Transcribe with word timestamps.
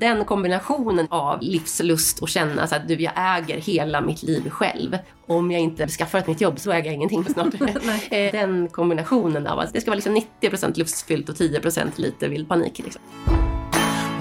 Den 0.00 0.24
kombinationen 0.24 1.06
av 1.10 1.38
livslust 1.42 2.18
och 2.18 2.28
känna 2.28 2.66
så 2.66 2.74
att 2.76 2.88
du, 2.88 2.94
jag 2.94 3.12
äger 3.16 3.58
hela 3.58 4.00
mitt 4.00 4.22
liv 4.22 4.50
själv. 4.50 4.98
Om 5.26 5.50
jag 5.50 5.60
inte 5.60 5.88
skaffar 5.88 6.18
ett 6.18 6.26
nytt 6.26 6.40
jobb 6.40 6.58
så 6.60 6.70
äger 6.72 6.84
jag 6.84 6.94
ingenting 6.94 7.24
snart. 7.24 7.54
Eh, 8.10 8.32
Den 8.32 8.68
kombinationen 8.68 9.46
av 9.46 9.58
att 9.58 9.72
det 9.72 9.80
ska 9.80 9.90
vara 9.90 9.96
liksom 9.96 10.16
90% 10.40 10.78
lustfyllt 10.78 11.28
och 11.28 11.34
10% 11.34 11.86
lite 11.96 12.28
vild 12.28 12.48
panik. 12.48 12.78
Liksom. 12.84 13.02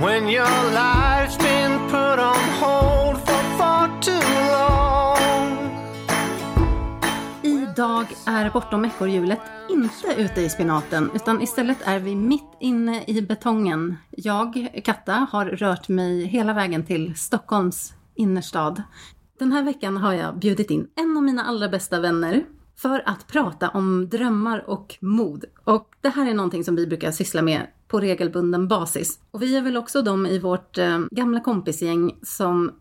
When 0.02 0.30
your 0.30 0.72
life's 0.74 1.38
been 1.40 1.80
put 1.90 2.20
on 2.20 2.50
hold 2.60 3.18
for 3.18 3.58
far 3.58 4.02
too 4.02 4.52
long. 4.52 5.70
Idag 7.44 8.06
är 8.26 8.50
Bortom 8.50 8.86
ekorrhjulet 8.86 9.40
inte 9.70 10.22
ute 10.22 10.42
i 10.42 10.50
spinaten 10.50 11.10
utan 11.16 11.42
istället 11.42 11.78
är 11.84 12.00
vi 12.00 12.16
mitt 12.16 12.58
inne 12.60 13.04
i 13.08 13.22
betongen. 13.22 13.98
Jag, 14.10 14.82
Katta, 14.84 15.28
har 15.32 15.46
rört 15.46 15.88
mig 15.88 16.26
hela 16.26 16.54
vägen 16.54 16.86
till 16.86 17.16
Stockholms 17.16 17.94
innerstad. 18.16 18.84
Den 19.40 19.52
här 19.52 19.64
veckan 19.64 19.98
har 19.98 20.14
jag 20.14 20.40
bjudit 20.40 20.72
in 20.72 20.88
en 20.96 21.18
av 21.18 21.24
mina 21.24 21.44
allra 21.44 21.70
bästa 21.70 22.00
vänner 22.00 22.46
för 22.78 23.04
att 23.06 23.28
prata 23.28 23.70
om 23.70 24.10
drömmar 24.10 24.70
och 24.70 24.98
mod. 25.00 25.46
Och 25.64 25.96
det 26.02 26.10
här 26.10 26.30
är 26.30 26.34
någonting 26.34 26.64
som 26.64 26.76
vi 26.76 26.88
brukar 26.88 27.12
syssla 27.12 27.42
med 27.42 27.68
på 27.88 28.00
regelbunden 28.00 28.68
basis. 28.68 29.20
Och 29.32 29.42
vi 29.42 29.58
är 29.58 29.62
väl 29.62 29.78
också 29.78 30.02
de 30.02 30.26
i 30.26 30.40
vårt 30.40 30.78
eh, 30.78 31.00
gamla 31.12 31.40
kompisgäng 31.40 32.20
som 32.24 32.72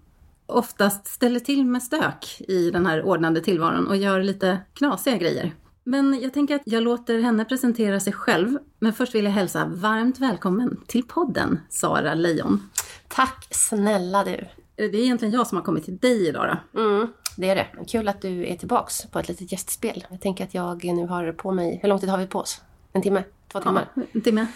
oftast 0.47 1.07
ställer 1.07 1.41
till 1.41 1.65
med 1.65 1.83
stök 1.83 2.41
i 2.49 2.71
den 2.71 2.87
här 2.87 3.03
ordnade 3.03 3.41
tillvaron 3.41 3.87
och 3.87 3.97
gör 3.97 4.23
lite 4.23 4.59
knasiga 4.75 5.17
grejer. 5.17 5.55
Men 5.89 6.21
jag 6.21 6.33
tänker 6.33 6.55
att 6.55 6.63
jag 6.65 6.83
låter 6.83 7.21
henne 7.21 7.45
presentera 7.45 8.01
sig 8.01 8.13
själv. 8.13 8.59
Men 8.79 8.93
först 8.93 9.15
vill 9.15 9.25
jag 9.25 9.33
hälsa 9.33 9.65
varmt 9.65 10.19
välkommen 10.19 10.81
till 10.87 11.03
podden, 11.03 11.61
Sara 11.69 12.15
Lejon. 12.15 12.71
Tack 13.09 13.47
snälla 13.51 14.25
du. 14.25 14.47
Det 14.77 14.85
är 14.85 14.95
egentligen 14.95 15.35
jag 15.35 15.47
som 15.47 15.57
har 15.57 15.65
kommit 15.65 15.85
till 15.85 15.97
dig 15.97 16.29
idag 16.29 16.59
då. 16.73 16.81
Mm, 16.81 17.07
det 17.37 17.49
är 17.49 17.55
det. 17.55 17.67
Kul 17.89 18.09
att 18.09 18.23
du 18.23 18.47
är 18.47 18.57
tillbaks 18.57 19.07
på 19.07 19.19
ett 19.19 19.29
litet 19.29 19.53
gästspel. 19.53 20.07
Jag 20.11 20.21
tänker 20.21 20.45
att 20.45 20.55
jag 20.55 20.85
nu 20.85 21.07
har 21.07 21.33
på 21.33 21.53
mig... 21.53 21.79
Hur 21.83 21.89
lång 21.89 21.99
tid 21.99 22.09
har 22.09 22.19
vi 22.19 22.27
på 22.27 22.39
oss? 22.39 22.61
En 22.93 23.03
timme? 23.03 23.25
Två 23.53 23.61
timmar? 23.61 23.89
Ja, 23.95 24.03
en 24.13 24.21
timme. 24.21 24.47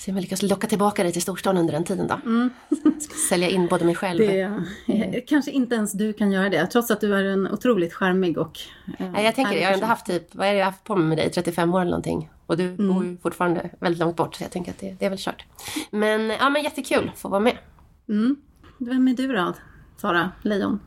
Se 0.00 0.10
om 0.10 0.16
jag 0.16 0.22
lyckas 0.22 0.42
locka 0.42 0.66
tillbaka 0.66 1.02
dig 1.02 1.12
till 1.12 1.22
storstan 1.22 1.56
under 1.56 1.72
den 1.72 1.84
tiden 1.84 2.06
då. 2.06 2.18
Ska 3.00 3.14
sälja 3.28 3.48
in 3.48 3.66
både 3.66 3.84
mig 3.84 3.94
själv. 3.94 4.18
Det, 4.18 4.40
eh, 4.86 5.22
Kanske 5.26 5.50
inte 5.50 5.74
ens 5.74 5.92
du 5.92 6.12
kan 6.12 6.32
göra 6.32 6.48
det, 6.48 6.66
trots 6.66 6.90
att 6.90 7.00
du 7.00 7.14
är 7.14 7.24
en 7.24 7.48
otroligt 7.52 7.94
charmig 7.94 8.38
och 8.38 8.58
eh, 8.98 9.10
Nej, 9.10 9.24
jag 9.24 9.34
tänker 9.34 9.52
det. 9.52 9.60
Jag 9.60 9.68
har 9.68 9.74
ändå 9.74 9.86
haft 9.86 10.06
typ, 10.06 10.34
vad 10.34 10.46
är 10.46 10.52
det 10.52 10.58
jag 10.58 10.66
har 10.66 10.70
haft 10.72 10.84
på 10.84 10.96
mig 10.96 11.06
med 11.08 11.18
dig? 11.18 11.30
35 11.30 11.74
år 11.74 11.80
eller 11.80 11.90
någonting. 11.90 12.30
Och 12.46 12.56
du 12.56 12.64
Mm. 12.68 12.94
bor 12.94 13.04
ju 13.04 13.16
fortfarande 13.16 13.70
väldigt 13.80 14.00
långt 14.00 14.16
bort. 14.16 14.34
Så 14.34 14.44
jag 14.44 14.50
tänker 14.50 14.70
att 14.72 14.78
det, 14.78 14.96
det 14.98 15.06
är 15.06 15.10
väl 15.10 15.18
kört. 15.18 15.44
Men, 15.90 16.30
ja 16.30 16.50
men 16.50 16.62
jättekul 16.62 17.10
att 17.14 17.18
få 17.18 17.28
vara 17.28 17.40
med. 17.40 17.56
Mm. 18.08 18.36
Vem 18.78 19.08
är 19.08 19.14
du 19.14 19.32
då, 19.32 19.54
Sara 19.96 20.30
Lejon? 20.42 20.80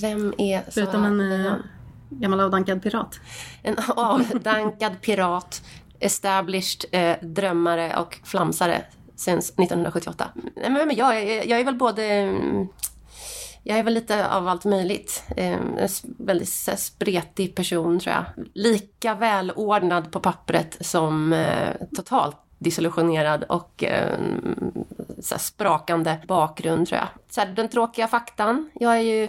Vem 0.00 0.34
är 0.38 0.58
Sara 0.60 0.70
Förutom 0.70 1.04
en 1.04 1.20
eh, 1.20 1.28
Lejon? 1.38 1.62
gammal 2.10 2.40
avdankad 2.40 2.82
pirat. 2.82 3.20
En 3.62 3.76
avdankad 3.96 5.00
pirat, 5.00 5.62
established 6.00 6.84
eh, 6.92 7.16
drömmare 7.22 7.96
och 7.96 8.18
flamsare 8.24 8.84
sen 9.16 9.38
1978. 9.38 10.28
Nej, 10.34 10.50
men 10.70 10.74
vem 10.74 10.90
är 10.90 10.94
jag? 10.98 11.14
Jag, 11.14 11.22
är- 11.22 11.48
jag 11.50 11.60
är 11.60 11.64
väl 11.64 11.74
både... 11.76 12.04
Mm, 12.04 12.68
jag 13.62 13.78
är 13.78 13.82
väl 13.82 13.94
lite 13.94 14.28
av 14.28 14.48
allt 14.48 14.64
möjligt. 14.64 15.24
Ehm, 15.36 15.78
en 15.78 15.88
väldigt 16.18 16.48
spretig 16.78 17.54
person 17.54 18.00
tror 18.00 18.14
jag. 18.14 18.24
Lika 18.54 19.14
välordnad 19.14 20.12
på 20.12 20.20
pappret 20.20 20.76
som 20.86 21.32
eh, 21.32 21.68
totalt 21.96 22.36
disillusionerad 22.58 23.44
och 23.44 23.84
eh, 23.84 24.18
så 25.22 25.34
här 25.34 25.38
sprakande 25.40 26.16
bakgrund 26.28 26.88
tror 26.88 26.98
jag. 26.98 27.08
Så 27.30 27.40
här, 27.40 27.48
den 27.48 27.68
tråkiga 27.68 28.08
faktan. 28.08 28.70
Jag 28.74 28.96
är 28.96 29.00
ju 29.00 29.28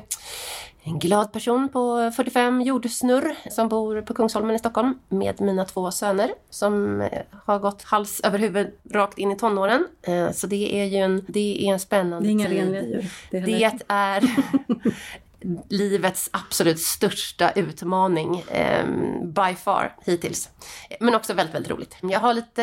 en 0.87 0.99
glad 0.99 1.31
person 1.31 1.69
på 1.69 2.11
45, 2.15 2.61
jordsnurr, 2.61 3.35
som 3.51 3.69
bor 3.69 4.01
på 4.01 4.13
Kungsholmen 4.13 4.55
i 4.55 4.59
Stockholm 4.59 4.99
med 5.09 5.41
mina 5.41 5.65
två 5.65 5.91
söner 5.91 6.29
som 6.49 7.01
eh, 7.01 7.07
har 7.45 7.59
gått 7.59 7.83
hals 7.83 8.21
över 8.23 8.39
huvud 8.39 8.67
rakt 8.91 9.17
in 9.17 9.31
i 9.31 9.35
tonåren. 9.37 9.87
Eh, 10.01 10.31
Så 10.31 10.47
det 10.47 10.81
är 10.81 10.85
ju 10.85 10.97
en, 10.97 11.25
det 11.27 11.67
är 11.67 11.73
en 11.73 11.79
spännande 11.79 12.27
Det 12.27 12.31
är 12.31 12.31
inga 12.31 12.47
tid. 12.49 12.57
renliga 12.57 12.81
djur. 12.83 13.11
Det 13.31 13.39
Det 13.39 13.63
är 13.87 14.23
livets 15.69 16.29
absolut 16.33 16.79
största 16.79 17.51
utmaning 17.51 18.39
eh, 18.39 18.85
by 19.23 19.55
far 19.55 19.95
hittills. 20.05 20.49
Men 20.99 21.15
också 21.15 21.33
väldigt, 21.33 21.55
väldigt 21.55 21.71
roligt. 21.71 21.97
Jag 22.01 22.19
har 22.19 22.33
lite, 22.33 22.61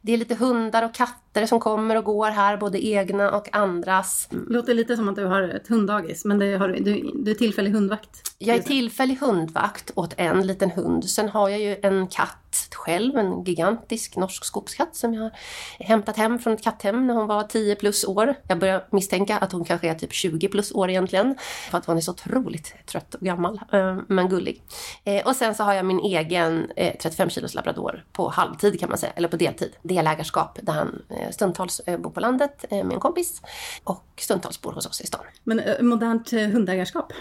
det 0.00 0.12
är 0.12 0.16
lite 0.16 0.34
hundar 0.34 0.82
och 0.82 0.94
katter 0.94 1.46
som 1.46 1.60
kommer 1.60 1.96
och 1.96 2.04
går 2.04 2.30
här, 2.30 2.56
både 2.56 2.86
egna 2.86 3.30
och 3.30 3.56
andras. 3.56 4.28
Låter 4.30 4.74
lite 4.74 4.96
som 4.96 5.08
att 5.08 5.16
du 5.16 5.24
har 5.24 5.42
ett 5.42 5.68
hunddagis, 5.68 6.24
men 6.24 6.38
det 6.38 6.56
har, 6.56 6.68
du, 6.68 6.80
du, 6.80 7.10
du 7.14 7.30
är 7.30 7.34
tillfällig 7.34 7.70
hundvakt. 7.70 8.34
Jag 8.38 8.56
är 8.56 8.62
tillfällig 8.62 9.16
hundvakt 9.16 9.90
åt 9.94 10.14
en 10.16 10.46
liten 10.46 10.70
hund. 10.70 11.10
Sen 11.10 11.28
har 11.28 11.48
jag 11.48 11.60
ju 11.60 11.76
en 11.82 12.06
katt 12.06 12.49
själv, 12.74 13.18
en 13.18 13.44
gigantisk 13.44 14.16
norsk 14.16 14.44
skogskatt 14.44 14.96
som 14.96 15.14
jag 15.14 15.22
har 15.22 15.32
hämtat 15.78 16.16
hem 16.16 16.38
från 16.38 16.52
ett 16.52 16.62
katthem 16.62 17.06
när 17.06 17.14
hon 17.14 17.26
var 17.26 17.42
10 17.42 17.74
plus 17.74 18.04
år. 18.04 18.34
Jag 18.48 18.58
börjar 18.58 18.86
misstänka 18.90 19.38
att 19.38 19.52
hon 19.52 19.64
kanske 19.64 19.88
är 19.88 19.94
typ 19.94 20.12
20 20.12 20.48
plus 20.48 20.72
år 20.72 20.90
egentligen. 20.90 21.34
För 21.70 21.78
att 21.78 21.86
hon 21.86 21.96
är 21.96 22.00
så 22.00 22.10
otroligt 22.10 22.74
trött 22.86 23.14
och 23.14 23.20
gammal, 23.20 23.60
eh, 23.72 23.98
men 24.08 24.28
gullig. 24.28 24.62
Eh, 25.04 25.26
och 25.26 25.36
sen 25.36 25.54
så 25.54 25.64
har 25.64 25.74
jag 25.74 25.86
min 25.86 26.00
egen 26.00 26.70
eh, 26.76 26.96
35 27.02 27.30
kilos 27.30 27.54
labrador 27.54 28.04
på 28.12 28.28
halvtid 28.28 28.80
kan 28.80 28.88
man 28.88 28.98
säga, 28.98 29.12
eller 29.16 29.28
på 29.28 29.36
deltid. 29.36 29.72
Delägarskap 29.82 30.58
där 30.62 30.72
han 30.72 31.02
stundtals 31.30 31.80
bor 31.98 32.10
på 32.10 32.20
landet 32.20 32.64
med 32.70 32.92
en 32.92 33.00
kompis 33.00 33.42
och 33.84 34.04
stundtals 34.16 34.60
bor 34.60 34.72
hos 34.72 34.86
oss 34.86 35.00
i 35.00 35.06
stan. 35.06 35.24
Men 35.44 35.62
modernt 35.80 36.30
hundägarskap. 36.30 37.12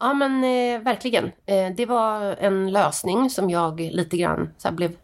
Ja 0.00 0.14
men 0.14 0.44
eh, 0.44 0.84
verkligen. 0.84 1.24
Eh, 1.24 1.68
det 1.76 1.86
var 1.86 2.36
en 2.40 2.72
lösning 2.72 3.30
som 3.30 3.50
jag 3.50 3.80
lite 3.80 4.16
grann 4.16 4.50
så 4.58 4.68
här, 4.68 4.74
blev 4.74 4.96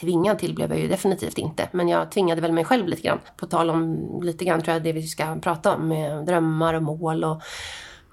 tvingad 0.00 0.38
till 0.38 0.54
blev 0.54 0.70
jag 0.70 0.80
ju 0.80 0.88
definitivt 0.88 1.38
inte. 1.38 1.68
Men 1.72 1.88
jag 1.88 2.10
tvingade 2.10 2.40
väl 2.40 2.52
mig 2.52 2.64
själv 2.64 2.88
lite 2.88 3.02
grann. 3.02 3.20
På 3.36 3.46
tal 3.46 3.70
om 3.70 3.98
lite 4.22 4.44
grann 4.44 4.62
tror 4.62 4.72
jag 4.72 4.82
det 4.82 4.92
vi 4.92 5.02
ska 5.02 5.36
prata 5.36 5.74
om 5.74 5.88
med 5.88 6.24
drömmar 6.26 6.74
och 6.74 6.82
mål 6.82 7.24
och 7.24 7.42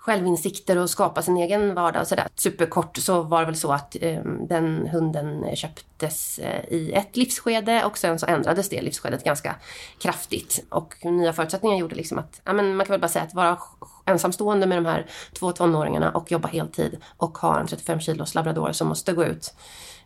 självinsikter 0.05 0.77
och 0.77 0.89
skapa 0.89 1.21
sin 1.21 1.37
egen 1.37 1.75
vardag 1.75 2.01
och 2.01 2.07
sådär. 2.07 2.27
Superkort 2.35 2.97
så 2.97 3.21
var 3.21 3.39
det 3.39 3.45
väl 3.45 3.55
så 3.55 3.71
att 3.71 3.95
eh, 4.01 4.21
den 4.23 4.87
hunden 4.87 5.55
köptes 5.55 6.39
eh, 6.39 6.73
i 6.73 6.91
ett 6.93 7.17
livsskede 7.17 7.85
och 7.85 7.97
sen 7.97 8.19
så 8.19 8.25
ändrades 8.25 8.69
det 8.69 8.81
livsskedet 8.81 9.23
ganska 9.23 9.55
kraftigt. 10.01 10.65
Och 10.69 10.95
nya 11.05 11.33
förutsättningar 11.33 11.77
gjorde 11.77 11.95
liksom 11.95 12.19
att, 12.19 12.41
ja 12.43 12.53
men 12.53 12.75
man 12.75 12.85
kan 12.85 12.93
väl 12.93 13.01
bara 13.01 13.07
säga 13.07 13.25
att 13.25 13.33
vara 13.33 13.57
ensamstående 14.05 14.67
med 14.67 14.77
de 14.77 14.85
här 14.85 15.05
två 15.33 15.51
tonåringarna 15.51 16.11
och 16.11 16.31
jobba 16.31 16.47
heltid 16.47 16.97
och 17.17 17.37
ha 17.37 17.59
en 17.59 17.67
35 17.67 17.99
kilos 17.99 18.35
labrador 18.35 18.71
som 18.71 18.87
måste 18.87 19.13
gå 19.13 19.25
ut 19.25 19.53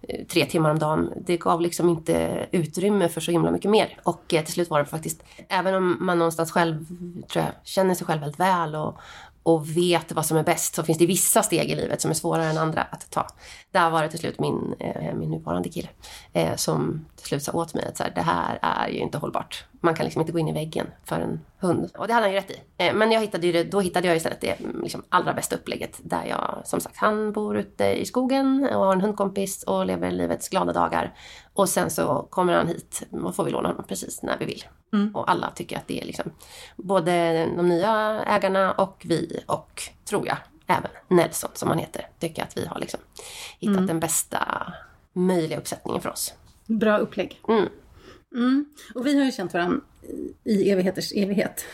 eh, 0.02 0.26
tre 0.26 0.46
timmar 0.46 0.70
om 0.70 0.80
dagen. 0.80 1.14
Det 1.26 1.38
gav 1.38 1.62
liksom 1.62 1.90
inte 1.90 2.48
utrymme 2.52 3.10
för 3.10 3.22
så 3.22 3.32
himla 3.32 3.52
mycket 3.52 3.72
mer. 3.72 4.00
Och 4.04 4.34
eh, 4.34 4.44
till 4.44 4.54
slut 4.54 4.70
var 4.70 4.80
det 4.80 4.86
faktiskt, 4.86 5.24
även 5.50 5.76
om 5.76 5.98
man 6.00 6.20
någonstans 6.20 6.52
själv, 6.52 6.86
tror 7.30 7.46
jag, 7.46 7.54
känner 7.64 7.96
sig 7.96 8.08
själv 8.08 8.22
väldigt 8.22 8.40
väl 8.40 8.76
och, 8.76 9.00
och 9.48 9.78
vet 9.78 10.12
vad 10.12 10.26
som 10.26 10.38
är 10.38 10.44
bäst 10.44 10.76
så 10.76 10.84
finns 10.84 10.98
det 10.98 11.06
vissa 11.06 11.44
steg 11.44 11.70
i 11.70 11.76
livet 11.76 12.02
som 12.02 12.12
är 12.12 12.16
svårare 12.16 12.46
än 12.46 12.58
andra 12.58 12.82
att 12.82 13.12
ta. 13.12 13.28
Där 13.72 13.90
var 13.90 14.04
det 14.04 14.10
till 14.10 14.20
slut 14.20 14.40
min, 14.40 14.76
eh, 14.80 15.14
min 15.14 15.32
nuvarande 15.32 15.70
kille 15.70 15.90
eh, 16.34 16.56
som 16.56 17.06
till 17.16 17.26
slut 17.26 17.44
sa 17.44 17.52
åt 17.52 17.74
mig 17.74 17.86
att 17.86 17.98
så 17.98 18.04
här, 18.04 18.12
det 18.16 18.22
här 18.22 18.60
är 18.62 18.88
ju 18.88 19.00
inte 19.00 19.18
hållbart. 19.18 19.66
Man 19.88 19.96
kan 19.96 20.04
liksom 20.04 20.22
inte 20.22 20.32
gå 20.32 20.40
in 20.40 20.48
i 20.48 20.54
väggen 20.54 20.88
för 21.06 21.20
en 21.20 21.40
hund. 21.60 21.92
Och 21.98 22.08
det 22.08 22.14
hade 22.14 22.26
han 22.26 22.34
ju 22.34 22.40
rätt 22.40 22.52
i. 22.52 22.62
Eh, 22.78 22.94
men 22.94 23.12
jag 23.12 23.22
hittade 23.22 23.48
ju 23.48 23.54
det, 23.54 23.64
då 23.64 23.80
hittade 23.80 24.08
jag 24.08 24.18
istället 24.18 24.42
det 24.42 24.60
mm, 24.60 24.82
liksom 24.84 25.04
allra 25.10 25.34
bästa 25.34 25.56
upplägget 25.56 26.00
där 26.04 26.26
jag, 26.26 26.62
som 26.64 26.80
sagt, 26.80 26.98
han 26.98 27.32
bor 27.32 27.58
ute 27.58 27.86
i 27.86 28.06
skogen 28.06 28.70
och 28.74 28.86
har 28.86 28.94
en 28.94 29.02
hundkompis 29.02 29.64
och 29.64 29.86
lever 29.86 30.12
livets 30.12 30.50
glada 30.50 30.74
dagar. 30.74 31.14
Och 31.54 31.70
sen 31.70 31.90
så 31.90 32.28
kommer 32.30 32.54
han 32.54 32.68
hit 32.68 33.04
och 33.12 33.36
får 33.36 33.44
vi 33.44 33.52
låna 33.52 33.68
honom 33.68 33.84
precis 33.88 34.24
när 34.24 34.38
vi 34.38 34.46
vill. 34.46 34.64
Och 35.14 35.32
alla 35.32 35.52
tycker 35.52 35.78
att 35.78 35.88
det 35.88 36.02
är 36.02 36.06
liksom 36.06 36.32
både 36.76 37.46
de 37.58 37.70
nya 37.70 38.24
ägarna 38.28 38.72
och 38.72 39.06
vi 39.06 39.44
och, 39.46 39.82
tror 40.06 40.28
jag, 40.28 40.38
även 40.68 40.92
Nelson 41.08 41.50
som 41.54 41.70
han 41.70 41.78
heter, 41.78 42.10
tycker 42.20 42.44
att 42.44 42.58
vi 42.58 42.66
har 42.66 42.80
liksom 42.80 43.00
hittat 43.60 43.88
den 43.88 44.00
bästa 44.00 44.74
möjliga 45.14 45.58
uppsättningen 45.58 46.02
för 46.02 46.10
oss. 46.10 46.34
Bra 46.66 46.98
upplägg. 46.98 47.42
Mm. 47.48 47.70
Mm. 48.36 48.66
Och 48.96 49.06
vi 49.08 49.18
har 49.18 49.26
ju 49.26 49.32
känt 49.32 49.54
varandra 49.54 49.80
i- 50.44 50.70
evigheters 50.72 51.12
evighet. 51.16 51.66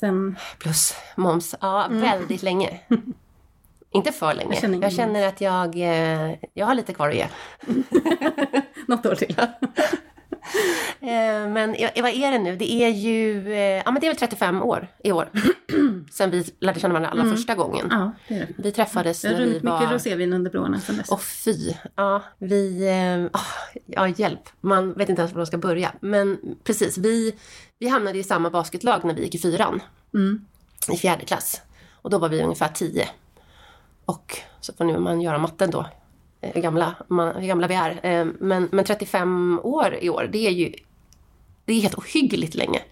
Sen, 0.00 0.36
Plus 0.58 0.94
moms, 1.16 1.54
ja 1.60 1.86
väldigt 1.90 2.42
länge. 2.42 2.80
Inte 3.90 4.12
för 4.12 4.34
länge. 4.34 4.50
Jag 4.54 4.60
känner 4.60 4.82
Jag 4.82 4.92
känner, 4.92 5.28
att 5.28 5.40
jag, 5.40 5.76
eh, 5.76 6.34
jag 6.54 6.66
har 6.66 6.74
lite 6.74 6.94
kvar 6.94 7.08
att 7.08 7.14
ge. 7.14 7.26
något 8.86 9.06
år 9.06 9.14
till. 9.14 9.36
Eh, 11.00 11.48
men 11.48 11.70
vad 11.96 12.10
är 12.10 12.32
det 12.32 12.38
nu? 12.38 12.56
Det 12.56 12.72
är 12.72 12.88
ju, 12.88 13.52
eh, 13.52 13.58
ja 13.58 13.90
men 13.90 14.00
det 14.00 14.06
är 14.06 14.08
väl 14.08 14.16
35 14.16 14.62
år 14.62 14.88
i 15.04 15.12
år. 15.12 15.30
Sen 16.10 16.30
vi 16.30 16.44
lärde 16.60 16.80
känna 16.80 16.94
varandra 16.94 17.10
allra 17.10 17.36
första 17.36 17.54
gången. 17.54 17.86
Ja, 17.90 18.12
det 18.28 18.34
är 18.34 18.38
det. 18.38 18.48
Vi 18.56 18.72
träffades 18.72 19.24
när 19.24 19.30
vi 19.30 19.36
runnit 19.36 19.52
mycket 19.52 19.64
var... 19.64 19.92
rosévin 19.92 20.32
under 20.32 20.50
broarna 20.50 20.80
sedan 20.80 20.96
dess. 20.96 21.06
Åh 21.10 21.18
fy. 21.18 21.74
Ja, 21.94 22.22
vi... 22.38 22.88
Ah, 23.32 23.40
ja, 23.86 24.08
hjälp. 24.08 24.48
Man 24.60 24.92
vet 24.92 25.08
inte 25.08 25.22
ens 25.22 25.32
var 25.32 25.38
man 25.38 25.46
ska 25.46 25.58
börja. 25.58 25.92
Men 26.00 26.38
precis, 26.64 26.98
vi, 26.98 27.34
vi 27.78 27.88
hamnade 27.88 28.18
i 28.18 28.24
samma 28.24 28.50
basketlag 28.50 29.04
när 29.04 29.14
vi 29.14 29.22
gick 29.22 29.34
i 29.34 29.38
fyran. 29.38 29.82
I 30.92 30.96
fjärde 30.96 31.24
klass. 31.24 31.62
Och 31.92 32.10
då 32.10 32.18
var 32.18 32.28
vi 32.28 32.42
ungefär 32.42 32.68
tio. 32.68 33.08
Och 34.04 34.40
så 34.60 34.72
får 34.72 34.84
nu 34.84 34.98
man 34.98 35.20
göra 35.20 35.38
matten 35.38 35.70
då. 35.70 35.86
Eh, 36.46 36.54
Hur 36.54 36.62
gamla, 36.62 36.94
man, 37.08 37.36
hur 37.36 37.46
gamla 37.48 37.66
vi 37.66 37.74
är. 37.74 37.90
Eh, 38.02 38.26
Men, 38.40 38.68
men 38.72 38.84
35 38.84 39.60
år 39.62 39.98
i 40.00 40.10
år, 40.10 40.28
det 40.32 40.46
är 40.46 40.50
ju... 40.50 40.72
Det 41.64 41.72
är 41.72 41.80
helt 41.80 41.94
ohyggligt 41.94 42.54
länge. 42.54 42.82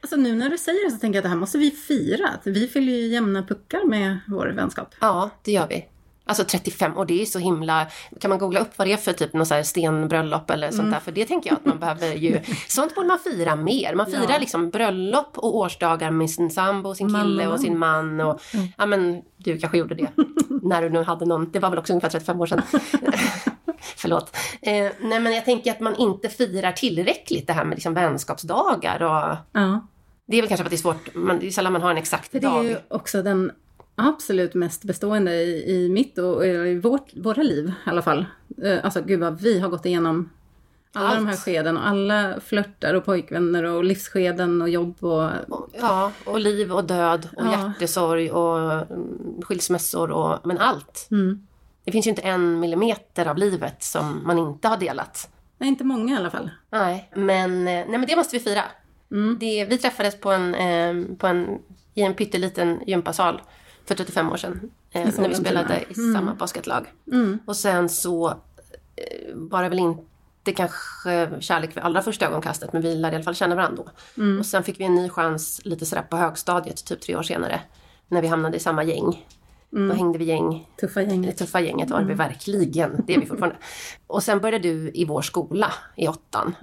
Alltså 0.00 0.16
nu 0.16 0.34
när 0.34 0.50
du 0.50 0.58
säger 0.58 0.84
det 0.84 0.90
så 0.90 0.98
tänker 0.98 1.16
jag 1.16 1.20
att 1.20 1.24
det 1.24 1.28
här 1.28 1.36
måste 1.36 1.58
vi 1.58 1.70
fira. 1.70 2.30
Vi 2.44 2.68
fyller 2.68 2.92
ju 2.92 3.06
jämna 3.06 3.42
puckar 3.42 3.84
med 3.84 4.18
vår 4.28 4.46
vänskap. 4.46 4.94
Ja, 5.00 5.30
det 5.42 5.52
gör 5.52 5.66
vi. 5.68 5.86
Alltså 6.26 6.44
35 6.44 6.92
och 6.96 7.06
det 7.06 7.22
är 7.22 7.26
så 7.26 7.38
himla... 7.38 7.86
Kan 8.20 8.28
man 8.28 8.38
googla 8.38 8.60
upp 8.60 8.78
vad 8.78 8.86
det 8.86 8.92
är 8.92 8.96
för 8.96 9.12
typ 9.12 9.32
någon 9.32 9.46
så 9.46 9.54
här 9.54 9.62
stenbröllop 9.62 10.50
eller 10.50 10.70
sånt 10.70 10.90
där? 10.90 11.00
För 11.00 11.12
det 11.12 11.24
tänker 11.24 11.50
jag 11.50 11.56
att 11.56 11.64
man 11.64 11.78
behöver 11.78 12.12
ju... 12.14 12.40
Sånt 12.68 12.94
borde 12.94 13.08
man 13.08 13.18
fira 13.18 13.56
mer. 13.56 13.94
Man 13.94 14.06
firar 14.06 14.26
Ja. 14.28 14.38
liksom 14.38 14.70
bröllop 14.70 15.38
och 15.38 15.56
årsdagar 15.56 16.10
med 16.10 16.30
sin 16.30 16.50
sambo, 16.50 16.94
sin 16.94 17.14
kille 17.14 17.46
och 17.46 17.54
och 17.54 17.60
sin 17.60 17.78
man 17.78 18.20
och... 18.20 18.40
Ja 18.76 18.86
men 18.86 19.22
du 19.36 19.58
kanske 19.58 19.78
gjorde 19.78 19.94
det. 19.94 20.08
när 20.62 20.82
du 20.82 20.90
nu 20.90 21.02
hade 21.02 21.24
någon. 21.26 21.50
Det 21.52 21.58
var 21.58 21.70
väl 21.70 21.78
också 21.78 21.92
ungefär 21.92 22.08
35 22.08 22.40
år 22.40 22.46
sedan. 22.46 22.62
Förlåt. 23.96 24.36
Eh, 24.62 24.90
nej 25.00 25.20
men 25.20 25.32
jag 25.34 25.44
tänker 25.44 25.70
att 25.70 25.80
man 25.80 25.96
inte 25.96 26.28
firar 26.28 26.72
tillräckligt 26.72 27.46
det 27.46 27.52
här 27.52 27.64
med 27.64 27.76
liksom 27.76 27.94
vänskapsdagar 27.94 29.02
och... 29.02 29.36
Ja. 29.52 29.86
Det 30.26 30.36
är 30.36 30.42
väl 30.42 30.48
kanske 30.48 30.64
för 30.64 30.66
att 30.66 30.70
det 30.70 30.76
är 30.76 30.78
svårt, 30.78 31.14
man, 31.14 31.38
det 31.38 31.46
är 31.46 31.50
sällan 31.50 31.72
man 31.72 31.82
har 31.82 31.90
en 31.90 31.96
exakt 31.96 32.30
För 32.30 32.40
det 32.40 32.46
är 32.46 32.50
dag. 32.50 32.64
ju 32.64 32.76
också 32.88 33.22
den 33.22 33.52
absolut 33.94 34.54
mest 34.54 34.84
bestående 34.84 35.32
i, 35.34 35.70
i 35.84 35.88
mitt 35.88 36.18
och 36.18 36.46
i 36.46 36.78
vårt, 36.78 37.16
våra 37.16 37.42
liv 37.42 37.72
i 37.86 37.90
alla 37.90 38.02
fall. 38.02 38.26
Eh, 38.62 38.84
Alltså 38.84 39.02
gud 39.02 39.20
vad 39.20 39.40
vi 39.40 39.60
har 39.60 39.68
gått 39.68 39.86
igenom 39.86 40.30
alla 40.92 41.08
Allt. 41.08 41.18
de 41.18 41.26
här 41.26 41.36
skeden 41.36 41.76
och 41.76 41.86
alla 41.88 42.40
flörtar 42.40 42.94
och 42.94 43.04
pojkvänner 43.04 43.64
och 43.64 43.84
livsskeden 43.84 44.62
och 44.62 44.68
jobb 44.68 45.04
och 45.04 45.30
Ja, 45.80 46.12
och 46.24 46.40
liv 46.40 46.72
och 46.72 46.84
död 46.84 47.28
och 47.36 47.46
Ja. 47.46 47.50
hjärtesorg 47.52 48.30
och 48.30 48.72
mm, 48.72 49.42
skilsmässor 49.42 50.10
och 50.10 50.38
men 50.46 50.58
allt. 50.58 51.08
Mm. 51.10 51.46
Det 51.84 51.92
finns 51.92 52.06
ju 52.06 52.10
inte 52.10 52.22
en 52.22 52.60
millimeter 52.60 53.26
av 53.28 53.38
livet 53.38 53.82
som 53.82 54.22
man 54.26 54.38
inte 54.38 54.68
har 54.68 54.76
delat. 54.76 55.30
nej, 55.58 55.68
inte 55.68 55.84
många 55.84 56.14
i 56.14 56.16
alla 56.16 56.30
fall. 56.30 56.50
Nej, 56.70 57.10
men, 57.14 57.50
eh, 57.58 57.64
nej, 57.64 57.98
men 57.98 58.06
det 58.06 58.16
måste 58.16 58.36
vi 58.36 58.42
fira. 58.44 58.62
Mm. 59.10 59.36
Det, 59.40 59.64
vi 59.64 59.78
träffades 59.78 60.20
på 60.20 60.30
en, 60.32 60.54
eh, 60.54 61.16
på 61.16 61.26
en, 61.26 61.58
i 61.94 62.02
en 62.02 62.14
pytteliten 62.14 62.80
gympasal 62.86 63.40
för 63.86 63.94
35 63.94 64.32
år 64.32 64.36
sedan. 64.36 64.70
Eh, 64.90 65.04
när 65.18 65.28
vi 65.28 65.34
spelade 65.34 65.84
i 65.88 65.94
samma 65.94 66.34
basketlag. 66.34 66.92
Och 67.46 67.56
sen 67.56 67.88
så 67.88 68.28
eh, 68.28 68.34
var 69.34 69.62
det 69.62 69.68
väl 69.68 69.78
inte 69.78 70.52
kanske 70.56 71.30
kärlek 71.40 71.76
vid 71.76 71.84
allra 71.84 72.02
första 72.02 72.26
ögonkastet 72.26 72.72
men 72.72 72.82
vi 72.82 72.94
lärde 72.94 73.14
i 73.14 73.16
alla 73.16 73.24
fall 73.24 73.34
känna 73.34 73.54
varandra 73.54 73.82
då. 73.82 73.90
Och 74.38 74.46
sen 74.46 74.62
fick 74.62 74.80
vi 74.80 74.84
en 74.84 74.94
ny 74.94 75.08
chans 75.08 75.60
lite 75.64 75.86
sådär 75.86 76.02
på 76.02 76.16
högstadiet, 76.16 76.84
typ 76.84 77.00
tre 77.00 77.16
år 77.16 77.22
senare. 77.22 77.60
När 78.08 78.22
vi 78.22 78.28
hamnade 78.28 78.56
i 78.56 78.60
samma 78.60 78.84
gäng. 78.84 79.26
Då 79.70 79.92
hängde 79.94 80.18
vi 80.18 80.24
gäng 80.24 80.68
Tuffa 80.80 81.00
det 81.00 81.06
gänget. 81.06 81.38
tuffa 81.38 81.60
gänget 81.60 81.90
var 81.90 82.02
vi 82.02 82.14
verkligen. 82.14 83.04
Det 83.06 83.14
är 83.14 83.20
vi 83.20 83.26
fortfarande. 83.26 83.56
Och 84.06 84.22
sen 84.22 84.38
började 84.40 84.68
du 84.68 84.90
i 84.94 85.04
vår 85.04 85.22
skola 85.22 85.72
i 85.96 86.08
åttan. 86.08 86.54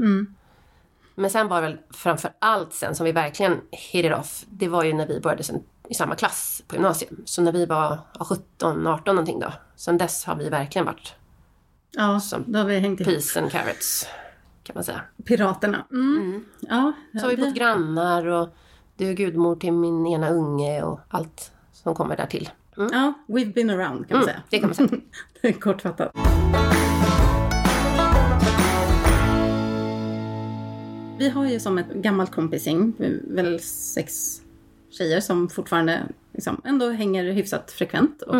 Men 1.15 1.29
sen 1.29 1.47
var 1.47 1.61
det 1.61 1.67
väl 1.67 1.77
framför 1.93 2.31
allt 2.39 2.73
sen 2.73 2.95
som 2.95 3.05
vi 3.05 3.11
verkligen 3.11 3.61
hit 3.71 4.05
it 4.05 4.13
off. 4.13 4.45
Det 4.49 4.67
var 4.67 4.83
ju 4.83 4.93
när 4.93 5.07
vi 5.07 5.19
började 5.19 5.43
sen 5.43 5.63
i 5.91 5.93
samma 5.93 6.15
klass 6.15 6.63
på 6.67 6.75
gymnasiet. 6.75 7.11
Så 7.25 7.41
när 7.41 7.51
vi 7.51 7.65
var 7.65 7.99
ja, 8.19 8.25
17, 8.25 8.87
18 8.87 9.15
någonting 9.15 9.39
då. 9.39 9.53
Sen 9.75 9.97
dess 9.97 10.25
har 10.25 10.35
vi 10.35 10.49
verkligen 10.49 10.85
varit 10.85 11.13
Ja, 11.91 12.19
Som 12.19 12.43
då 12.47 12.59
har 12.59 12.65
vi 12.65 12.79
hängt 12.79 13.03
peace 13.03 13.39
and 13.41 13.51
carrots. 13.51 14.07
Kan 14.63 14.73
man 14.73 14.83
säga. 14.83 15.01
Piraterna. 15.25 15.85
Mm. 15.91 16.45
Ja, 16.59 16.93
Så 17.19 17.25
har 17.25 17.29
vi 17.29 17.37
bott 17.37 17.55
grannar 17.55 18.25
och 18.25 18.49
du 18.97 19.09
är 19.09 19.13
gudmor 19.13 19.55
till 19.55 19.71
min 19.73 20.07
ena 20.07 20.29
unge 20.29 20.83
och 20.83 20.99
allt 21.09 21.51
som 21.73 21.95
kommer 21.95 22.17
där 22.17 22.25
till. 22.25 22.49
Mm. 22.77 22.89
ja, 22.93 23.13
we've 23.27 23.53
been 23.53 23.69
around 23.69 24.07
kan 24.07 24.17
man 24.17 24.25
säga. 24.25 24.41
Det 24.49 24.59
kan 24.59 24.69
man 24.69 24.75
säga. 24.75 24.89
Det 25.41 25.47
är 25.47 25.53
kortfattat. 25.53 26.11
Vi 31.17 31.29
har 31.29 31.45
ju 31.45 31.59
som 31.59 31.77
ett 31.77 31.93
gammalt 31.93 32.31
kompisgäng, 32.31 32.93
väl 33.27 33.59
sex 33.59 34.41
tjejer 34.91 35.19
som 35.19 35.49
fortfarande 35.49 36.03
liksom 36.33 36.61
ändå 36.65 36.89
hänger 36.89 37.31
hyfsat 37.31 37.71
frekvent. 37.71 38.21
Och 38.21 38.35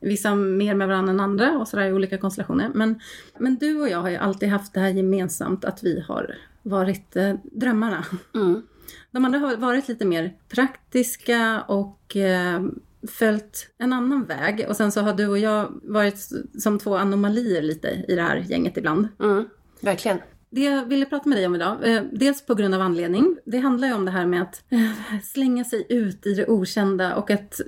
Vissa 0.00 0.34
mer 0.34 0.74
med 0.74 0.88
varandra 0.88 1.10
än 1.12 1.20
andra 1.20 1.58
och 1.58 1.68
sådär 1.68 1.86
i 1.86 1.92
olika 1.92 2.18
konstellationer. 2.18 2.70
Men, 2.74 3.00
men 3.38 3.56
du 3.56 3.80
och 3.80 3.88
jag 3.88 3.98
har 3.98 4.10
ju 4.10 4.16
alltid 4.16 4.48
haft 4.48 4.74
det 4.74 4.80
här 4.80 4.88
gemensamt 4.88 5.64
att 5.64 5.82
vi 5.82 6.00
har 6.00 6.34
varit 6.62 7.16
eh, 7.16 7.34
drömmarna. 7.42 8.04
Mm. 8.34 8.62
De 9.10 9.24
andra 9.24 9.38
har 9.38 9.56
varit 9.56 9.88
lite 9.88 10.04
mer 10.04 10.36
praktiska 10.48 11.62
och 11.68 12.16
eh, 12.16 12.62
följt 13.08 13.68
en 13.78 13.92
annan 13.92 14.24
väg. 14.24 14.66
Och 14.68 14.76
sen 14.76 14.92
så 14.92 15.00
har 15.00 15.14
du 15.14 15.26
och 15.26 15.38
jag 15.38 15.80
varit 15.82 16.28
som 16.58 16.78
två 16.78 16.96
anomalier 16.96 17.62
lite 17.62 18.04
i 18.08 18.14
det 18.14 18.22
här 18.22 18.36
gänget 18.36 18.76
ibland. 18.76 19.08
Mm. 19.20 19.44
Verkligen. 19.80 20.18
Det 20.50 20.60
jag 20.64 20.84
ville 20.84 21.06
prata 21.06 21.28
med 21.28 21.38
dig 21.38 21.46
om 21.46 21.54
idag, 21.54 21.94
eh, 21.94 22.02
dels 22.12 22.46
på 22.46 22.54
grund 22.54 22.74
av 22.74 22.80
anledning. 22.80 23.36
Det 23.44 23.58
handlar 23.58 23.88
ju 23.88 23.94
om 23.94 24.04
det 24.04 24.10
här 24.10 24.26
med 24.26 24.42
att 24.42 24.62
eh, 24.68 25.20
slänga 25.24 25.64
sig 25.64 25.86
ut 25.88 26.26
i 26.26 26.34
det 26.34 26.46
okända 26.46 27.16
och 27.16 27.30
att 27.30 27.60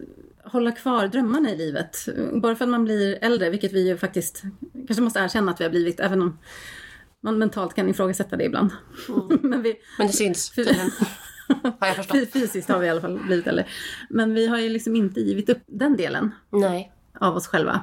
hålla 0.45 0.73
kvar 0.73 1.07
drömmarna 1.07 1.51
i 1.51 1.57
livet. 1.57 2.09
Bara 2.43 2.55
för 2.57 2.65
att 2.65 2.71
man 2.71 2.85
blir 2.85 3.19
äldre, 3.21 3.51
vilket 3.51 3.73
vi 3.73 3.89
ju 3.89 3.97
faktiskt 3.97 4.43
kanske 4.87 5.03
måste 5.03 5.21
erkänna 5.21 5.53
att 5.53 5.61
vi 5.61 5.65
har 5.65 5.71
blivit, 5.71 6.01
även 6.01 6.23
om 6.23 6.39
man 7.23 7.39
mentalt 7.39 7.75
kan 7.75 7.89
ifrågasätta 7.89 8.37
det 8.37 8.45
ibland. 8.45 8.71
Men 9.43 9.63
vi, 9.63 9.75
Men 9.99 10.07
det 10.07 10.13
syns 10.13 10.51
tydligen. 10.51 10.91
har 11.79 11.87
jag 11.87 11.97
förstått. 11.97 12.17
Fy- 12.17 12.27
Fysiskt 12.27 12.69
har 12.69 12.79
vi 12.79 12.87
i 12.87 12.91
alla 12.91 13.01
fall 13.01 13.19
blivit 13.27 13.47
äldre. 13.47 13.67
Men 14.11 14.35
vi 14.35 14.47
har 14.47 14.59
ju 14.59 14.69
liksom 14.69 14.97
inte 14.97 15.21
givit 15.21 15.49
upp 15.49 15.63
den 15.67 15.97
delen 15.97 16.31
Nej. 16.51 16.93
av 17.21 17.37
oss 17.37 17.47
själva. 17.47 17.81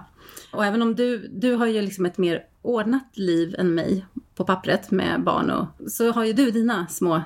Och 0.52 0.66
även 0.66 0.82
om 0.82 0.96
du, 0.96 1.28
du 1.28 1.54
har 1.54 1.68
ju 1.68 1.82
liksom 1.82 2.06
ett 2.06 2.18
mer 2.18 2.44
ordnat 2.66 3.18
liv 3.18 3.56
än 3.58 3.76
mig 3.76 4.06
på 4.36 4.46
pappret 4.46 4.92
med 4.92 5.24
barn 5.24 5.50
och 5.50 5.92
så 5.92 6.12
har 6.12 6.26
ju 6.26 6.34
du 6.34 6.52
dina 6.52 6.88
små 6.88 7.22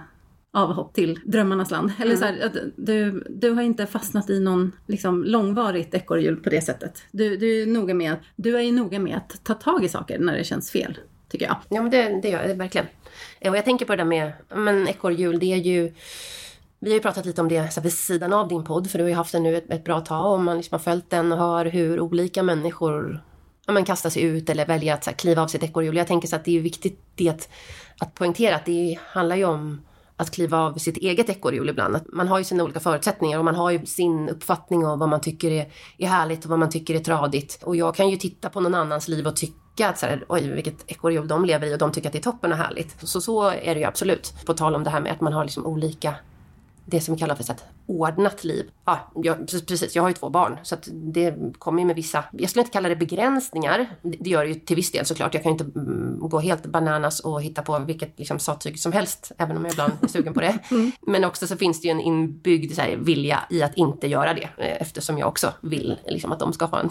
avhopp 0.51 0.94
till 0.94 1.19
drömmarnas 1.25 1.71
land. 1.71 1.91
Eller 2.00 2.15
så 2.15 2.25
här, 2.25 2.51
du, 2.75 3.27
du 3.30 3.50
har 3.51 3.62
inte 3.62 3.86
fastnat 3.86 4.30
i 4.30 4.39
någon 4.39 4.71
liksom 4.88 5.24
långvarigt 5.24 5.94
ekorrhjul 5.94 6.38
på 6.38 6.50
det 6.50 6.62
sättet. 6.62 7.03
Du, 7.12 7.38
du, 7.38 7.62
är 7.62 7.65
noga 7.65 7.94
med, 7.94 8.15
du 8.36 8.57
är 8.57 8.62
ju 8.62 8.71
noga 8.71 9.00
med 9.00 9.18
att 9.18 9.44
ta 9.44 9.53
tag 9.53 9.83
i 9.83 9.89
saker 9.89 10.19
när 10.19 10.38
det 10.38 10.44
känns 10.44 10.71
fel, 10.71 10.97
tycker 11.30 11.45
jag. 11.45 11.56
Ja, 11.69 11.81
men 11.81 11.92
det, 11.92 12.19
det 12.21 12.30
gör 12.30 12.47
jag 12.47 12.56
verkligen. 12.56 12.88
Eh, 13.39 13.51
Och 13.51 13.57
jag 13.57 13.65
tänker 13.65 13.85
på 13.85 13.94
det 13.94 13.97
där 13.97 14.06
med 14.06 14.33
men 14.56 14.88
ekorrhjul, 14.88 15.39
det 15.39 15.53
är 15.53 15.57
ju... 15.57 15.94
Vi 16.81 16.89
har 16.89 16.95
ju 16.95 17.01
pratat 17.01 17.25
lite 17.25 17.42
om 17.42 17.47
det 17.47 17.74
så 17.74 17.80
här, 17.80 17.83
vid 17.83 17.94
sidan 17.94 18.33
av 18.33 18.47
din 18.47 18.63
podd, 18.63 18.89
för 18.89 18.97
du 18.97 19.03
har 19.03 19.09
ju 19.09 19.15
haft 19.15 19.31
den 19.31 19.44
nu 19.44 19.57
ett, 19.57 19.71
ett 19.71 19.83
bra 19.83 20.02
tag 20.02 20.33
och 20.33 20.40
man 20.40 20.57
liksom 20.57 20.75
har 20.75 20.80
följt 20.80 21.09
den 21.09 21.31
och 21.31 21.37
hör 21.37 21.66
hur 21.66 21.99
olika 21.99 22.44
människor 22.44 23.23
ja, 23.69 23.73
men 23.73 23.85
kastar 23.85 24.09
sig 24.09 24.21
ut 24.21 24.49
eller 24.49 24.66
väljer 24.66 24.94
att 24.94 25.04
så 25.04 25.09
här, 25.09 25.18
kliva 25.18 25.42
av 25.42 25.47
sitt 25.47 25.64
ekorrhjul. 25.64 25.97
Jag 25.97 26.07
tänker 26.07 26.28
så 26.28 26.35
att 26.35 26.45
det 26.45 26.57
är 26.57 26.61
viktigt 26.61 26.99
det 27.16 27.30
att, 27.30 27.49
att 27.99 28.14
poängtera 28.14 28.56
att 28.56 28.66
det 28.66 28.99
handlar 29.02 29.35
ju 29.35 29.45
om 29.45 29.81
att 30.16 30.31
kliva 30.31 30.57
av 30.57 30.78
sitt 30.78 30.97
eget 30.97 31.30
ekorrhjul 31.30 31.69
ibland. 31.69 31.95
Att 31.95 32.04
man 32.14 32.28
har 32.28 32.38
ju 32.38 32.44
sina 32.44 32.64
olika 32.64 32.80
förutsättningar 32.80 33.40
och 33.40 33.45
man 33.45 33.56
har 33.56 33.71
ju 33.71 33.85
sin 33.85 34.30
uppfattning 34.30 34.85
om 34.85 34.99
vad 34.99 35.09
man 35.09 35.21
tycker 35.21 35.52
är, 35.52 35.71
är 35.97 36.07
härligt 36.07 36.44
och 36.44 36.49
vad 36.49 36.59
man 36.59 36.69
tycker 36.69 36.95
är 36.95 36.99
tradigt. 36.99 37.64
Och 37.64 37.76
jag 37.76 37.95
kan 37.95 38.09
ju 38.09 38.18
titta 38.18 38.49
på 38.49 38.59
någon 38.59 38.76
annans 38.76 39.07
liv 39.07 39.28
och 39.28 39.35
tycka 39.35 39.90
att 39.90 39.99
så 39.99 40.06
här, 40.06 40.26
oj 40.30 40.52
vilket 40.52 40.92
ekorrhjul 40.92 41.28
de 41.28 41.45
lever 41.45 41.68
i 41.68 41.73
och 41.73 41.80
de 41.80 41.92
tycker 41.92 42.09
att 42.09 42.14
det 42.14 42.19
är 42.19 42.31
toppen 42.31 42.52
och 42.52 42.57
härligt. 42.57 43.07
Så 43.07 43.21
så 43.21 43.49
är 43.49 43.73
det 43.73 43.80
ju 43.80 43.85
absolut. 43.85 44.33
På 44.45 44.54
tal 44.54 44.76
om 44.76 44.83
det 44.83 44.90
här 44.90 45.02
med 45.02 45.11
att 45.11 45.21
man 45.21 45.33
har 45.33 45.44
liksom 45.44 45.66
olika 45.66 46.16
det 46.90 47.02
som 47.02 47.14
vi 47.14 47.19
kallar 47.19 47.36
för 47.36 47.54
ett 47.54 47.64
ordnat 47.86 48.44
liv. 48.44 48.72
Ja, 48.86 49.12
jag, 49.16 49.48
precis, 49.48 49.96
jag 49.96 50.04
har 50.04 50.10
ju 50.10 50.14
två 50.14 50.30
barn 50.30 50.58
så 50.64 50.76
det 50.92 51.36
kommer 51.58 51.80
ju 51.80 51.86
med 51.86 51.96
vissa, 51.96 52.24
jag 52.31 52.50
skulle 52.50 52.62
inte 52.62 52.74
kalla 52.74 52.90
det 52.90 52.96
begränsningar, 52.96 53.90
det 54.02 54.30
gör 54.30 54.44
det 54.44 54.50
ju 54.50 54.60
till 54.60 54.76
viss 54.76 54.92
del 54.92 55.06
såklart. 55.06 55.34
Jag 55.34 55.44
kan 55.44 55.56
ju 55.56 55.60
inte 55.60 55.80
mm, 55.80 56.19
gå 56.19 56.40
helt 56.40 56.66
bananas 56.66 57.19
och 57.19 57.42
hitta 57.42 57.62
på 57.62 57.80
vilket 57.80 58.19
liksom, 58.19 58.40
sattyg 58.40 58.80
som 58.80 58.92
helst, 58.92 59.31
även 59.38 59.58
om 59.58 59.66
jag 59.66 59.72
ibland 59.72 59.94
är 60.02 60.08
sugen 60.08 60.34
på 60.34 60.42
det. 60.42 60.60
Men 61.02 61.24
också 61.24 61.48
så 61.48 61.58
finns 61.58 61.81
det 61.81 61.88
ju 61.88 61.92
en 61.92 62.02
inbyggd 62.02 62.76
så 62.76 62.81
här, 62.81 62.96
vilja 62.96 63.40
i 63.50 63.64
att 63.64 63.78
inte 63.78 64.08
göra 64.08 64.34
det, 64.34 64.50
eh, 64.58 64.81
eftersom 64.81 65.18
jag 65.18 65.28
också 65.28 65.54
vill 65.62 65.98
liksom, 66.08 66.31
att 66.31 66.40
de 66.40 66.54
ska 66.54 66.66
ha 66.66 66.80
en, 66.80 66.90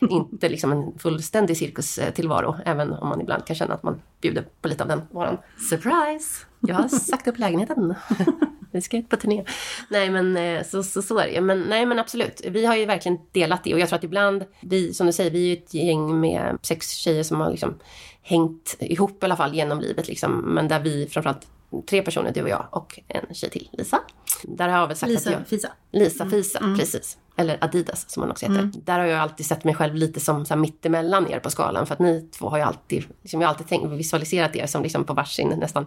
inte 0.10 0.48
liksom 0.48 0.72
en 0.72 0.98
fullständig 0.98 1.56
cirkustillvaro, 1.56 2.56
även 2.64 2.92
om 2.92 3.08
man 3.08 3.20
ibland 3.20 3.46
kan 3.46 3.56
känna 3.56 3.74
att 3.74 3.82
man 3.82 4.02
bjuder 4.20 4.44
på 4.62 4.68
lite 4.68 4.82
av 4.82 4.88
den 4.88 5.02
varan. 5.10 5.38
Surprise! 5.70 6.46
Jag 6.60 6.74
har 6.74 6.88
sagt 6.88 7.28
upp 7.28 7.38
lägenheten. 7.38 7.94
vi 8.70 8.80
ska 8.80 8.96
ut 8.96 9.08
på 9.08 9.16
turné. 9.16 9.44
Nej 9.88 10.10
men 10.10 10.36
eh, 10.36 10.64
så, 10.64 10.82
så, 10.82 11.02
så 11.02 11.18
är 11.18 11.28
det. 11.28 11.40
Men, 11.40 11.60
nej 11.60 11.86
men 11.86 11.98
absolut, 11.98 12.40
vi 12.48 12.66
har 12.66 12.76
ju 12.76 12.86
verkligen 12.86 13.18
delat 13.32 13.64
det 13.64 13.74
och 13.74 13.80
jag 13.80 13.88
tror 13.88 13.98
att 13.98 14.04
ibland, 14.04 14.44
vi, 14.60 14.94
som 14.94 15.06
du 15.06 15.12
säger, 15.12 15.30
vi 15.30 15.44
är 15.44 15.56
ju 15.56 15.62
ett 15.62 15.74
gäng 15.74 16.20
med 16.20 16.58
sex 16.62 16.90
tjejer 16.90 17.22
som 17.22 17.40
har 17.40 17.50
liksom 17.50 17.78
hängt 18.22 18.76
ihop 18.80 19.22
i 19.22 19.26
alla 19.26 19.36
fall 19.36 19.54
genom 19.54 19.80
livet 19.80 20.08
liksom. 20.08 20.32
Men 20.32 20.68
där 20.68 20.80
vi 20.80 21.06
framförallt 21.06 21.46
tre 21.88 22.02
personer, 22.02 22.32
du 22.32 22.42
och 22.42 22.48
jag 22.48 22.66
och 22.70 23.00
en 23.08 23.34
tjej 23.34 23.50
till, 23.50 23.68
Lisa. 23.72 24.00
Där 24.42 24.68
har 24.68 24.78
jag 24.78 24.86
väl 24.86 24.96
sagt 24.96 25.10
Lisa 25.10 25.30
att 25.30 25.36
jag, 25.36 25.48
Fisa. 25.48 25.68
Lisa 25.92 26.30
Fisa, 26.30 26.58
precis. 26.78 27.18
Eller 27.36 27.64
Adidas 27.64 28.10
som 28.10 28.22
hon 28.22 28.30
också 28.30 28.46
heter. 28.46 28.70
Där 28.84 28.98
har 28.98 29.06
jag 29.06 29.20
alltid 29.20 29.46
sett 29.46 29.64
mig 29.64 29.74
själv 29.74 29.94
lite 29.94 30.20
som 30.20 30.46
så 30.46 30.54
här 30.54 30.60
mittemellan 30.60 31.30
er 31.30 31.38
på 31.38 31.50
skalan. 31.50 31.86
För 31.86 31.94
att 31.94 31.98
ni 31.98 32.28
två 32.38 32.48
har 32.48 32.58
ju 32.58 32.64
alltid, 32.64 33.04
liksom, 33.22 33.40
jag 33.40 33.48
har 33.48 33.54
alltid 33.54 33.68
tänkt, 33.68 33.90
visualiserat 33.90 34.56
er 34.56 34.66
som 34.66 34.82
liksom 34.82 35.04
på 35.04 35.14
varsin 35.14 35.48
nästan 35.48 35.86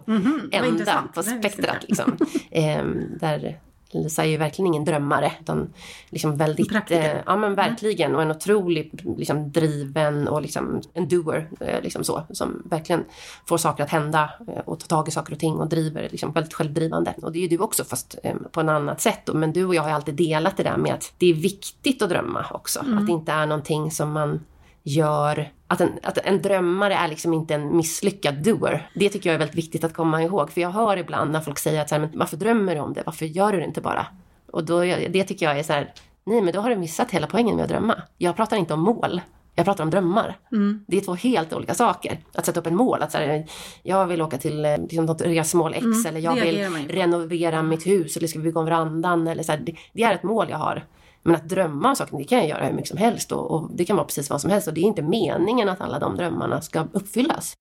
vad 0.52 0.64
ända 0.64 1.04
på 1.14 1.22
spektrat. 1.22 1.76
Liksom. 1.88 2.16
Ehm, 2.50 3.18
där 3.20 3.60
Lisa 3.92 4.24
är 4.24 4.28
ju 4.28 4.36
verkligen 4.36 4.66
ingen 4.66 4.84
drömmare. 4.84 5.32
Utan 5.40 5.72
liksom 6.10 6.36
väldigt, 6.36 6.90
eh, 6.90 7.16
ja 7.26 7.36
men 7.36 7.54
verkligen. 7.54 8.14
Och 8.14 8.22
en 8.22 8.30
otrolig 8.30 9.02
liksom, 9.18 9.52
driven 9.52 10.28
och 10.28 10.42
liksom, 10.42 10.82
en 10.94 11.08
doer. 11.08 11.48
Eh, 11.60 11.82
liksom 11.82 12.04
så, 12.04 12.22
som 12.30 12.62
verkligen 12.64 13.04
får 13.46 13.58
saker 13.58 13.84
att 13.84 13.90
hända 13.90 14.30
eh, 14.48 14.62
och 14.64 14.80
tar 14.80 14.86
tag 14.96 15.08
i 15.08 15.10
saker 15.10 15.32
och 15.32 15.38
ting 15.38 15.54
och 15.54 15.68
driver. 15.68 16.08
Liksom, 16.10 16.32
väldigt 16.32 16.54
självdrivande. 16.54 17.14
Och 17.22 17.32
det 17.32 17.38
är 17.38 17.42
ju 17.42 17.48
du 17.48 17.58
också 17.58 17.84
fast 17.84 18.18
eh, 18.22 18.36
på 18.52 18.60
en 18.60 18.68
annat 18.68 19.00
sätt. 19.00 19.20
Då. 19.24 19.34
Men 19.34 19.52
du 19.52 19.64
och 19.64 19.74
jag 19.74 19.82
har 19.82 19.88
ju 19.88 19.94
alltid 19.94 20.14
delat 20.14 20.56
det 20.56 20.62
där 20.62 20.76
med 20.76 20.94
att 20.94 21.12
det 21.18 21.26
är 21.26 21.34
viktigt 21.34 22.02
att 22.02 22.08
drömma 22.08 22.46
också. 22.50 22.80
Att 22.80 23.06
det 23.06 23.12
inte 23.12 23.32
är 23.32 23.46
någonting 23.46 23.90
som 23.90 24.12
man 24.12 24.40
gör... 24.82 25.52
Att 25.72 25.80
en, 25.80 25.98
att 26.02 26.18
en 26.18 26.42
drömmare 26.42 26.94
är 26.94 27.08
liksom 27.08 27.32
inte 27.34 27.54
en 27.54 27.76
misslyckad 27.76 28.34
doer. 28.34 28.90
Det 28.94 29.08
tycker 29.08 29.30
jag 29.30 29.34
är 29.34 29.38
väldigt 29.38 29.56
viktigt 29.56 29.84
att 29.84 29.94
komma 29.94 30.22
ihåg. 30.22 30.50
För 30.50 30.60
jag 30.60 30.70
hör 30.70 30.96
ibland 30.96 31.32
när 31.32 31.40
folk 31.40 31.58
säger 31.58 31.80
att 31.80 31.88
så 31.88 31.94
här, 31.94 32.00
men 32.00 32.10
varför 32.14 32.36
drömmer 32.36 32.74
du 32.74 32.80
om 32.80 32.92
det? 32.92 33.02
Varför 33.06 33.26
gör 33.26 33.52
du 33.52 33.58
det 33.58 33.64
inte 33.64 33.80
bara? 33.80 34.06
Och 34.50 34.64
då, 34.64 34.80
det 34.84 35.24
tycker 35.24 35.46
jag 35.46 35.58
är 35.58 35.62
så 35.62 35.72
här, 35.72 35.92
nej 36.24 36.42
men 36.42 36.52
då 36.52 36.60
har 36.60 36.70
du 36.70 36.76
missat 36.76 37.10
hela 37.10 37.26
poängen 37.26 37.56
med 37.56 37.62
att 37.62 37.68
drömma. 37.68 38.02
Jag 38.18 38.36
pratar 38.36 38.56
inte 38.56 38.74
om 38.74 38.80
mål. 38.80 39.20
Jag 39.54 39.64
pratar 39.64 39.84
om 39.84 39.90
drömmar. 39.90 40.38
Det 40.86 40.96
är 40.96 41.00
två 41.00 41.14
helt 41.14 41.52
olika 41.52 41.74
saker. 41.74 42.18
Att 42.34 42.46
sätta 42.46 42.60
upp 42.60 42.66
ett 42.66 42.72
mål. 42.72 43.02
Att 43.02 43.12
så 43.12 43.18
här, 43.18 43.46
jag 43.82 44.06
vill 44.06 44.22
åka 44.22 44.38
till 44.38 44.64
eh, 44.64 44.78
liksom, 44.78 45.06
något 45.06 45.22
resmål 45.22 45.74
X 45.74 46.06
eller 46.06 46.20
jag 46.20 46.34
vill 46.34 46.88
renovera 46.88 47.62
mitt 47.62 47.86
hus 47.86 48.16
eller 48.16 48.28
ska 48.28 48.38
vi 48.38 48.44
bygga 48.44 48.60
om 48.60 48.64
verandan. 48.64 49.28
Eller 49.28 49.42
så 49.42 49.52
här, 49.52 49.58
det, 49.58 49.76
det 49.92 50.02
är 50.02 50.14
ett 50.14 50.22
mål 50.22 50.46
jag 50.50 50.58
har. 50.58 50.84
Men 51.22 51.34
att 51.34 51.48
drömma 51.48 51.88
om 51.88 51.96
saker, 51.96 52.18
det 52.18 52.24
kan 52.24 52.38
jag 52.38 52.48
göra 52.48 52.64
hur 52.64 52.72
mycket 52.72 52.88
som 52.88 52.98
helst 52.98 53.32
och, 53.32 53.50
och 53.50 53.70
det 53.74 53.84
kan 53.84 53.96
vara 53.96 54.06
precis 54.06 54.30
vad 54.30 54.40
som 54.40 54.50
helst. 54.50 54.68
Och 54.68 54.74
det 54.74 54.80
är 54.80 54.84
inte 54.84 55.02
meningen 55.02 55.68
att 55.68 55.80
alla 55.80 55.98
de 55.98 56.16
drömmarna 56.16 56.60
ska 56.60 56.86
uppfyllas. 56.92 57.56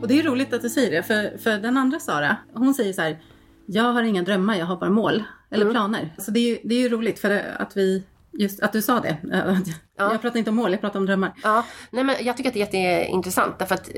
Och 0.00 0.08
det 0.08 0.18
är 0.18 0.22
roligt 0.22 0.52
att 0.52 0.62
du 0.62 0.70
säger 0.70 0.90
det, 0.90 1.02
för, 1.02 1.38
för 1.38 1.58
den 1.58 1.76
andra 1.76 1.98
Sara, 1.98 2.36
hon 2.54 2.74
säger 2.74 2.92
så 2.92 3.02
här, 3.02 3.18
jag 3.66 3.92
har 3.92 4.02
inga 4.02 4.22
drömmar, 4.22 4.56
jag 4.56 4.66
har 4.66 4.76
bara 4.76 4.90
mål 4.90 5.24
eller 5.50 5.70
planer. 5.70 6.14
Så 6.18 6.30
det 6.30 6.40
är 6.40 6.48
ju, 6.48 6.58
det 6.64 6.74
är 6.74 6.80
ju 6.80 6.88
roligt 6.88 7.18
för 7.18 7.56
att 7.58 7.76
vi, 7.76 8.02
just 8.32 8.60
att 8.60 8.72
du 8.72 8.82
sa 8.82 9.00
det. 9.00 9.16
Jag 9.96 10.20
pratar 10.20 10.38
inte 10.38 10.50
om 10.50 10.56
mål, 10.56 10.72
jag 10.72 10.80
pratar 10.80 10.98
om 10.98 11.06
drömmar. 11.06 11.32
Ja, 11.42 11.64
nej 11.90 12.04
men 12.04 12.16
jag 12.20 12.36
tycker 12.36 12.50
att 12.50 12.54
det 12.54 12.60
är 12.60 12.98
jätteintressant. 13.00 13.58
Därför 13.58 13.74
att, 13.74 13.90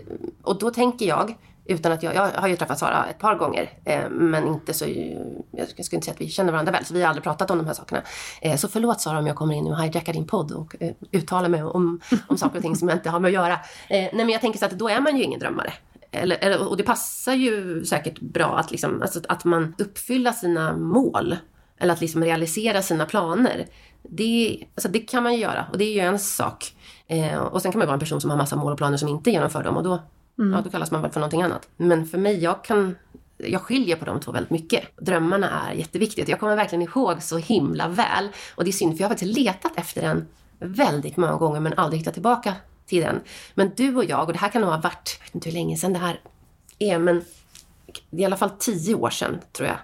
och 0.43 0.59
då 0.59 0.71
tänker 0.71 1.07
jag, 1.07 1.35
utan 1.69 1.93
att 1.93 2.03
jag, 2.03 2.15
jag 2.15 2.29
har 2.29 2.49
ju 2.49 2.57
träffat 2.57 2.79
Sara 2.79 3.07
ett 3.07 3.19
par 3.19 3.35
gånger, 3.35 3.71
eh, 3.85 4.09
men 4.11 4.47
inte 4.47 4.75
så, 4.75 4.85
jag 5.51 5.69
skulle 5.69 5.97
inte 5.97 6.05
säga 6.05 6.15
att 6.15 6.21
vi 6.21 6.29
känner 6.29 6.53
varandra 6.53 6.73
väl, 6.73 6.85
så 6.85 6.95
vi 6.95 7.03
har 7.03 7.09
aldrig 7.09 7.25
pratat 7.25 7.51
om 7.51 7.59
de 7.59 7.67
här 7.67 7.75
sakerna. 7.75 8.03
Eh, 8.41 8.57
så 8.57 8.69
förlåt 8.69 9.01
Sara 9.01 9.19
om 9.19 9.27
jag 9.27 9.37
kommer 9.37 9.55
in 9.55 9.67
och 9.67 9.83
hijackar 9.83 10.13
din 10.13 10.27
podd 10.27 10.53
och 10.53 10.77
eh, 10.81 10.93
uttalar 11.13 11.49
mig 11.49 11.63
om, 11.63 12.01
om 12.29 12.39
saker 12.39 12.57
och 12.57 12.63
ting 12.63 12.77
som 12.77 12.89
jag 12.89 12.97
inte 12.97 13.11
har 13.11 13.21
med 13.21 13.29
att 13.29 13.35
göra. 13.35 13.53
Eh, 13.53 13.59
nej 13.89 14.11
men 14.13 14.29
jag 14.29 14.41
tänker 14.41 14.59
så 14.59 14.65
att 14.65 14.79
då 14.79 14.89
är 14.89 15.01
man 15.01 15.17
ju 15.17 15.23
ingen 15.23 15.41
drömmare. 15.41 15.73
Eller, 16.11 16.37
eller, 16.37 16.69
och 16.69 16.77
det 16.77 16.83
passar 16.83 17.35
ju 17.35 17.85
säkert 17.85 18.21
bra 18.21 18.59
att, 18.59 18.71
liksom, 18.71 19.03
alltså, 19.03 19.21
att 19.29 19.45
man 19.45 19.75
uppfyller 19.79 20.33
sina 20.33 20.77
mål. 20.77 21.37
Eller 21.79 21.93
att 21.93 22.01
liksom 22.01 22.25
realisera 22.25 22.83
sina 22.83 23.07
planer. 23.07 23.67
Det, 24.03 24.65
alltså 24.75 24.89
det 24.89 24.99
kan 24.99 25.23
man 25.23 25.35
ju 25.35 25.41
göra 25.41 25.67
och 25.73 25.79
det 25.79 25.85
är 25.85 25.93
ju 25.93 26.01
en 26.01 26.19
sak. 26.19 26.75
Eh, 27.07 27.39
och 27.39 27.63
sen 27.63 27.73
kan 27.73 27.79
man 27.79 27.87
vara 27.87 27.95
en 27.95 28.01
person 28.01 28.21
som 28.21 28.31
har 28.31 28.37
massa 28.37 28.57
mål 28.57 28.73
och 28.73 28.79
planer 28.79 28.97
som 28.97 29.09
inte 29.09 29.31
genomför 29.31 29.65
dem 29.65 29.77
och 29.77 29.83
då, 29.83 30.03
Mm. 30.39 30.53
ja, 30.53 30.61
då 30.61 30.71
kallas 30.71 30.91
man 30.91 31.03
väl 31.03 31.11
för 31.11 31.21
någonting 31.21 31.43
annat. 31.43 31.69
Men 31.77 32.07
för 32.07 32.19
mig, 32.19 32.43
jag 32.43 32.65
kan 32.65 32.95
jag 33.39 33.63
skiljer 33.63 33.97
på 33.97 34.05
de 34.05 34.21
två 34.21 34.33
väldigt 34.33 34.51
mycket. 34.51 34.97
Drömmarna 34.97 35.51
är 35.51 35.75
jätteviktigt. 35.75 36.29
Jag 36.29 36.41
kommer 36.41 36.57
verkligen 36.57 36.83
ihåg 36.83 37.23
så 37.23 37.39
himla 37.39 37.89
väl. 37.89 38.29
Och 38.55 38.65
det 38.65 38.71
är 38.71 38.73
synd 38.73 38.97
för 38.97 39.01
jag 39.03 39.09
har 39.09 39.15
faktiskt 39.15 39.39
letat 39.39 39.73
efter 39.77 40.03
den 40.03 40.27
väldigt 40.59 41.17
många 41.17 41.37
gånger 41.37 41.61
men 41.61 41.73
aldrig 41.77 42.01
hittat 42.01 42.15
tillbaka 42.15 42.55
till 42.87 43.03
den. 43.03 43.21
Men 43.55 43.73
du 43.77 43.97
och 43.97 44.05
jag, 44.05 44.27
och 44.27 44.33
det 44.33 44.39
här 44.39 44.49
kan 44.49 44.63
nog 44.63 44.71
ha 44.71 44.81
varit, 44.81 45.17
jag 45.19 45.25
vet 45.25 45.35
inte 45.35 45.49
hur 45.49 45.55
länge 45.55 45.77
sedan 45.77 45.93
det 45.93 45.99
här 45.99 46.21
är, 46.79 46.99
men 46.99 47.25
det 48.11 48.17
är 48.17 48.23
i 48.23 48.25
alla 48.25 48.37
fall 48.37 48.51
tio 48.59 48.95
år 48.95 49.11
sedan 49.11 49.41
tror 49.53 49.69
jag. 49.69 49.79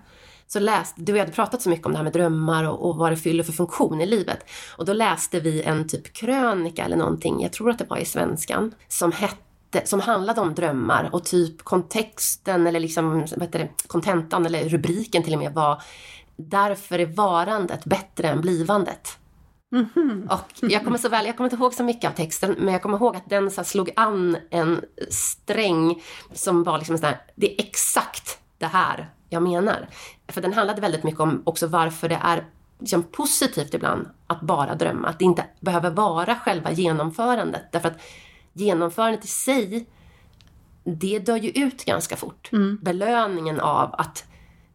Så 0.46 0.60
läste, 0.60 1.00
du 1.00 1.12
och 1.12 1.18
jag 1.18 1.24
hade 1.24 1.34
pratat 1.34 1.62
så 1.62 1.68
mycket 1.68 1.86
om 1.86 1.92
det 1.92 1.98
här 1.98 2.04
med 2.04 2.12
drömmar 2.12 2.64
och, 2.64 2.88
och 2.88 2.96
vad 2.96 3.12
det 3.12 3.16
fyller 3.16 3.44
för 3.44 3.52
funktion 3.52 4.00
i 4.00 4.06
livet. 4.06 4.38
Och 4.76 4.84
då 4.84 4.92
läste 4.92 5.40
vi 5.40 5.62
en 5.62 5.88
typ 5.88 6.12
krönika 6.12 6.84
eller 6.84 6.96
någonting, 6.96 7.42
jag 7.42 7.52
tror 7.52 7.70
att 7.70 7.78
det 7.78 7.86
var 7.88 7.96
i 7.96 8.04
Svenskan, 8.04 8.74
som 8.88 9.12
hette 9.12 9.36
som 9.84 10.00
handlade 10.00 10.40
om 10.40 10.54
drömmar 10.54 11.10
och 11.12 11.24
typ 11.24 11.62
kontexten 11.62 12.66
eller 12.66 12.80
liksom, 12.80 13.20
vad 13.20 13.42
heter 13.42 13.58
det, 13.58 13.68
kontentan 13.86 14.46
eller 14.46 14.68
rubriken 14.68 15.22
till 15.22 15.32
och 15.32 15.38
med 15.38 15.54
var 15.54 15.82
Därför 16.36 16.98
är 16.98 17.06
varandet 17.06 17.84
bättre 17.84 18.28
än 18.28 18.40
blivandet. 18.40 19.18
Och 20.30 20.70
jag 20.70 20.84
kommer 20.84 20.98
så 20.98 21.08
väl, 21.08 21.26
jag 21.26 21.36
kommer 21.36 21.50
inte 21.50 21.62
ihåg 21.62 21.74
så 21.74 21.84
mycket 21.84 22.10
av 22.10 22.14
texten, 22.14 22.54
men 22.58 22.72
jag 22.72 22.82
kommer 22.82 22.98
ihåg 22.98 23.16
att 23.16 23.30
den 23.30 23.50
så 23.50 23.64
slog 23.64 23.90
an 23.96 24.36
en 24.50 24.80
sträng 25.10 26.02
som 26.32 26.62
var 26.62 26.78
liksom 26.78 26.98
så 26.98 27.06
här, 27.06 27.20
det 27.34 27.54
är 27.54 27.64
exakt 27.64 28.38
det 28.58 28.66
här 28.66 29.10
jag 29.28 29.42
menar. 29.42 29.88
För 30.28 30.40
den 30.40 30.52
handlade 30.52 30.80
väldigt 30.80 31.04
mycket 31.04 31.20
om 31.20 31.42
också 31.44 31.66
varför 31.66 32.08
det 32.08 32.20
är 32.22 32.44
liksom 32.78 33.02
positivt 33.02 33.74
ibland 33.74 34.08
att 34.26 34.40
bara 34.40 34.74
drömma. 34.74 35.08
Att 35.08 35.18
det 35.18 35.24
inte 35.24 35.44
behöver 35.60 35.90
vara 35.90 36.34
själva 36.34 36.70
genomförandet. 36.70 37.72
Därför 37.72 37.88
att 37.88 38.00
genomförandet 38.52 39.24
i 39.24 39.28
sig, 39.28 39.86
det 40.84 41.18
dör 41.18 41.36
ju 41.36 41.50
ut 41.50 41.84
ganska 41.84 42.16
fort. 42.16 42.50
Belöningen 42.80 43.60
av 43.60 43.94
att 43.98 44.24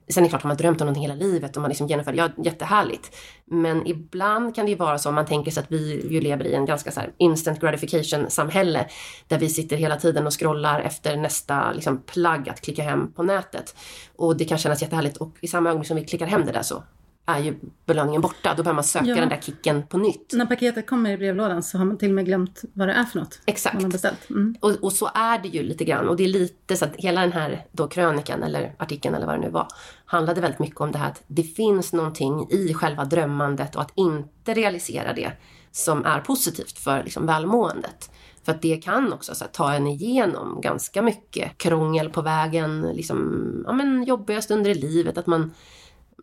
Sen 0.10 0.24
är 0.24 0.28
det 0.28 0.30
klart, 0.30 0.42
har 0.42 0.48
man 0.48 0.58
drömt 0.58 0.82
om 0.82 0.86
någonting 0.86 1.02
hela 1.02 1.16
livet 1.16 1.56
och 1.56 1.62
man 1.62 1.70
liksom 1.70 1.88
genomför 1.88 2.12
det, 2.12 2.18
ja 2.18 2.30
jättehärligt. 2.44 3.16
Men 3.46 3.88
ibland 3.88 4.56
kan 4.56 4.66
det 4.66 4.72
ju 4.72 4.78
vara 4.78 4.98
så, 4.98 5.10
om 5.10 5.16
man 5.16 5.26
tänker 5.26 5.52
sig 5.52 5.64
att 5.64 5.72
vi 5.72 6.08
ju 6.10 6.22
lever 6.22 6.48
i 6.48 6.54
en 6.54 6.66
ganska 6.66 6.92
så 6.92 7.00
här 7.00 7.14
instant 7.18 7.60
gratification 7.60 8.30
samhälle. 8.30 8.86
Där 9.28 9.40
vi 9.40 9.50
sitter 9.50 9.78
hela 9.78 9.96
tiden 9.96 10.28
och 10.28 10.40
scrollar 10.40 10.80
efter 10.80 11.18
nästa 11.18 11.72
liksom, 11.72 12.02
plagg 12.02 12.50
att 12.50 12.62
klicka 12.62 12.84
hem 12.84 13.14
på 13.14 13.24
nätet. 13.24 13.76
Och 14.16 14.38
det 14.38 14.46
kan 14.46 14.58
kännas 14.58 14.82
jättehärligt 14.82 15.18
och 15.18 15.36
i 15.42 15.48
samma 15.48 15.70
ögonblick 15.70 15.88
som 15.88 15.98
vi 15.98 16.06
klickar 16.06 16.28
hem 16.28 16.46
det 16.46 16.52
där 16.52 16.62
så 16.62 16.84
är 17.28 17.40
ju 17.40 17.56
belöningen 17.86 18.22
borta. 18.22 18.54
Då 18.58 18.64
börjar 18.64 18.76
man 18.76 18.84
söka 18.84 19.06
Ja. 19.06 19.16
den 19.16 19.30
där 19.30 19.42
kicken 19.42 19.88
på 19.88 19.98
nytt. 19.98 20.34
När 20.34 20.46
paketet 20.46 20.88
kommer 20.88 21.12
i 21.12 21.18
brevlådan 21.18 21.64
så 21.64 21.78
har 21.78 21.86
man 21.86 21.98
till 21.98 22.10
och 22.10 22.16
med 22.16 22.26
glömt 22.26 22.62
vad 22.74 22.88
det 22.88 22.94
är 22.94 23.04
för 23.04 23.20
något. 23.20 23.40
Exakt. 23.46 23.74
Man 23.74 23.84
har 23.84 23.92
beställt. 23.92 24.30
Mm. 24.30 24.56
Och, 24.60 24.72
och 24.72 24.94
så 24.94 25.10
är 25.14 25.40
det 25.40 25.48
ju 25.48 25.64
lite 25.64 25.86
grann. 25.86 26.10
Och 26.10 26.18
det 26.18 26.24
är 26.24 26.28
lite 26.28 26.78
så 26.78 26.86
att 26.86 26.96
hela 26.96 27.22
den 27.22 27.32
här 27.32 27.66
då 27.72 27.88
krönikan 27.88 28.44
eller 28.44 28.76
artikeln 28.78 29.16
eller 29.16 29.26
vad 29.26 29.36
det 29.36 29.42
nu 29.42 29.50
var 29.50 29.68
handlade 30.06 30.42
väldigt 30.42 30.60
mycket 30.60 30.82
om 30.82 30.92
det 30.92 30.98
här 30.98 31.08
att 31.08 31.24
det 31.28 31.44
finns 31.44 31.94
någonting 31.94 32.48
i 32.50 32.74
själva 32.74 33.06
drömmandet 33.06 33.76
och 33.76 33.82
att 33.82 33.92
inte 33.96 34.54
realisera 34.54 35.14
det 35.14 35.32
som 35.72 36.06
är 36.06 36.20
positivt 36.20 36.80
för 36.80 37.04
liksom 37.04 37.26
välmåendet. 37.26 38.12
För 38.46 38.52
att 38.52 38.62
det 38.62 38.78
kan 38.78 39.14
också 39.14 39.36
så 39.36 39.44
här, 39.44 39.52
ta 39.52 39.74
en 39.74 39.88
igenom 39.88 40.62
ganska 40.62 41.02
mycket 41.02 41.58
krångel 41.58 42.10
på 42.10 42.22
vägen, 42.22 42.82
liksom, 42.82 43.64
ja, 43.68 43.74
men 43.74 44.04
jobbiga 44.04 44.42
stunder 44.42 44.72
i 44.72 44.76
livet, 44.76 45.18
att 45.18 45.28
man, 45.28 45.54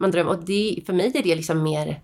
man 0.01 0.11
drömmer. 0.11 0.31
Och 0.31 0.45
det, 0.45 0.79
för 0.87 0.93
mig 0.93 1.13
är 1.15 1.23
det 1.23 1.35
liksom 1.35 1.63
mer 1.63 2.01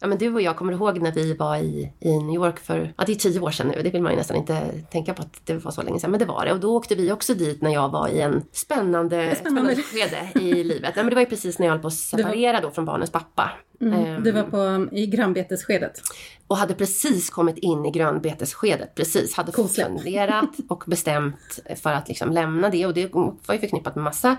Ja, 0.00 0.08
men 0.08 0.18
du 0.18 0.34
och 0.34 0.42
jag 0.42 0.56
kommer 0.56 0.72
ihåg 0.72 1.00
när 1.00 1.12
vi 1.12 1.34
var 1.34 1.56
i, 1.56 1.92
i 2.00 2.18
New 2.18 2.34
York 2.34 2.58
för, 2.58 2.94
ja 2.98 3.04
det 3.06 3.12
är 3.12 3.16
tio 3.16 3.40
år 3.40 3.50
sedan 3.50 3.68
nu, 3.68 3.82
det 3.82 3.90
vill 3.90 4.02
man 4.02 4.12
ju 4.12 4.18
nästan 4.18 4.36
inte 4.36 4.70
tänka 4.90 5.14
på 5.14 5.22
att 5.22 5.40
det 5.46 5.54
var 5.54 5.70
så 5.72 5.82
länge 5.82 6.00
sedan, 6.00 6.10
men 6.10 6.20
det 6.20 6.26
var 6.26 6.44
det. 6.44 6.52
Och 6.52 6.60
då 6.60 6.76
åkte 6.76 6.94
vi 6.94 7.12
också 7.12 7.34
dit 7.34 7.62
när 7.62 7.70
jag 7.72 7.88
var 7.88 8.08
i 8.08 8.20
en 8.20 8.42
spännande, 8.52 9.34
Spännande. 9.40 9.76
skede 9.76 10.28
i 10.40 10.64
livet. 10.64 10.92
Ja, 10.96 11.02
men 11.02 11.06
det 11.08 11.14
var 11.14 11.22
ju 11.22 11.26
precis 11.28 11.58
när 11.58 11.66
jag 11.66 11.72
höll 11.72 11.80
på 11.82 11.86
att 11.88 11.94
separera 11.94 12.60
då 12.60 12.70
från 12.70 12.84
barnens 12.84 13.10
pappa. 13.10 13.50
Ehm, 13.80 14.22
Du 14.22 14.32
var 14.32 14.42
på, 14.42 14.88
i 14.96 15.06
grönbetesskedet. 15.06 16.00
och 16.46 16.56
hade 16.56 16.74
precis 16.74 17.30
kommit 17.30 17.58
in 17.58 17.86
i 17.86 17.90
grönbetesskedet, 17.90 18.94
precis. 18.94 19.34
Hade 19.34 19.52
funderat 19.52 20.50
och 20.68 20.84
bestämt 20.86 21.60
för 21.82 21.90
att 21.92 22.08
liksom 22.08 22.30
lämna 22.32 22.68
det. 22.70 22.86
Och 22.86 22.94
det 22.94 23.14
var 23.14 23.54
ju 23.54 23.58
förknippat 23.58 23.94
med 23.94 24.04
massa 24.04 24.36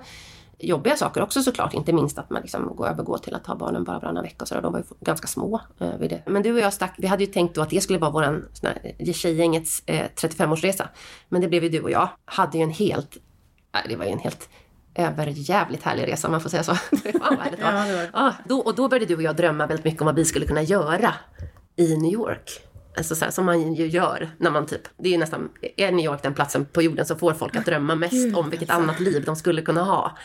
jobbiga 0.67 0.96
saker 0.96 1.22
också 1.22 1.43
såklart. 1.43 1.74
Inte 1.74 1.93
minst 1.93 2.17
att 2.17 2.29
man 2.29 2.41
liksom 2.41 2.75
går 2.75 2.88
övergår 2.88 3.17
till 3.17 3.36
att 3.36 3.48
ha 3.48 3.55
barnen 3.55 3.84
bara 3.84 4.00
varannan 4.00 4.24
vecka 4.24 4.41
och 4.41 4.48
så. 4.48 4.62
De 4.62 4.74
var 4.74 4.79
ju 4.79 4.86
ganska 5.00 5.27
små 5.27 5.62
eh, 5.79 5.98
vid 5.98 6.10
det. 6.10 6.24
Men 6.25 6.43
du 6.43 6.53
och 6.53 6.60
jag 6.60 6.74
stack, 6.74 6.96
vi 6.98 7.08
hade 7.08 7.24
ju 7.24 7.32
tänkt 7.32 7.55
då 7.55 7.62
att 7.62 7.70
det 7.70 7.82
skulle 7.82 8.00
vara 8.00 8.12
våran 8.12 8.46
sån 8.53 8.70
här, 8.70 8.96
eh, 9.00 9.13
tjejgängets 9.13 9.84
eh, 9.86 10.05
35-årsresa. 10.15 10.88
Men 11.29 11.41
det 11.41 11.48
blev 11.48 11.63
ju 11.63 11.70
du 11.70 11.82
och 11.82 11.91
jag. 11.91 12.10
Hade 12.25 12.58
ju 12.58 12.63
en 12.63 12.72
helt, 12.72 13.17
nej, 13.74 13.84
det 13.89 13.96
var 13.96 14.05
ju 14.05 14.12
en 14.12 14.20
helt 14.20 14.50
överjävligt 14.96 15.84
härlig 15.84 16.08
resa 16.08 16.27
om 16.27 16.32
man 16.32 16.41
får 16.41 16.50
säga 16.50 16.63
så. 16.63 16.75
Fan 17.20 17.20
vad. 17.22 17.48
Ja, 17.60 17.86
det 17.86 17.96
var. 17.96 18.10
Ja, 18.13 18.34
då, 18.46 18.60
och 18.60 18.75
då 18.75 18.88
började 18.89 19.05
du 19.05 19.15
och 19.15 19.24
jag 19.24 19.36
drömma 19.36 19.67
väldigt 19.67 19.86
mycket 19.86 20.01
om 20.01 20.05
vad 20.05 20.15
vi 20.15 20.25
skulle 20.25 20.46
kunna 20.46 20.62
göra 20.62 21.13
i 21.75 21.98
New 21.98 22.12
York. 22.12 22.73
Alltså 22.97 23.15
så 23.15 23.25
här, 23.25 23.31
som 23.31 23.45
man 23.45 23.73
ju 23.73 23.88
gör 23.88 24.29
när 24.38 24.51
man 24.51 24.65
typ, 24.65 24.81
det 24.97 25.07
är 25.09 25.12
ju 25.12 25.17
nästan, 25.17 25.50
är 25.77 25.91
New 25.91 26.05
York 26.05 26.23
den 26.23 26.33
platsen 26.33 26.65
på 26.65 26.81
jorden 26.81 27.05
som 27.05 27.19
får 27.19 27.33
folk 27.33 27.55
att 27.55 27.65
drömma 27.65 27.95
mest 27.95 28.13
Gud, 28.13 28.35
om 28.35 28.50
vilket 28.50 28.69
alltså. 28.69 28.83
annat 28.83 29.00
liv 29.00 29.23
de 29.25 29.35
skulle 29.35 29.62
kunna 29.62 29.83
ha. 29.83 30.17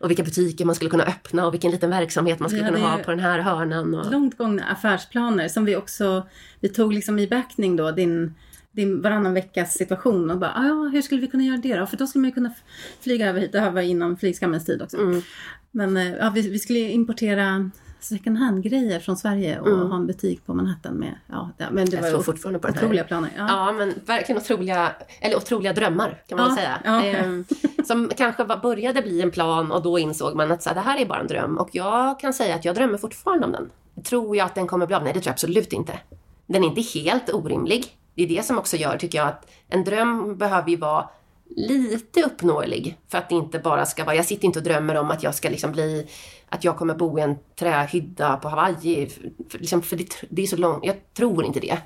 Och 0.00 0.10
vilka 0.10 0.22
butiker 0.22 0.64
man 0.64 0.74
skulle 0.74 0.90
kunna 0.90 1.04
öppna 1.04 1.46
och 1.46 1.54
vilken 1.54 1.70
liten 1.70 1.90
verksamhet 1.90 2.40
man 2.40 2.48
skulle 2.50 2.62
Ja, 2.62 2.68
kunna 2.74 2.88
ha 2.90 2.98
på 2.98 3.10
den 3.10 3.20
här 3.20 3.38
hörnan. 3.38 3.94
Och... 3.94 4.12
långt 4.12 4.38
gångna 4.38 4.64
affärsplaner 4.64 5.48
som 5.48 5.64
vi 5.64 5.76
också, 5.76 6.26
vi 6.60 6.68
tog 6.68 6.92
liksom 6.92 7.18
i 7.18 7.26
backning 7.28 7.76
då 7.76 7.90
din, 7.90 8.34
din 8.72 9.02
varannan 9.02 9.34
veckas 9.34 9.72
situation 9.74 10.30
och 10.30 10.38
bara, 10.38 10.52
"Ah, 10.54 10.66
ja 10.66 10.90
hur 10.92 11.02
skulle 11.02 11.20
vi 11.20 11.26
kunna 11.26 11.44
göra 11.44 11.56
det 11.56 11.76
då? 11.76 11.86
För 11.86 11.96
då 11.96 12.06
skulle 12.06 12.20
man 12.22 12.28
ju 12.28 12.34
kunna 12.34 12.52
flyga 13.00 13.28
över 13.28 13.40
hit, 13.40 13.52
det 13.52 13.60
här 13.60 13.70
var 13.70 13.80
inom 13.82 14.16
flygskammens 14.16 14.64
tid 14.64 14.82
också. 14.82 14.96
Mm. 14.96 15.22
Men 15.70 15.96
eh, 15.96 16.14
ja, 16.14 16.32
vi, 16.34 16.50
vi 16.50 16.58
skulle 16.58 16.78
importera 16.78 17.70
second 18.00 18.38
hand-grejer 18.38 19.00
från 19.00 19.16
Sverige 19.16 19.60
och 19.60 19.70
ha 19.88 19.96
en 19.96 20.06
butik 20.06 20.46
på 20.46 20.54
Manhattan 20.54 20.94
med, 20.94 21.14
ja, 21.26 21.50
men 21.70 21.86
det 21.90 21.96
Jag 21.96 22.02
var 22.02 22.10
ju 22.10 22.22
fortfarande 22.22 22.58
på 22.58 22.68
otroliga 22.68 23.04
planer. 23.04 23.30
Ja. 23.36 23.46
Ja, 23.48 23.72
men 23.72 23.94
verkligen 24.06 24.40
otroliga, 24.40 24.92
eller 25.20 25.36
otroliga 25.36 25.72
drömmar 25.72 26.22
kan 26.28 26.38
man 26.38 26.48
Ja, 26.50 26.56
säga. 26.56 26.80
ja. 26.84 27.04
Ehm, 27.04 27.44
som 27.86 28.10
kanske 28.16 28.44
var, 28.44 28.56
började 28.56 29.02
bli 29.02 29.22
en 29.22 29.30
plan 29.30 29.72
och 29.72 29.82
då 29.82 29.98
insåg 29.98 30.34
man 30.36 30.52
att 30.52 30.62
så 30.62 30.68
här, 30.68 30.74
det 30.74 30.80
här 30.80 31.00
är 31.00 31.06
bara 31.06 31.20
en 31.20 31.26
dröm. 31.26 31.58
Och 31.58 31.68
jag 31.72 32.20
kan 32.20 32.32
säga 32.32 32.54
att 32.54 32.64
jag 32.64 32.74
drömmer 32.74 32.98
fortfarande 32.98 33.46
om 33.46 33.52
den. 33.52 33.70
Tror 34.04 34.36
jag 34.36 34.44
att 34.46 34.54
den 34.54 34.66
kommer 34.66 34.86
bli 34.86 34.96
av? 34.96 35.02
Nej, 35.04 35.12
det 35.12 35.20
tror 35.20 35.28
jag 35.30 35.32
absolut 35.32 35.72
inte. 35.72 35.98
Den 36.46 36.64
är 36.64 36.68
inte 36.68 36.98
helt 36.98 37.34
orimlig. 37.34 37.84
Det 38.14 38.22
är 38.22 38.28
det 38.28 38.44
som 38.46 38.58
också 38.58 38.76
gör, 38.76 38.96
tycker 38.96 39.18
jag, 39.18 39.28
att 39.28 39.50
en 39.68 39.84
dröm 39.84 40.36
behöver 40.36 40.70
ju 40.70 40.76
vara 40.76 41.08
lite 41.48 42.22
uppnåelig. 42.22 42.98
För 43.08 43.18
att 43.18 43.28
det 43.28 43.34
inte 43.34 43.58
bara 43.58 43.86
ska 43.86 44.04
vara, 44.04 44.16
jag 44.16 44.24
sitter 44.24 44.44
inte 44.44 44.58
och 44.58 44.64
drömmer 44.64 44.96
om 44.96 45.10
att 45.10 45.22
jag 45.22 45.34
ska 45.34 45.48
liksom 45.48 45.72
bli, 45.72 46.06
att 46.48 46.64
jag 46.64 46.76
kommer 46.76 46.94
bo 46.94 47.18
i 47.18 47.22
en 47.22 47.36
trähydda 47.58 48.36
på 48.36 48.48
Hawaii. 48.48 49.08
För, 49.48 49.58
liksom, 49.58 49.82
för 49.82 49.96
det, 49.96 50.08
det 50.30 50.42
är 50.42 50.46
så 50.46 50.56
långt, 50.56 50.84
jag 50.84 51.14
tror 51.14 51.44
inte 51.44 51.60
det. 51.60 51.78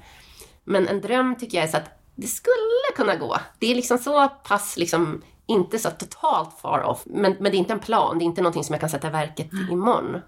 Men 0.65 0.89
en 0.89 1.01
dröm 1.01 1.37
tycker 1.37 1.59
jag 1.59 1.65
är 1.67 1.71
så 1.71 1.77
att 1.77 2.01
det 2.15 2.27
skulle 2.27 2.97
kunna 2.97 3.17
gå. 3.17 3.37
Det 3.59 3.71
är 3.71 3.75
liksom 3.75 3.99
så 3.99 4.29
pass, 4.29 4.77
liksom, 4.77 5.23
inte 5.47 5.79
så 5.79 5.91
totalt 5.91 6.61
far 6.61 6.83
off. 6.83 7.03
Men, 7.07 7.37
men 7.41 7.53
det 7.53 7.57
är 7.57 7.59
inte 7.59 7.73
en 7.73 7.81
plan, 7.81 8.19
det 8.19 8.25
är 8.25 8.27
inte 8.27 8.43
någonting 8.43 8.65
som 8.65 8.73
jag 8.73 8.81
kan 8.81 8.91
sätta 8.91 9.09
i 9.09 9.11
verket 9.11 9.53
imorgon. 9.71 10.21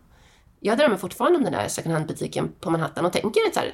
Jag 0.60 0.78
drömmer 0.78 0.96
fortfarande 0.96 1.38
om 1.38 1.44
den 1.44 1.52
där 1.52 1.68
second 1.68 1.94
hand-butiken 1.94 2.52
på 2.60 2.70
Manhattan 2.70 3.06
och 3.06 3.12
tänker 3.12 3.52
så 3.54 3.60
här, 3.60 3.72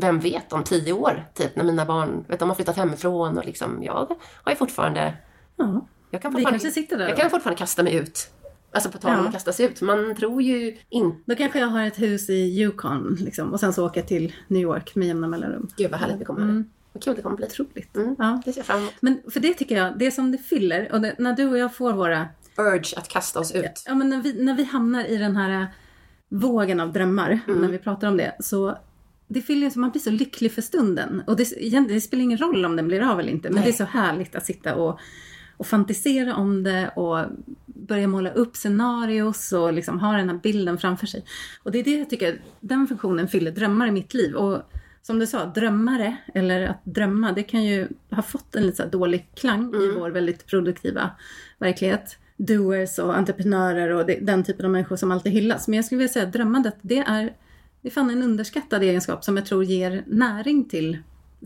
vem 0.00 0.18
vet 0.20 0.52
om 0.52 0.64
tio 0.64 0.92
år, 0.92 1.24
typ 1.34 1.56
när 1.56 1.64
mina 1.64 1.84
barn, 1.84 2.24
vet 2.28 2.38
de 2.38 2.48
har 2.48 2.56
flyttat 2.56 2.76
hemifrån 2.76 3.38
och 3.38 3.44
liksom, 3.46 3.82
jag 3.82 4.16
har 4.44 4.52
ju 4.52 4.56
fortfarande, 4.56 5.14
Ja. 5.56 5.86
jag 6.10 6.22
kan 6.22 6.30
Vi 6.30 6.34
fortfarande, 6.36 6.50
kanske 6.50 6.70
sitter 6.70 6.98
där 6.98 7.08
jag 7.08 7.16
kan 7.16 7.30
fortfarande 7.30 7.58
kasta 7.58 7.82
mig 7.82 7.94
ut. 7.94 8.30
Alltså 8.72 8.90
på 8.90 8.98
tal 8.98 9.10
om 9.10 9.16
Ja. 9.24 9.26
att 9.28 9.32
sig 9.52 9.66
ut, 9.66 9.80
man 9.80 10.14
tror 10.16 10.42
ju 10.42 10.76
inte, 10.88 11.18
Då 11.26 11.34
kanske 11.34 11.58
jag 11.58 11.66
har 11.66 11.84
ett 11.86 11.98
hus 12.00 12.30
i 12.30 12.60
Yukon 12.60 13.16
liksom, 13.20 13.52
och 13.52 13.60
sen 13.60 13.72
så 13.72 13.86
åker 13.86 14.00
jag 14.00 14.08
till 14.08 14.32
New 14.48 14.62
York 14.62 14.94
med 14.94 15.08
jämna 15.08 15.28
mellanrum. 15.28 15.68
gud 15.76 15.90
vad 15.90 16.00
härligt 16.00 16.18
det 16.18 16.24
kommer, 16.24 16.64
vad 16.92 17.02
kul 17.02 17.16
det 17.16 17.22
kommer 17.22 17.36
bli. 17.36 17.46
Otroligt. 17.46 17.96
Mm, 17.96 18.16
Ja. 18.18 18.42
det 18.44 18.52
ser 18.52 18.58
jag 18.58 18.66
fram 18.66 18.78
emot. 18.80 18.92
Men 19.00 19.20
för 19.32 19.40
det 19.40 19.54
tycker 19.54 19.76
jag, 19.76 19.98
det 19.98 20.10
som 20.10 20.32
det 20.32 20.38
fyller, 20.38 20.92
och 20.92 21.00
det, 21.00 21.14
när 21.18 21.32
du 21.32 21.48
och 21.50 21.58
jag 21.58 21.74
får 21.74 21.92
våra 21.92 22.26
Urge 22.58 22.96
att 22.98 23.08
kasta 23.08 23.40
oss 23.40 23.52
ut. 23.52 23.82
Ja, 23.86 23.94
men 23.94 24.08
när 24.08 24.22
vi, 24.22 24.44
när 24.44 24.54
vi 24.54 24.64
hamnar 24.64 25.04
i 25.04 25.16
den 25.16 25.36
här 25.36 25.66
vågen 26.28 26.80
av 26.80 26.92
drömmar, 26.92 27.40
Mm. 27.48 27.60
när 27.60 27.68
vi 27.68 27.78
pratar 27.78 28.08
om 28.08 28.16
det, 28.16 28.36
så 28.40 28.78
det 29.28 29.42
fyller 29.42 29.70
så 29.70 29.78
man 29.78 29.90
blir 29.90 30.02
så 30.02 30.10
lycklig 30.10 30.52
för 30.52 30.62
stunden. 30.62 31.22
Och 31.26 31.36
det, 31.36 31.44
det 31.88 32.00
spelar 32.00 32.22
ingen 32.22 32.38
roll 32.38 32.64
om 32.64 32.76
den 32.76 32.88
blir 32.88 33.00
av 33.00 33.20
eller 33.20 33.32
inte, 33.32 33.48
men 33.48 33.54
Nej. 33.54 33.64
det 33.64 33.70
är 33.70 33.86
så 33.86 33.98
härligt 33.98 34.34
att 34.34 34.46
sitta 34.46 34.74
och, 34.74 34.98
och 35.56 35.66
fantisera 35.66 36.36
om 36.36 36.62
det 36.62 36.88
och 36.96 37.26
börja 37.66 38.08
måla 38.08 38.30
upp 38.30 38.56
scenarios 38.56 39.52
och 39.52 39.72
liksom 39.72 40.00
ha 40.00 40.12
den 40.16 40.28
här 40.28 40.40
bilden 40.42 40.78
framför 40.78 41.06
sig. 41.06 41.24
Och 41.62 41.72
det 41.72 41.78
är 41.78 41.84
det 41.84 41.98
jag 41.98 42.10
tycker, 42.10 42.40
den 42.60 42.86
funktionen 42.86 43.28
fyller 43.28 43.50
drömmar 43.50 43.86
i 43.86 43.90
mitt 43.90 44.14
liv. 44.14 44.34
Och 44.34 44.62
som 45.02 45.18
du 45.18 45.26
sa, 45.26 45.46
drömmare, 45.46 46.16
eller 46.34 46.66
att 46.66 46.84
drömma, 46.84 47.32
det 47.32 47.42
kan 47.42 47.64
ju 47.64 47.88
ha 48.10 48.22
fått 48.22 48.56
en 48.56 48.66
lite 48.66 48.86
dålig 48.86 49.28
klang 49.34 49.74
i 49.74 49.92
vår 49.98 50.10
väldigt 50.10 50.46
produktiva 50.46 51.10
verklighet. 51.58 52.18
Doers 52.36 52.98
och 52.98 53.16
entreprenörer 53.16 53.90
och 53.90 54.06
den 54.06 54.44
typen 54.44 54.66
av 54.66 54.72
människor 54.72 54.96
som 54.96 55.10
alltid 55.10 55.32
hyllas. 55.32 55.68
Men 55.68 55.76
jag 55.76 55.84
skulle 55.84 55.98
vilja 55.98 56.12
säga 56.12 56.26
att 56.26 56.32
drömmandet, 56.32 56.76
det 56.82 56.98
är, 56.98 57.32
det 57.82 57.88
är 57.88 57.92
fan 57.92 58.10
en 58.10 58.22
underskattad 58.22 58.82
egenskap 58.82 59.24
som 59.24 59.36
jag 59.36 59.46
tror 59.46 59.64
ger 59.64 60.04
näring 60.06 60.64
till. 60.64 60.98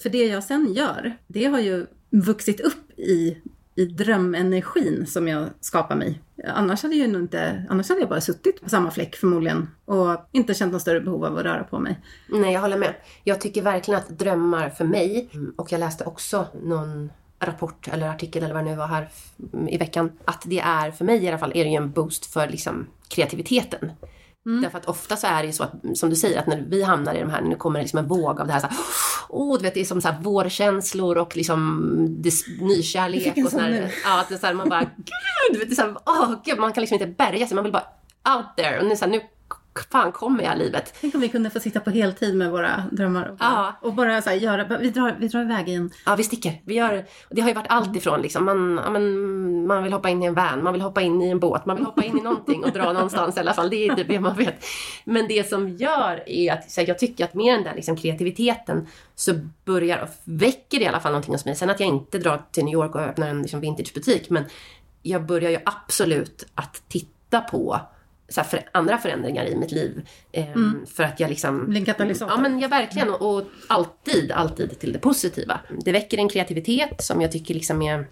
För 0.03 0.11
det 0.11 0.27
jag 0.27 0.45
sen 0.45 0.73
gör, 0.73 1.17
det 1.27 1.45
har 1.45 1.61
ju 1.61 1.87
vuxit 2.11 2.61
upp 2.61 2.99
i, 2.99 3.37
i 3.75 3.85
drömenergin 3.87 5.07
som 5.07 5.29
jag 5.29 5.49
skapar 5.61 5.97
mig. 5.97 6.21
Annars 6.45 6.83
hade, 6.83 6.95
jag 6.95 7.11
nog 7.11 7.23
inte, 7.23 7.67
annars 7.69 7.89
hade 7.89 8.01
jag 8.01 8.09
bara 8.09 8.21
suttit 8.21 8.63
på 8.63 8.69
samma 8.69 8.91
fläck 8.91 9.17
förmodligen 9.17 9.69
och 9.85 10.29
inte 10.33 10.55
känt 10.55 10.73
något 10.73 10.83
större 10.83 11.01
behov 11.01 11.25
av 11.25 11.39
att 11.39 11.45
röra 11.45 11.65
på 11.65 11.79
mig. 11.79 12.01
Nej, 12.29 12.53
jag 12.53 12.61
håller 12.61 12.79
med. 12.79 12.95
Jag 13.25 13.41
tycker 13.41 13.63
verkligen 13.63 14.01
att 14.01 14.09
drömmar 14.09 14.71
för 14.71 14.85
mig, 14.85 15.29
och 15.57 15.73
jag 15.73 15.79
läste 15.79 16.05
också 16.05 16.47
någon 16.63 17.11
rapport 17.41 17.89
eller 17.89 18.09
artikel 18.09 18.45
eller 18.45 18.55
vad 18.55 18.65
det 18.65 18.71
nu 18.71 18.77
var 18.77 18.87
här 18.87 19.09
i 19.69 19.77
veckan, 19.77 20.13
att 20.25 20.43
det 20.47 20.61
är, 20.61 20.91
för 20.91 21.05
mig 21.05 21.25
i 21.25 21.29
alla 21.29 21.39
fall, 21.39 21.53
är 21.55 21.65
det 21.65 21.71
ju 21.71 21.77
en 21.77 21.91
boost 21.91 22.27
för 22.27 22.49
liksom 22.49 22.87
kreativiteten. 23.09 23.93
Därför 24.45 24.79
att 24.79 24.87
ofta 24.87 25.17
så 25.17 25.27
är 25.27 25.43
det 25.43 25.47
ju 25.47 25.53
så 25.53 25.63
att, 25.63 25.73
som 25.95 26.11
du 26.11 26.17
säger, 26.17 26.39
att 26.39 26.47
när 26.47 26.65
vi 26.69 26.83
hamnar 26.83 27.15
i 27.15 27.21
de 27.21 27.31
här, 27.31 27.41
nu 27.41 27.57
kommer 27.57 27.79
det 27.79 27.83
liksom 27.83 27.99
en 27.99 28.09
våg 28.09 28.41
av 28.41 28.47
det 28.47 28.53
här 28.53 28.61
så 28.61 28.67
här, 28.67 28.77
Åh, 29.29 29.59
du 29.59 29.63
vet, 29.63 29.75
det 29.75 29.81
är 29.81 29.85
som 29.85 30.01
så 30.01 30.09
här 30.09 30.21
vårkänslor 30.21 31.19
och 31.19 31.37
liksom 31.37 32.07
det, 32.23 32.33
nykärlek 32.61 33.37
och 33.47 33.53
nu. 33.53 33.91
Ja, 34.05 34.21
att 34.21 34.29
det 34.29 34.35
är 34.35 34.39
så 34.39 34.47
här, 34.47 34.55
man 34.55 34.69
bara, 34.69 34.81
gud, 34.81 35.53
du 35.53 35.59
vet, 35.59 35.69
det 35.69 35.73
är 35.73 35.77
så 35.77 35.83
här, 35.83 35.97
åh, 36.07 36.35
gud, 36.45 36.59
man 36.59 36.73
kan 36.73 36.81
liksom 36.81 36.95
inte 36.95 37.07
bärga 37.07 37.47
sig, 37.47 37.55
man 37.55 37.65
vill 37.65 37.73
bara 37.73 37.87
out 38.37 38.57
there. 38.57 38.81
Och 38.81 38.87
nu, 38.87 38.97
så 38.97 39.05
här, 39.05 39.13
nu 39.13 39.21
fan 39.91 40.13
kommer 40.13 40.45
jag 40.45 40.59
livet. 40.59 40.95
Tänk 41.01 41.15
om 41.15 41.21
vi 41.21 41.29
kunde 41.29 41.51
få 41.51 41.61
sitta 41.61 41.81
på 41.81 41.91
heltid 41.91 42.37
med 42.37 42.51
våra 42.51 42.85
drömmar 42.93 43.29
och 43.29 43.37
bara, 43.37 43.49
Ja. 43.51 43.89
och 43.89 43.95
bara 43.95 44.23
så 44.23 44.31
här, 44.31 44.37
göra, 44.37 44.79
vi 44.79 44.91
drar, 44.91 45.17
vi 45.19 45.29
drar 45.29 45.43
iväg 45.43 45.69
i 45.69 45.75
en 45.75 45.91
Ja, 46.07 46.15
vi 46.17 46.25
sticker. 46.25 46.61
Vi 46.65 46.75
gör, 46.75 47.05
det 47.31 47.41
har 47.41 47.49
ju 47.49 47.55
varit 47.55 47.67
allt 47.71 47.97
ifrån 47.97 48.23
liksom, 48.23 48.45
man, 48.45 48.81
ja, 48.85 48.91
men, 48.91 49.67
man 49.67 49.83
vill 49.83 49.93
hoppa 49.93 50.09
in 50.09 50.23
i 50.23 50.27
en 50.27 50.35
van, 50.35 50.65
man 50.65 50.73
vill 50.73 50.83
hoppa 50.83 51.01
in 51.01 51.23
i 51.23 51.29
en 51.29 51.39
båt, 51.41 51.67
man 51.67 51.77
vill 51.77 51.85
hoppa 51.85 52.05
in 52.05 52.19
i 52.19 52.23
någonting 52.23 52.65
och 52.65 52.71
dra 52.73 52.93
någonstans 52.93 53.37
i 53.37 53.41
alla 53.41 53.55
fall. 53.55 53.71
Det 53.71 53.87
är 53.89 53.95
typ 53.95 54.09
det 54.09 54.21
man 54.21 54.37
vet. 54.37 54.65
Men 55.05 55.29
det 55.29 55.49
som 55.49 55.69
gör 55.69 56.23
är 56.27 56.53
att 56.53 56.77
här, 56.77 56.89
jag 56.89 56.99
tycker 56.99 57.25
att 57.25 57.35
med 57.35 57.55
den 57.55 57.65
där 57.65 57.75
liksom, 57.75 57.97
kreativiteten 57.97 58.87
så 59.15 59.35
börjar, 59.65 60.09
väcker 60.25 60.79
det 60.79 60.85
i 60.85 60.89
alla 60.89 61.01
fall 61.01 61.13
någonting 61.13 61.35
hos 61.35 61.45
mig. 61.45 61.57
Sen 61.57 61.71
att 61.71 61.81
jag 61.81 61.89
inte 61.89 62.19
drar 62.19 62.43
till 62.53 62.65
New 62.65 62.73
York 62.75 62.95
och 62.95 63.01
öppnar 63.01 63.29
en 63.29 63.43
liksom, 63.43 63.61
vintagebutik, 63.61 64.31
men 64.31 64.45
jag 65.03 65.27
börjar 65.27 65.51
ju 65.51 65.59
absolut 65.65 66.47
att 66.55 66.83
titta 66.89 67.41
på 67.41 67.81
så 68.31 68.45
för, 68.45 68.69
andra 68.73 68.99
förändringar 68.99 69.45
i 69.45 69.57
mitt 69.57 69.73
liv. 69.73 70.09
Ehm, 70.33 70.87
För 70.87 71.03
att 71.03 71.21
jag 71.21 71.31
liksom... 71.31 71.67
blir 71.67 71.81
en 71.81 71.87
katalysator. 71.87 72.35
Ja, 72.37 72.41
men 72.41 72.61
jag 72.61 72.69
verkligen. 72.69 73.11
Och, 73.11 73.37
och 73.37 73.45
alltid, 73.69 74.33
alltid 74.33 74.79
till 74.79 74.93
det 74.93 74.99
positiva. 74.99 75.61
Det 75.85 75.93
väcker 75.93 76.19
en 76.19 76.29
kreativitet 76.29 77.05
som 77.05 77.21
jag 77.21 77.33
tycker 77.33 77.55
liksom 77.55 77.83
är 77.83 78.07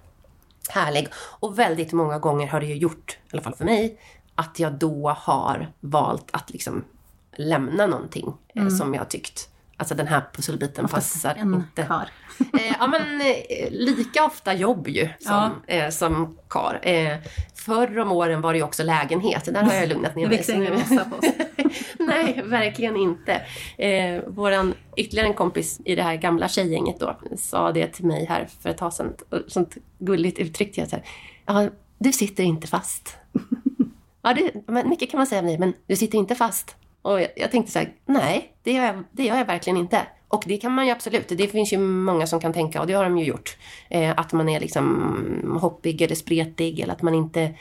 härlig. 0.69 1.09
Och 1.15 1.59
väldigt 1.59 1.93
många 1.93 2.19
gånger 2.19 2.47
har 2.47 2.61
det 2.61 2.67
ju 2.67 2.75
gjort, 2.77 3.19
i 3.27 3.29
alla 3.33 3.43
fall 3.43 3.55
för 3.55 3.65
mig, 3.65 4.01
att 4.35 4.59
jag 4.59 4.73
då 4.73 5.09
har 5.19 5.73
valt 5.81 6.29
att 6.31 6.51
liksom 6.51 6.85
lämna 7.37 7.87
någonting 7.87 8.35
eh, 8.55 8.69
som 8.69 8.95
jag 8.95 9.11
tyckt 9.11 9.49
Alltså 9.81 9.95
den 9.95 10.07
här 10.07 10.23
pusselbiten 10.33 10.89
passar 10.89 11.35
en 11.35 11.55
inte. 11.55 11.83
kar. 11.83 12.11
Eh, 12.39 12.75
ja 12.79 12.87
men 12.87 13.21
eh, 13.21 13.71
lika 13.71 14.25
ofta 14.25 14.55
jobb 14.55 14.89
ju 14.89 15.09
som, 15.21 15.51
eh, 15.67 15.91
som 15.91 16.39
kar. 16.49 16.81
Förr 17.69 17.99
om 17.99 18.13
åren 18.13 18.41
var 18.41 18.53
det 18.53 18.59
ju 18.59 18.65
också 18.65 18.83
lägenhet. 18.83 19.45
Där 19.45 19.63
har 19.63 19.75
jag 19.75 19.89
lugnat 19.89 20.17
ner 20.17 20.27
mig. 20.27 20.37
växer 20.37 20.55
ingen 20.55 20.73
på 21.11 21.17
oss. 21.17 21.35
Nej, 21.99 22.43
verkligen 22.45 22.97
inte. 22.97 23.43
Eh, 23.77 24.23
våran 24.27 24.75
ytterligare 24.97 25.29
en 25.29 25.35
kompis 25.35 25.81
i 25.85 25.95
det 25.95 26.03
här 26.03 26.17
gamla 26.17 26.49
tjejgänget 26.49 27.01
då 27.01 27.17
sa 27.39 27.73
det 27.73 27.87
till 27.87 28.05
mig 28.05 28.25
här 28.25 28.49
för 28.61 28.71
ett 28.71 28.77
tag 28.77 28.93
sedan. 28.93 29.15
Sånt 29.47 29.77
gulligt 29.99 30.39
uttryckte 30.39 30.81
jag 30.81 30.89
så 30.89 30.97
här. 30.97 31.05
Ja, 31.47 31.69
du 31.99 32.13
sitter 32.13 32.45
inte 32.45 32.67
fast. 32.67 33.17
ja, 34.23 34.35
det, 34.35 34.53
men 34.67 34.89
mycket 34.89 35.11
kan 35.11 35.19
man 35.19 35.27
säga 35.27 35.41
om 35.41 35.47
dig, 35.47 35.59
men 35.59 35.73
du 35.87 35.97
sitter 35.97 36.19
inte 36.19 36.35
fast. 36.35 36.77
Och 37.03 37.21
jag, 37.21 37.29
jag 37.37 37.51
tänkte 37.51 37.73
så 37.73 37.79
här, 37.79 37.93
nej, 38.07 38.53
det 38.63 38.73
gör, 38.73 38.85
jag, 38.85 39.05
det 39.13 39.25
gör 39.25 39.37
jag 39.37 39.45
verkligen 39.45 39.77
inte. 39.77 40.07
Och 40.29 40.45
det 40.47 40.57
kan 40.57 40.73
man 40.73 40.87
ju 40.87 40.93
absolut. 40.93 41.29
Det 41.29 41.49
finns 41.49 41.73
ju 41.73 41.79
många 41.79 42.27
som 42.27 42.41
kan 42.41 42.53
tänka, 42.53 42.81
och 42.81 42.87
det 42.87 42.93
har 42.93 43.05
de 43.05 43.19
ju 43.19 43.25
gjort. 43.25 43.57
Eh, 43.91 44.15
att 44.17 44.33
man 44.33 44.49
är 44.49 44.61
liksom 44.61 45.59
hoppig 45.61 46.03
eller 46.03 46.15
spretig 46.15 46.81
eller 46.81 46.93
att 46.93 47.03
man 47.03 47.15
inte 47.15 47.55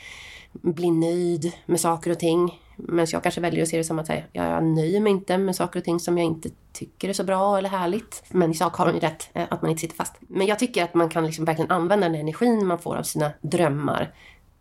blir 0.52 0.92
nöjd 0.92 1.52
med 1.66 1.80
saker 1.80 2.10
och 2.10 2.18
ting. 2.18 2.60
Men 2.76 3.06
jag 3.10 3.22
kanske 3.22 3.40
väljer 3.40 3.62
att 3.62 3.68
se 3.68 3.76
det 3.76 3.84
som 3.84 3.98
att 3.98 4.06
säga, 4.06 4.24
jag 4.32 4.64
nöjer 4.64 5.00
mig 5.00 5.12
inte 5.12 5.38
med 5.38 5.56
saker 5.56 5.78
och 5.78 5.84
ting 5.84 6.00
som 6.00 6.18
jag 6.18 6.26
inte 6.26 6.48
tycker 6.72 7.08
är 7.08 7.12
så 7.12 7.24
bra 7.24 7.58
eller 7.58 7.68
härligt. 7.68 8.22
Men 8.28 8.50
i 8.50 8.54
sak 8.54 8.76
har 8.76 8.86
hon 8.86 8.94
ju 8.94 9.00
rätt, 9.00 9.30
eh, 9.32 9.44
att 9.50 9.62
man 9.62 9.70
inte 9.70 9.80
sitter 9.80 9.96
fast. 9.96 10.14
Men 10.20 10.46
jag 10.46 10.58
tycker 10.58 10.84
att 10.84 10.94
man 10.94 11.08
kan 11.08 11.26
liksom 11.26 11.44
verkligen 11.44 11.70
använda 11.70 12.08
den 12.08 12.20
energin 12.20 12.66
man 12.66 12.78
får 12.78 12.96
av 12.96 13.02
sina 13.02 13.30
drömmar 13.40 14.14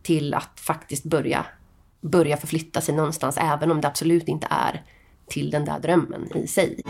till 0.04 0.34
att 0.34 0.60
faktiskt 0.60 1.04
börja, 1.04 1.46
börja 2.02 2.38
förflytta 2.38 2.82
sig 2.82 2.96
någonstans, 2.96 3.38
även 3.38 3.72
om 3.72 3.82
det 3.82 3.88
absolut 3.88 4.28
inte 4.28 4.48
är 4.50 4.84
till 5.28 5.50
den 5.50 5.66
där 5.66 5.80
drömmen 5.80 6.38
i 6.38 6.48
sig. 6.48 6.82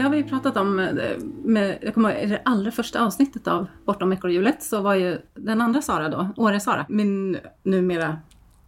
Det 0.00 0.04
har 0.04 0.10
vi 0.10 0.16
ju 0.16 0.24
pratat 0.24 0.56
om, 0.56 0.78
eh, 0.78 1.18
med, 1.44 1.78
jag 1.82 1.94
kommer 1.94 2.10
ihåg, 2.10 2.22
i 2.22 2.26
det 2.26 2.42
allra 2.44 2.70
första 2.70 3.04
avsnittet 3.04 3.48
av 3.48 3.66
Bortom 3.84 4.12
ekorrhjulet 4.12 4.62
så 4.62 4.80
var 4.80 4.94
ju 4.94 5.18
den 5.34 5.60
andra 5.60 5.82
Sara 5.82 6.08
då, 6.08 6.28
Åre-Sara, 6.36 6.86
min 6.88 7.38
numera 7.62 8.18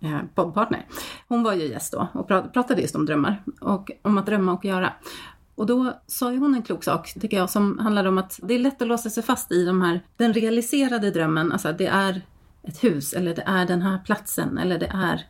eh, 0.00 0.18
poddpartner, 0.34 0.86
hon 1.28 1.42
var 1.42 1.52
ju 1.52 1.68
gäst 1.68 1.92
då 1.92 2.08
och 2.12 2.28
pratade 2.28 2.80
just 2.80 2.96
om 2.96 3.06
drömmar 3.06 3.42
och 3.60 3.90
om 4.02 4.18
att 4.18 4.26
drömma 4.26 4.52
och 4.52 4.64
göra. 4.64 4.92
Och 5.54 5.66
då 5.66 5.92
sa 6.06 6.32
ju 6.32 6.38
hon 6.38 6.54
en 6.54 6.62
klok 6.62 6.84
sak, 6.84 7.12
tycker 7.20 7.36
jag, 7.36 7.50
som 7.50 7.78
handlade 7.78 8.08
om 8.08 8.18
att 8.18 8.40
det 8.42 8.54
är 8.54 8.58
lätt 8.58 8.82
att 8.82 8.88
låsa 8.88 9.10
sig 9.10 9.22
fast 9.22 9.52
i 9.52 9.64
de 9.64 9.82
här, 9.82 10.00
den 10.16 10.32
realiserade 10.32 11.10
drömmen, 11.10 11.52
alltså 11.52 11.72
det 11.72 11.86
är 11.86 12.22
ett 12.62 12.84
hus 12.84 13.12
eller 13.12 13.34
det 13.34 13.44
är 13.46 13.66
den 13.66 13.82
här 13.82 13.98
platsen 13.98 14.58
eller 14.58 14.78
det 14.78 14.90
är 14.94 15.26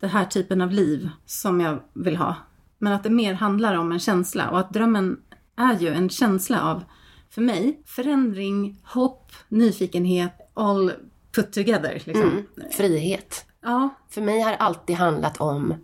den 0.00 0.10
här 0.10 0.24
typen 0.24 0.60
av 0.60 0.70
liv 0.70 1.10
som 1.26 1.60
jag 1.60 1.80
vill 1.92 2.16
ha. 2.16 2.36
Men 2.78 2.92
att 2.92 3.02
det 3.02 3.10
mer 3.10 3.34
handlar 3.34 3.74
om 3.74 3.92
en 3.92 3.98
känsla 3.98 4.50
och 4.50 4.58
att 4.58 4.72
drömmen 4.72 5.16
är 5.58 5.78
ju 5.78 5.88
en 5.88 6.08
känsla 6.08 6.62
av, 6.62 6.84
för 7.30 7.42
mig, 7.42 7.82
förändring, 7.86 8.80
hopp, 8.84 9.32
nyfikenhet, 9.48 10.32
all 10.54 10.92
put 11.34 11.52
together. 11.52 12.02
Liksom. 12.04 12.22
Mm. 12.22 12.44
Frihet. 12.72 13.44
Ja, 13.62 13.88
För 14.10 14.20
mig 14.20 14.40
har 14.40 14.50
det 14.50 14.56
alltid 14.56 14.96
handlat 14.96 15.40
om, 15.40 15.74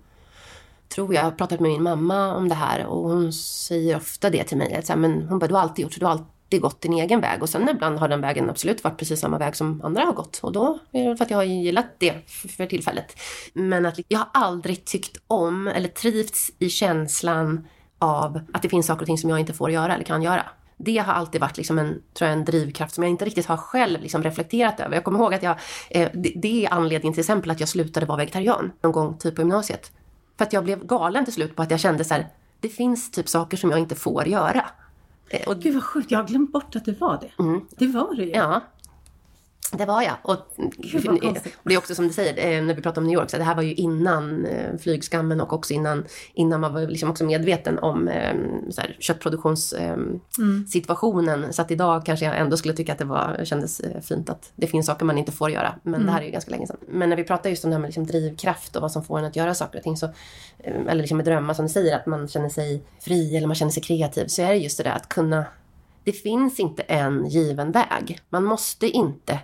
tror 0.89 1.15
jag, 1.15 1.21
jag 1.21 1.31
har 1.31 1.37
pratat 1.37 1.61
med 1.61 1.71
min 1.71 1.83
mamma 1.83 2.35
om 2.35 2.49
det 2.49 2.55
här 2.55 2.87
och 2.87 3.11
hon 3.11 3.33
säger 3.33 3.97
ofta 3.97 4.31
det 4.31 4.45
till 4.45 4.57
mig. 4.57 4.75
Att 4.75 4.87
så 4.87 4.93
här, 4.93 5.01
men 5.01 5.23
hon 5.23 5.39
bara, 5.39 5.47
du 5.47 5.55
har 5.55 5.61
alltid 5.61 5.83
gjort 5.83 5.93
så, 5.93 6.01
du 6.01 6.07
har 6.07 6.13
alltid 6.13 6.61
gått 6.61 6.81
din 6.81 6.93
egen 6.93 7.21
väg. 7.21 7.43
Och 7.43 7.49
sen 7.49 7.69
ibland 7.69 7.99
har 7.99 8.09
den 8.09 8.21
vägen 8.21 8.51
absolut 8.51 8.85
varit 8.85 8.99
precis 8.99 9.21
samma 9.21 9.39
väg 9.39 9.57
som 9.57 9.83
andra 9.83 10.03
har 10.03 10.13
gått. 10.13 10.39
Och 10.43 10.53
då 10.53 10.79
är 10.93 11.09
det 11.09 11.17
för 11.17 11.25
att 11.25 11.31
jag 11.31 11.39
har 11.39 11.45
gillat 11.45 11.87
det 11.99 12.15
för 12.29 12.67
tillfället. 12.67 13.17
Men 13.53 13.87
att 13.87 14.01
jag 14.09 14.19
har 14.19 14.29
aldrig 14.33 14.85
tyckt 14.85 15.17
om 15.27 15.69
eller 15.69 15.89
trivts 15.89 16.51
i 16.59 16.69
känslan 16.69 17.67
av 18.05 18.41
att 18.53 18.63
det 18.63 18.69
finns 18.69 18.87
saker 18.87 19.01
och 19.03 19.07
ting 19.07 19.19
som 19.19 19.31
jag 19.31 19.41
inte 19.41 19.53
får 19.53 19.71
göra 19.71 19.95
eller 19.95 20.05
kan 20.05 20.23
göra. 20.23 20.43
Det 20.77 20.99
har 20.99 21.13
alltid 21.13 21.41
varit 21.41 21.57
liksom 21.57 21.79
en, 21.79 22.03
tror 22.15 22.29
jag, 22.31 22.39
en 22.39 22.45
drivkraft 22.45 22.95
som 22.95 23.05
jag 23.05 23.11
inte 23.11 23.25
riktigt 23.25 23.47
har 23.47 23.57
själv 23.57 24.01
liksom 24.01 24.23
reflekterat 24.23 24.81
över. 24.81 24.95
Jag 24.95 25.05
kommer 25.05 25.19
ihåg 25.19 25.35
att 25.35 25.43
jag, 25.43 25.57
eh, 25.91 26.09
det, 26.15 26.33
det 26.37 26.67
är 26.67 26.73
anledningen 26.73 27.15
till 27.15 27.21
exempel 27.21 27.51
att 27.51 27.61
jag 27.61 27.69
slutade 27.69 28.07
vara 28.07 28.19
vegetarian 28.19 28.73
någon 28.83 28.93
gång 28.93 29.19
typ 29.19 29.35
på 29.35 29.41
gymnasiet. 29.41 29.93
För 30.39 30.45
att 30.45 30.53
jag 30.53 30.65
blev 30.65 30.87
galen 30.87 31.25
till 31.25 31.35
slut 31.35 31.57
på 31.57 31.63
att 31.63 31.71
jag 31.71 31.81
kände 31.81 32.05
så 32.05 32.15
här, 32.15 32.29
det 32.61 32.69
finns 32.69 33.11
typ 33.11 33.29
saker 33.29 33.57
som 33.57 33.71
jag 33.71 33.79
inte 33.79 33.95
får 33.95 34.29
göra. 34.29 34.65
Eh, 35.29 35.49
Och 35.49 35.57
gud 35.61 35.75
vad 35.75 35.85
sjukt, 35.85 36.11
jag 36.11 36.19
har 36.19 36.27
glömt 36.27 36.53
bort 36.53 36.77
att 36.77 36.85
du 36.85 36.93
var 36.95 37.19
det. 37.21 37.61
Det 37.79 37.87
var 37.87 38.15
du 38.15 38.25
ju. 38.25 38.31
Ja. 38.31 38.61
Det 39.79 39.87
var 39.87 40.03
jag. 40.03 40.17
Och 40.23 40.37
det 41.65 41.75
är 41.75 41.79
också 41.79 41.95
som 41.95 42.07
du 42.07 42.13
säger, 42.13 42.59
eh, 42.59 42.65
när 42.65 42.75
vi 42.75 42.83
pratar 42.83 43.01
om 43.01 43.07
New 43.07 43.15
York, 43.15 43.31
så 43.31 43.37
det 43.37 43.45
här 43.45 43.55
var 43.55 43.63
ju 43.63 43.75
innan 43.75 44.47
eh, 44.47 44.77
flygskammen 44.79 45.41
och 45.41 45.53
också 45.53 45.75
innan, 45.75 46.05
innan 46.35 46.61
man 46.61 46.75
var 46.75 46.81
liksom 46.81 47.11
också 47.11 47.25
medveten 47.25 47.79
om 47.79 48.09
eh, 48.09 48.35
så 48.71 48.81
här, 48.81 48.97
köttproduktionssituationen. 49.01 51.53
Så 51.53 51.63
att 51.63 51.71
idag 51.71 52.07
kanske 52.07 52.27
jag 52.27 52.39
ändå 52.39 52.57
skulle 52.57 52.75
tycka 52.75 52.93
att 52.93 52.99
det 52.99 53.05
var, 53.05 53.41
kändes 53.45 53.81
fint 54.03 54.31
att 54.31 54.53
det 54.57 54.67
finns 54.67 54.87
saker 54.87 55.05
man 55.05 55.19
inte 55.19 55.33
får 55.33 55.51
göra. 55.51 55.75
Men 55.83 56.07
det 56.07 56.13
här 56.13 56.21
är 56.21 56.25
ju 56.25 56.31
ganska 56.31 56.51
länge 56.51 56.67
sedan. 56.67 56.77
Men 56.89 57.09
när 57.09 57.17
vi 57.17 57.25
pratar 57.25 57.51
just 57.51 57.65
om 57.65 57.71
det 57.71 57.75
här 57.75 57.81
med 57.81 57.89
liksom 57.89 58.07
drivkraft 58.07 58.77
och 58.77 58.83
vad 58.83 58.93
som 58.93 59.05
får 59.05 59.19
en 59.19 59.25
att 59.25 59.37
göra 59.37 59.55
saker 59.55 59.79
och 59.79 59.85
ting, 59.85 59.97
så, 59.97 60.09
eller 60.65 60.95
liksom 60.95 61.17
med 61.17 61.27
drömmar 61.27 61.55
som 61.55 61.67
du 61.67 61.73
säger, 61.73 61.97
att 61.97 62.07
man 62.07 62.29
känner 62.29 62.49
sig 62.49 62.83
fri 63.01 63.37
eller 63.37 63.47
man 63.47 63.57
känner 63.57 63.73
sig 63.73 63.83
kreativ, 63.83 64.27
så 64.27 64.43
är 64.43 64.49
det 64.49 64.57
just 64.57 64.79
det 64.79 64.85
där 64.85 64.97
att 64.97 65.09
kunna 65.09 65.45
det 66.05 66.13
finns 66.13 66.61
inte 66.61 66.83
en 66.83 67.27
given 67.27 67.73
väg. 67.73 68.21
Man 68.29 68.45
måste 68.45 68.87
inte 68.87 69.41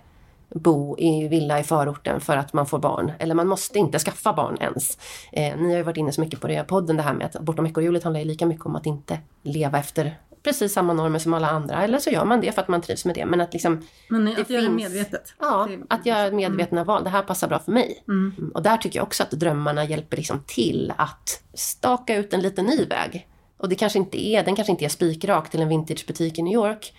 bo 0.54 0.98
i 0.98 1.28
villa 1.28 1.60
i 1.60 1.62
förorten 1.62 2.20
för 2.20 2.36
att 2.36 2.52
man 2.52 2.66
får 2.66 2.78
barn. 2.78 3.12
Eller 3.18 3.34
man 3.34 3.48
måste 3.48 3.78
inte 3.78 3.98
skaffa 3.98 4.32
barn 4.32 4.56
ens. 4.60 4.98
Eh, 5.32 5.56
ni 5.56 5.70
har 5.70 5.76
ju 5.76 5.82
varit 5.82 5.96
inne 5.96 6.12
så 6.12 6.20
mycket 6.20 6.40
på 6.40 6.48
det 6.48 6.54
i 6.60 6.64
podden, 6.64 6.96
det 6.96 7.02
här 7.02 7.14
med 7.14 7.26
att 7.26 7.40
bortom 7.42 7.66
ekorrhjulet 7.66 8.04
handlar 8.04 8.20
ju 8.20 8.26
lika 8.26 8.46
mycket 8.46 8.66
om 8.66 8.76
att 8.76 8.86
inte 8.86 9.18
leva 9.42 9.78
efter 9.78 10.18
precis 10.42 10.72
samma 10.72 10.92
normer 10.92 11.18
som 11.18 11.34
alla 11.34 11.50
andra. 11.50 11.82
Eller 11.84 11.98
så 11.98 12.10
gör 12.10 12.24
man 12.24 12.40
det 12.40 12.52
för 12.52 12.62
att 12.62 12.68
man 12.68 12.82
trivs 12.82 13.04
med 13.04 13.14
det. 13.14 13.26
Men 13.26 13.40
att 13.40 13.52
liksom... 13.52 13.82
Men 14.08 14.24
det 14.24 14.40
att 14.40 14.50
göra 14.50 14.62
det 14.62 14.68
finns- 14.68 14.82
medvetet. 14.82 15.34
Ja, 15.40 15.66
Det- 15.70 15.94
att 15.94 16.06
göra 16.06 16.30
medvetna 16.30 16.84
val. 16.84 17.04
Det 17.04 17.10
här 17.10 17.22
passar 17.22 17.48
bra 17.48 17.58
för 17.58 17.72
mig. 17.72 18.04
Mm. 18.08 18.50
Och 18.54 18.62
där 18.62 18.76
tycker 18.76 18.98
jag 18.98 19.06
också 19.06 19.22
att 19.22 19.30
drömmarna 19.30 19.84
hjälper 19.84 20.16
liksom 20.16 20.42
till 20.46 20.92
att 20.96 21.42
staka 21.54 22.16
ut 22.16 22.32
en 22.34 22.40
liten 22.40 22.64
ny 22.64 22.84
väg. 22.84 23.28
Och 23.58 23.68
det 23.68 23.74
kanske 23.74 23.98
inte 23.98 24.26
är, 24.26 24.44
den 24.44 24.56
kanske 24.56 24.70
inte 24.72 24.84
är 24.84 24.88
spikrak 24.88 25.50
till 25.50 25.60
en 25.62 25.68
vintagebutik 25.68 26.38
i 26.38 26.42
New 26.42 26.54
York. 26.54 26.92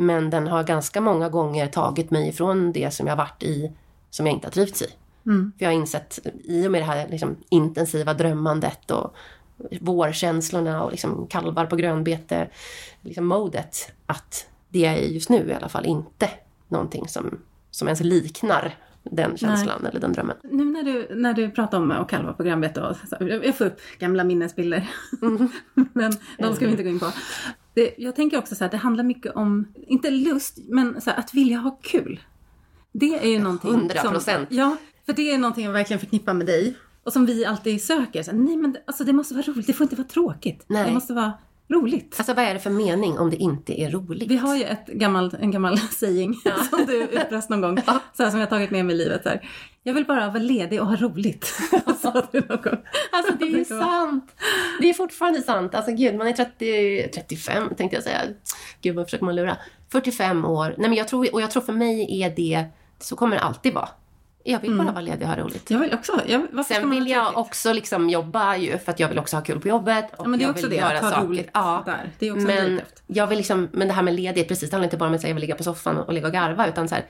Men 0.00 0.30
den 0.30 0.46
har 0.46 0.64
ganska 0.64 1.00
många 1.00 1.28
gånger 1.28 1.66
tagit 1.66 2.10
mig 2.10 2.28
ifrån 2.28 2.72
det 2.72 2.90
som 2.90 3.06
jag 3.06 3.16
varit 3.16 3.42
i, 3.42 3.72
som 4.10 4.26
jag 4.26 4.34
inte 4.34 4.46
har 4.46 4.52
trivts 4.52 4.82
i. 4.82 4.86
För 5.58 5.64
jag 5.64 5.68
har 5.68 5.74
insett, 5.74 6.18
i 6.44 6.66
och 6.66 6.72
med 6.72 6.80
det 6.80 6.84
här 6.84 7.08
liksom, 7.08 7.36
intensiva 7.48 8.14
drömmandet 8.14 8.90
och 8.90 9.14
vårkänslorna 9.80 10.82
och 10.82 10.90
liksom 10.90 11.26
kalvar 11.26 11.66
på 11.66 11.76
grönbete, 11.76 12.48
liksom 13.00 13.26
modet, 13.26 13.92
att 14.06 14.46
det 14.68 14.78
jag 14.78 14.94
är 14.94 15.02
just 15.02 15.30
nu 15.30 15.48
i 15.50 15.54
alla 15.54 15.68
fall 15.68 15.86
inte 15.86 16.30
någonting 16.68 17.08
som, 17.08 17.38
som 17.70 17.88
ens 17.88 18.00
liknar 18.00 18.74
den 19.02 19.36
känslan 19.36 19.86
eller 19.86 20.00
den 20.00 20.12
drömmen. 20.12 20.36
Nu 20.42 20.64
när 20.64 20.82
du, 20.82 21.08
när 21.14 21.34
du 21.34 21.50
pratar 21.50 21.78
om 21.78 21.90
att 21.90 22.08
kalva 22.08 22.32
på 22.32 22.42
grönbete 22.42 22.80
och 22.80 22.96
jag 23.20 23.56
får 23.56 23.64
upp 23.64 23.80
gamla 23.98 24.24
minnesbilder. 24.24 24.90
men 25.92 26.12
de 26.38 26.54
ska 26.54 26.64
vi 26.64 26.70
inte 26.70 26.82
gå 26.82 26.88
in 26.88 27.00
på. 27.00 27.12
Det, 27.78 27.94
jag 27.98 28.16
tänker 28.16 28.38
också 28.38 28.54
så 28.54 28.64
här, 28.64 28.70
det 28.70 28.76
handlar 28.76 29.04
mycket 29.04 29.36
om, 29.36 29.68
inte 29.86 30.10
lust, 30.10 30.58
men 30.68 31.00
så 31.00 31.10
här, 31.10 31.18
att 31.18 31.34
vilja 31.34 31.58
ha 31.58 31.70
kul. 31.82 32.20
Det 32.92 33.18
är 33.18 33.28
ju 33.28 33.38
någonting 33.38 33.90
100%. 33.90 34.18
som... 34.20 34.46
Ja, 34.48 34.76
för 35.06 35.12
det 35.12 35.30
är 35.30 35.38
någonting 35.38 35.64
jag 35.64 35.72
verkligen 35.72 36.00
förknippar 36.00 36.34
med 36.34 36.46
dig. 36.46 36.74
Och 37.04 37.12
som 37.12 37.26
vi 37.26 37.44
alltid 37.44 37.82
söker. 37.84 38.22
Så 38.22 38.32
nej 38.32 38.56
men 38.56 38.72
det- 38.72 38.82
alltså, 38.86 39.04
det 39.04 39.12
måste 39.12 39.34
vara 39.34 39.44
roligt, 39.46 39.66
det 39.66 39.72
får 39.72 39.84
inte 39.84 39.96
vara 39.96 40.06
tråkigt. 40.08 40.64
Nej. 40.68 40.86
Det 40.86 40.92
måste 40.94 41.12
vara 41.12 41.32
roligt. 41.68 42.14
Alltså 42.18 42.34
vad 42.34 42.44
är 42.44 42.54
det 42.54 42.60
för 42.60 42.70
mening 42.70 43.18
om 43.18 43.30
det 43.30 43.36
inte 43.36 43.80
är 43.80 43.90
roligt? 43.90 44.30
Vi 44.30 44.36
har 44.36 44.56
ju 44.56 44.64
ett 44.64 44.86
gammal, 44.86 45.36
en 45.40 45.50
gammal 45.50 45.78
saying 45.90 46.34
som 46.70 46.86
du 46.86 47.02
utbrast 47.02 47.50
någon 47.50 47.60
gång. 47.60 47.78
Så 48.16 48.22
här, 48.22 48.30
som 48.30 48.40
jag 48.40 48.48
tagit 48.48 48.70
med 48.70 48.84
mig 48.84 48.94
i 48.94 48.98
livet. 48.98 49.24
Här. 49.24 49.48
Jag 49.82 49.94
vill 49.94 50.04
bara 50.04 50.26
vara 50.26 50.42
ledig 50.42 50.80
och 50.80 50.86
ha 50.86 50.96
roligt. 50.96 51.58
gång. 52.62 52.78
Alltså 53.12 53.32
det 53.38 53.44
är 53.44 53.58
ju 53.58 53.64
sant. 53.64 54.34
Det 54.80 54.90
är 54.90 54.94
fortfarande 54.94 55.42
sant. 55.42 55.74
Alltså 55.74 55.92
gud, 55.92 56.14
man 56.14 56.26
är 56.26 56.32
30, 56.32 57.08
35 57.14 57.74
tänkte 57.76 57.96
jag 57.96 58.04
säga. 58.04 58.20
Gud 58.80 58.96
vad 58.96 59.06
försöker 59.06 59.24
man 59.24 59.36
lura. 59.36 59.56
45 59.92 60.44
år. 60.44 60.74
Nej 60.78 60.88
men 60.88 60.98
jag 60.98 61.08
tror, 61.08 61.34
och 61.34 61.40
jag 61.40 61.50
tror 61.50 61.62
för 61.62 61.72
mig 61.72 62.22
är 62.22 62.30
det, 62.30 62.64
så 62.98 63.16
kommer 63.16 63.36
det 63.36 63.42
alltid 63.42 63.74
vara. 63.74 63.88
Jag 64.44 64.60
vill 64.60 64.78
bara 64.78 64.90
vara 64.92 65.00
ledig 65.00 65.22
och 65.22 65.28
ha 65.28 65.36
roligt. 65.36 65.70
Jag 65.70 65.78
vill 65.78 65.94
också. 65.94 66.20
Jag, 66.26 66.64
Sen 66.66 66.90
vill 66.90 67.08
jag 67.08 67.24
tråkigt? 67.24 67.38
också 67.38 67.72
liksom 67.72 68.10
jobba 68.10 68.56
ju 68.56 68.78
för 68.78 68.92
att 68.92 69.00
jag 69.00 69.08
vill 69.08 69.18
också 69.18 69.36
ha 69.36 69.42
kul 69.44 69.60
på 69.60 69.68
jobbet. 69.68 70.04
Och 70.16 70.24
Ja, 70.24 70.28
men 70.28 70.38
det 70.38 70.44
är 70.44 70.46
jag 70.46 70.54
också 70.54 70.68
vill 70.68 70.78
det, 70.78 70.98
att 71.00 71.14
ha 71.14 71.24
roligt 71.24 71.50
Ja. 71.54 71.82
där. 71.86 72.12
Det 72.18 72.26
är 72.26 72.32
också 72.32 72.48
en 72.50 72.74
men, 72.74 72.80
jag 73.06 73.26
vill 73.26 73.38
liksom, 73.38 73.68
men 73.72 73.88
det 73.88 73.94
här 73.94 74.02
med 74.02 74.14
ledighet, 74.14 74.48
precis, 74.48 74.70
det 74.70 74.74
handlar 74.76 74.86
inte 74.86 74.96
bara 74.96 75.08
om 75.08 75.14
att 75.14 75.22
jag 75.22 75.34
vill 75.34 75.40
ligga 75.40 75.54
på 75.54 75.64
soffan 75.64 75.96
och 75.98 76.12
ligga 76.12 76.26
och 76.26 76.32
garva, 76.32 76.68
utan 76.68 76.88
så 76.88 76.94
här, 76.94 77.04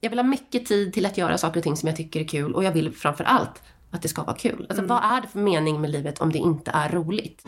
jag 0.00 0.10
vill 0.10 0.18
ha 0.18 0.24
mycket 0.24 0.66
tid 0.66 0.92
till 0.92 1.06
att 1.06 1.18
göra 1.18 1.38
saker 1.38 1.60
och 1.60 1.64
ting 1.64 1.76
som 1.76 1.86
jag 1.86 1.96
tycker 1.96 2.20
är 2.20 2.24
kul 2.28 2.54
och 2.54 2.64
jag 2.64 2.72
vill 2.72 2.92
framför 2.94 3.24
allt 3.24 3.62
att 3.90 4.02
det 4.02 4.08
ska 4.08 4.22
vara 4.22 4.36
kul. 4.36 4.66
Alltså 4.68 4.84
Mm. 4.84 4.86
vad 4.88 5.04
är 5.16 5.20
det 5.20 5.28
för 5.28 5.38
mening 5.38 5.80
med 5.80 5.90
livet 5.90 6.18
om 6.20 6.32
det 6.32 6.38
inte 6.38 6.70
är 6.74 6.88
roligt? 6.88 7.42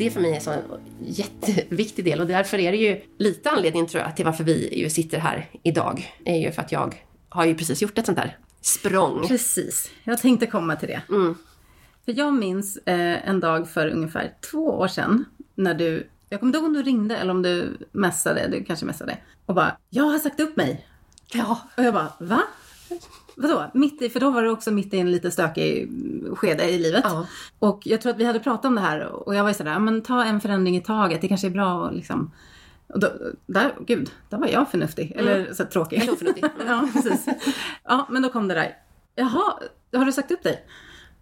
Det 0.00 0.10
för 0.10 0.20
mig 0.20 0.32
är 0.46 0.52
en 0.52 0.62
jätteviktig 1.00 2.04
del 2.04 2.20
och 2.20 2.26
därför 2.26 2.58
är 2.58 2.72
det 2.72 2.78
ju 2.78 3.00
lite 3.18 3.50
anledningen 3.50 3.86
tror 3.86 4.02
jag 4.02 4.16
till 4.16 4.24
varför 4.24 4.44
vi 4.44 4.78
ju 4.82 4.90
sitter 4.90 5.18
här 5.18 5.48
idag. 5.62 6.14
är 6.24 6.36
ju 6.36 6.52
för 6.52 6.62
att 6.62 6.72
jag 6.72 7.02
har 7.28 7.44
ju 7.44 7.54
precis 7.54 7.82
gjort 7.82 7.98
ett 7.98 8.06
sånt 8.06 8.18
där 8.18 8.38
språng. 8.60 9.28
Precis, 9.28 9.90
jag 10.04 10.18
tänkte 10.18 10.46
komma 10.46 10.76
till 10.76 10.88
det. 10.88 11.02
Mm. 11.08 11.34
För 12.04 12.18
jag 12.18 12.34
minns 12.34 12.76
eh, 12.76 13.28
en 13.28 13.40
dag 13.40 13.68
för 13.68 13.88
ungefär 13.88 14.32
två 14.50 14.64
år 14.64 14.88
sedan 14.88 15.24
när 15.54 15.74
du, 15.74 16.08
jag 16.28 16.40
kommer 16.40 16.48
inte 16.48 16.58
ihåg 16.58 16.66
om 16.66 16.72
du 16.72 16.82
ringde 16.82 17.16
eller 17.16 17.30
om 17.30 17.42
du 17.42 17.78
messade, 17.92 18.48
du 18.48 18.64
kanske 18.64 18.86
messade, 18.86 19.18
och 19.46 19.54
bara 19.54 19.76
“Jag 19.90 20.04
har 20.04 20.18
sagt 20.18 20.40
upp 20.40 20.56
mig”. 20.56 20.86
Ja. 21.32 21.60
Och 21.76 21.84
jag 21.84 21.94
bara 21.94 22.12
“Va?” 22.18 22.42
Vadå? 23.36 23.70
Mitt 23.74 24.02
i, 24.02 24.10
för 24.10 24.20
då 24.20 24.30
var 24.30 24.42
du 24.42 24.50
också 24.50 24.70
mitt 24.70 24.94
i 24.94 24.98
en 24.98 25.12
lite 25.12 25.30
stökig 25.30 25.90
skede 26.36 26.64
i 26.70 26.78
livet. 26.78 27.00
Ja. 27.04 27.26
Och 27.58 27.80
jag 27.84 28.00
tror 28.00 28.12
att 28.12 28.18
vi 28.18 28.24
hade 28.24 28.40
pratat 28.40 28.64
om 28.64 28.74
det 28.74 28.80
här 28.80 29.06
och 29.06 29.34
jag 29.34 29.42
var 29.42 29.50
ju 29.50 29.54
sådär, 29.54 29.72
"Ja, 29.72 29.78
men 29.78 30.02
ta 30.02 30.24
en 30.24 30.40
förändring 30.40 30.76
i 30.76 30.80
taget, 30.80 31.20
det 31.20 31.28
kanske 31.28 31.46
är 31.46 31.50
bra 31.50 31.74
och 31.74 31.92
liksom. 31.92 32.32
Och 32.86 33.00
då, 33.00 33.08
där, 33.46 33.72
gud, 33.86 34.10
där 34.28 34.38
var 34.38 34.46
jag 34.46 34.70
förnuftig. 34.70 35.12
Eller 35.16 35.52
så 35.52 35.64
tråkig. 35.64 36.02
Eller 36.02 36.12
oförnuftig. 36.12 36.44
ja, 36.66 36.88
precis. 36.92 37.26
Ja, 37.84 38.06
men 38.10 38.22
då 38.22 38.28
kom 38.28 38.48
det 38.48 38.54
där. 38.54 38.76
Jaha, 39.14 39.52
har 39.92 40.04
du 40.04 40.12
sagt 40.12 40.30
upp 40.30 40.42
dig? 40.42 40.64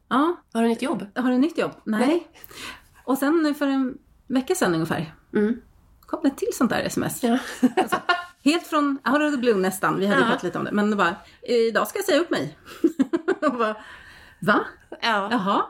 Ja, 0.08 0.36
Har 0.52 0.62
du 0.62 0.68
nytt 0.68 0.82
jobb? 0.82 1.06
har 1.14 1.30
du 1.30 1.38
nytt 1.38 1.58
jobb? 1.58 1.70
Nej. 1.84 2.26
Och 3.04 3.18
sen 3.18 3.54
för 3.58 3.66
en 3.66 3.98
vecka 4.26 4.54
sedan 4.54 4.74
ungefär 4.74 5.14
Mm. 5.34 5.60
kom 6.00 6.20
det 6.22 6.30
till 6.30 6.48
sånt 6.54 6.70
där 6.70 6.82
sms. 6.82 7.22
Ja. 7.22 7.38
Alltså, 7.76 7.96
helt 8.44 8.66
från 8.66 8.98
out 9.04 9.22
of 9.22 9.30
the 9.32 9.36
blue 9.38 9.54
nästan, 9.54 9.98
vi 9.98 10.06
hade 10.06 10.20
Ja. 10.20 10.26
pratat 10.26 10.42
lite 10.42 10.58
om 10.58 10.64
det. 10.64 10.72
Men 10.72 10.90
det 10.90 10.96
bara, 10.96 11.16
idag 11.42 11.88
ska 11.88 11.98
jag 11.98 12.06
säga 12.06 12.20
upp 12.20 12.30
mig. 12.30 12.58
och 13.42 13.52
bara, 13.58 13.76
va? 14.40 14.60
Ja. 15.02 15.28
Jaha. 15.30 15.62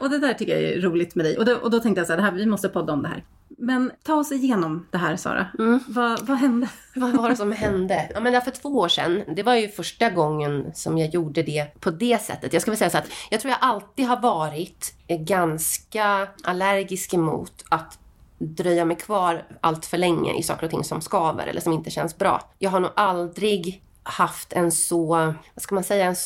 Och 0.00 0.10
det 0.10 0.18
där 0.18 0.34
tycker 0.34 0.60
jag 0.60 0.72
är 0.72 0.80
roligt 0.80 1.14
med 1.14 1.26
dig. 1.26 1.38
Och 1.38 1.44
då, 1.44 1.54
och 1.54 1.70
då 1.70 1.80
tänkte 1.80 2.00
jag 2.00 2.06
så 2.06 2.12
här, 2.12 2.16
det 2.16 2.22
här, 2.24 2.32
vi 2.32 2.46
måste 2.46 2.68
podda 2.68 2.92
om 2.92 3.02
det 3.02 3.08
här. 3.08 3.24
Men 3.60 3.92
ta 4.02 4.14
oss 4.14 4.32
igenom 4.32 4.86
det 4.90 4.98
här 4.98 5.16
Sara. 5.16 5.46
Mm. 5.58 5.80
Vad, 5.88 6.26
vad 6.26 6.36
hände? 6.38 6.68
Vad 6.94 7.16
var 7.16 7.28
det 7.30 7.36
som 7.36 7.52
hände? 7.52 8.10
Ja, 8.14 8.20
men 8.20 8.32
där 8.32 8.40
för 8.40 8.50
två 8.50 8.68
år 8.68 8.88
sedan, 8.88 9.22
det 9.36 9.42
var 9.42 9.54
ju 9.54 9.68
första 9.68 10.10
gången 10.10 10.70
som 10.74 10.98
jag 10.98 11.08
gjorde 11.14 11.42
det 11.42 11.80
på 11.80 11.90
det 11.90 12.22
sättet. 12.22 12.52
Jag 12.52 12.62
ska 12.62 12.70
väl 12.70 12.78
säga 12.78 12.90
så 12.90 12.98
att 12.98 13.10
jag 13.30 13.40
tror 13.40 13.50
jag 13.50 13.58
alltid 13.60 14.06
har 14.06 14.20
varit 14.20 14.94
eh, 15.06 15.20
ganska 15.20 16.28
allergisk 16.44 17.14
emot 17.14 17.64
att 17.68 17.98
dröja 18.38 18.84
mig 18.84 18.96
kvar 18.96 19.44
allt 19.60 19.86
för 19.86 19.98
länge 19.98 20.34
i 20.34 20.42
saker 20.42 20.64
och 20.64 20.70
ting 20.70 20.84
som 20.84 21.00
skaver 21.00 21.46
eller 21.46 21.60
som 21.60 21.72
inte 21.72 21.90
känns 21.90 22.18
bra. 22.18 22.42
Jag 22.58 22.70
har 22.70 22.80
nog 22.80 22.90
aldrig 22.96 23.82
haft 24.02 24.52
en 24.52 24.72
så, 24.72 25.06
vad 25.54 25.62
ska 25.62 25.74
man 25.74 25.84
säga, 25.84 26.06
en, 26.06 26.16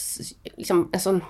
liksom, 0.57 0.91
en 0.93 1.01
sån 1.01 1.21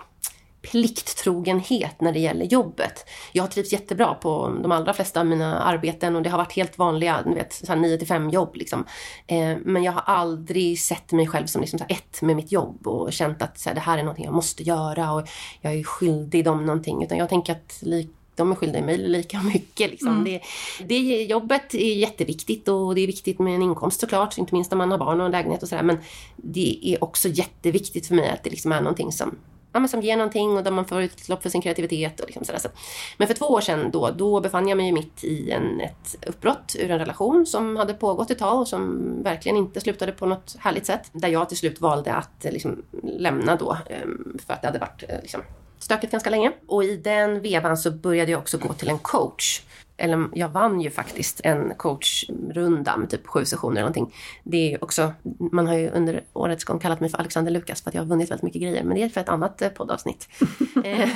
plikttrogenhet 0.62 2.00
när 2.00 2.12
det 2.12 2.18
gäller 2.18 2.44
jobbet. 2.44 3.06
Jag 3.32 3.42
har 3.42 3.48
trivts 3.48 3.72
jättebra 3.72 4.14
på 4.14 4.58
de 4.62 4.72
allra 4.72 4.92
flesta 4.92 5.20
av 5.20 5.26
mina 5.26 5.62
arbeten 5.62 6.16
och 6.16 6.22
det 6.22 6.30
har 6.30 6.38
varit 6.38 6.52
helt 6.52 6.78
vanliga, 6.78 7.22
ni 7.26 7.34
vet, 7.34 7.52
så 7.52 7.74
9 7.74 7.98
till 7.98 8.08
5 8.08 8.30
jobb 8.30 8.56
liksom. 8.56 8.84
Eh, 9.26 9.56
men 9.64 9.82
jag 9.82 9.92
har 9.92 10.02
aldrig 10.06 10.80
sett 10.80 11.12
mig 11.12 11.26
själv 11.26 11.46
som 11.46 11.60
liksom 11.60 11.78
så 11.78 11.84
här 11.88 11.96
ett 11.96 12.22
med 12.22 12.36
mitt 12.36 12.52
jobb 12.52 12.86
och 12.86 13.12
känt 13.12 13.42
att 13.42 13.58
så 13.58 13.68
här, 13.68 13.74
det 13.74 13.80
här 13.80 13.98
är 13.98 14.02
någonting 14.02 14.24
jag 14.24 14.34
måste 14.34 14.62
göra 14.62 15.12
och 15.12 15.28
jag 15.60 15.74
är 15.74 15.84
skyldig 15.84 16.44
dem 16.44 16.66
någonting. 16.66 17.04
Utan 17.04 17.18
jag 17.18 17.28
tänker 17.28 17.52
att 17.52 17.78
lik, 17.80 18.10
de 18.34 18.50
är 18.52 18.54
skyldiga 18.54 18.82
mig 18.84 18.98
lika 18.98 19.42
mycket. 19.54 19.90
Liksom. 19.90 20.24
Det, 20.24 20.40
det, 20.86 21.22
jobbet 21.22 21.74
är 21.74 21.94
jätteviktigt 21.94 22.68
och 22.68 22.94
det 22.94 23.00
är 23.00 23.06
viktigt 23.06 23.38
med 23.38 23.54
en 23.54 23.62
inkomst 23.62 24.00
såklart, 24.00 24.38
inte 24.38 24.54
minst 24.54 24.70
när 24.70 24.78
man 24.78 24.90
har 24.90 24.98
barn 24.98 25.20
och 25.20 25.26
en 25.26 25.32
lägenhet 25.32 25.62
och 25.62 25.68
sådär. 25.68 25.82
Men 25.82 25.98
det 26.36 26.78
är 26.82 27.04
också 27.04 27.28
jätteviktigt 27.28 28.06
för 28.06 28.14
mig 28.14 28.28
att 28.30 28.44
det 28.44 28.50
liksom 28.50 28.72
är 28.72 28.80
någonting 28.80 29.12
som 29.12 29.38
ja, 29.72 29.80
men 29.80 29.88
som 29.88 30.00
ger 30.02 30.16
någonting 30.16 30.56
och 30.56 30.64
där 30.64 30.70
man 30.70 30.84
får 30.84 31.02
utlopp 31.02 31.42
för 31.42 31.50
sin 31.50 31.62
kreativitet. 31.62 32.20
Och 32.20 32.26
liksom 32.26 32.44
sådär. 32.44 32.58
Så- 32.58 32.68
Men 33.16 33.28
för 33.28 33.34
två 33.34 33.46
år 33.46 33.60
sedan 33.60 33.90
då, 33.90 34.10
då 34.10 34.40
befann 34.40 34.68
jag 34.68 34.76
mig 34.76 34.92
mitt 34.92 35.24
i 35.24 35.50
en, 35.50 35.80
ett 35.80 36.16
uppbrott 36.26 36.76
ur 36.78 36.90
en 36.90 36.98
relation 36.98 37.46
som 37.46 37.76
hade 37.76 37.94
pågått 37.94 38.30
ett 38.30 38.38
tag 38.38 38.60
och 38.60 38.68
som 38.68 39.02
verkligen 39.22 39.56
inte 39.58 39.80
slutade 39.80 40.12
på 40.12 40.26
något 40.26 40.56
härligt 40.58 40.86
sätt. 40.86 41.10
Där 41.12 41.28
jag 41.28 41.48
till 41.48 41.58
slut 41.58 41.80
valde 41.80 42.12
att 42.14 42.44
liksom, 42.50 42.82
lämna 43.02 43.56
då 43.56 43.76
ehm, 43.90 44.38
för 44.46 44.54
att 44.54 44.60
det 44.62 44.68
hade 44.68 44.78
varit 44.78 45.02
eh, 45.08 45.20
liksom, 45.22 45.40
stökigt 45.82 46.12
ganska 46.12 46.30
länge. 46.30 46.52
Och 46.66 46.84
i 46.84 46.96
den 46.96 47.40
vevan 47.40 47.76
så 47.76 47.90
började 47.90 48.30
jag 48.30 48.40
också 48.40 48.58
gå 48.58 48.72
till 48.72 48.88
en 48.88 48.98
coach. 48.98 49.62
Eller 49.96 50.28
jag 50.34 50.48
vann 50.48 50.80
ju 50.80 50.90
faktiskt 50.90 51.40
en 51.44 51.74
coachrunda 51.76 52.96
med 52.96 53.10
typ 53.10 53.26
sju 53.26 53.44
sessioner 53.44 53.72
eller 53.72 53.80
någonting. 53.80 54.14
Det 54.42 54.74
är 54.74 54.84
också, 54.84 55.12
man 55.52 55.66
har 55.66 55.74
ju 55.74 55.90
under 55.90 56.20
årets 56.32 56.64
gång 56.64 56.78
kallat 56.78 57.00
mig 57.00 57.10
för 57.10 57.18
Alexander 57.18 57.52
Lukas 57.52 57.82
för 57.82 57.90
att 57.90 57.94
jag 57.94 58.02
har 58.02 58.06
vunnit 58.06 58.30
väldigt 58.30 58.42
mycket 58.42 58.62
grejer. 58.62 58.84
Men 58.84 58.96
det 58.96 59.02
är 59.02 59.08
för 59.08 59.20
ett 59.20 59.28
annat 59.28 59.62
eh, 59.62 59.68
poddavsnitt. 59.68 60.28
Eh, 60.84 61.08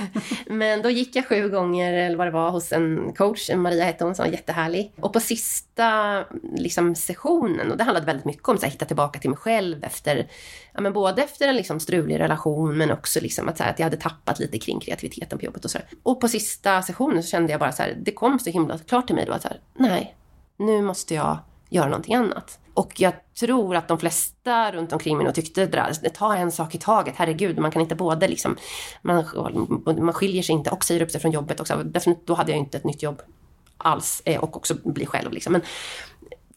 men 0.47 0.83
då 0.83 0.91
gick 0.91 1.17
jag 1.17 1.27
sju 1.27 1.49
gånger, 1.49 1.93
eller 1.93 2.17
vad 2.17 2.27
det 2.27 2.31
var, 2.31 2.51
hos 2.51 2.73
en 2.73 3.13
coach. 3.13 3.51
Maria 3.55 3.85
hette 3.85 4.05
hon, 4.05 4.15
som 4.15 4.25
var 4.25 4.33
jättehärlig. 4.33 4.93
Och 5.01 5.13
på 5.13 5.21
sista 5.21 6.25
liksom, 6.57 6.95
sessionen, 6.95 7.71
och 7.71 7.77
det 7.77 7.85
handlade 7.85 8.07
väldigt 8.07 8.25
mycket 8.25 8.49
om 8.49 8.55
att 8.55 8.65
hitta 8.65 8.85
tillbaka 8.85 9.19
till 9.19 9.31
mig 9.31 9.37
själv 9.37 9.85
efter, 9.85 10.27
ja 10.77 10.83
men 10.83 10.93
både 10.93 11.23
efter 11.23 11.49
en 11.49 11.57
liksom, 11.57 11.81
strulig 11.81 12.21
relation 12.21 12.77
men 12.77 12.91
också 12.91 13.21
liksom 13.21 13.49
att, 13.49 13.57
så 13.57 13.63
här, 13.65 13.71
att 13.71 13.79
jag 13.79 13.87
hade 13.87 13.97
tappat 13.97 14.39
lite 14.39 14.59
kring 14.59 14.81
kreativiteten 14.81 15.39
på 15.39 15.45
jobbet 15.45 15.65
och 15.65 15.71
så. 15.71 15.79
Och 16.03 16.21
på 16.21 16.29
sista 16.29 16.83
sessionen 16.83 17.23
så 17.23 17.29
kände 17.29 17.53
jag 17.53 17.61
bara 17.61 17.73
så 17.73 17.83
här, 17.83 17.99
det 18.03 18.13
kom 18.13 18.39
så 18.39 18.51
himla 18.51 18.79
klart 18.79 19.07
till 19.07 19.17
mig 19.17 19.27
då 19.27 19.33
att 19.33 19.43
så 19.43 19.49
här, 19.49 19.61
nej, 19.75 20.17
nu 20.57 20.83
måste 20.83 21.15
jag 21.15 21.39
göra 21.71 21.89
någonting 21.89 22.15
annat. 22.15 22.59
Och 22.75 23.01
jag 23.01 23.13
tror 23.41 23.77
att 23.77 23.89
de 23.89 23.99
flesta 23.99 24.73
runt 24.73 24.93
omkring 24.93 25.17
mig 25.17 25.25
nog 25.27 25.35
tyckte 25.35 25.61
det 25.61 25.67
där, 25.67 26.09
ta 26.09 26.37
en 26.37 26.53
sak 26.53 26.75
i 26.75 26.79
taget, 26.79 27.15
herregud, 27.17 27.59
man 27.59 27.71
kan 27.71 27.83
inte 27.83 27.95
både 27.95 28.29
liksom, 28.29 28.57
man, 29.03 29.25
man 29.85 30.13
skiljer 30.13 30.43
sig 30.43 30.55
inte 30.55 30.71
och 30.71 30.85
säger 30.85 31.03
upp 31.03 31.11
sig 31.11 31.21
från 31.21 31.33
jobbet 31.33 31.61
också. 31.61 31.83
Då 32.25 32.35
hade 32.35 32.53
jag 32.53 32.59
inte 32.59 32.79
ett 32.79 32.85
nytt 32.85 33.03
jobb 33.03 33.23
alls 33.79 34.23
eh, 34.25 34.41
och 34.41 34.57
också 34.57 34.75
bli 34.85 35.07
själv 35.07 35.33
liksom. 35.33 35.53
Men 35.53 35.63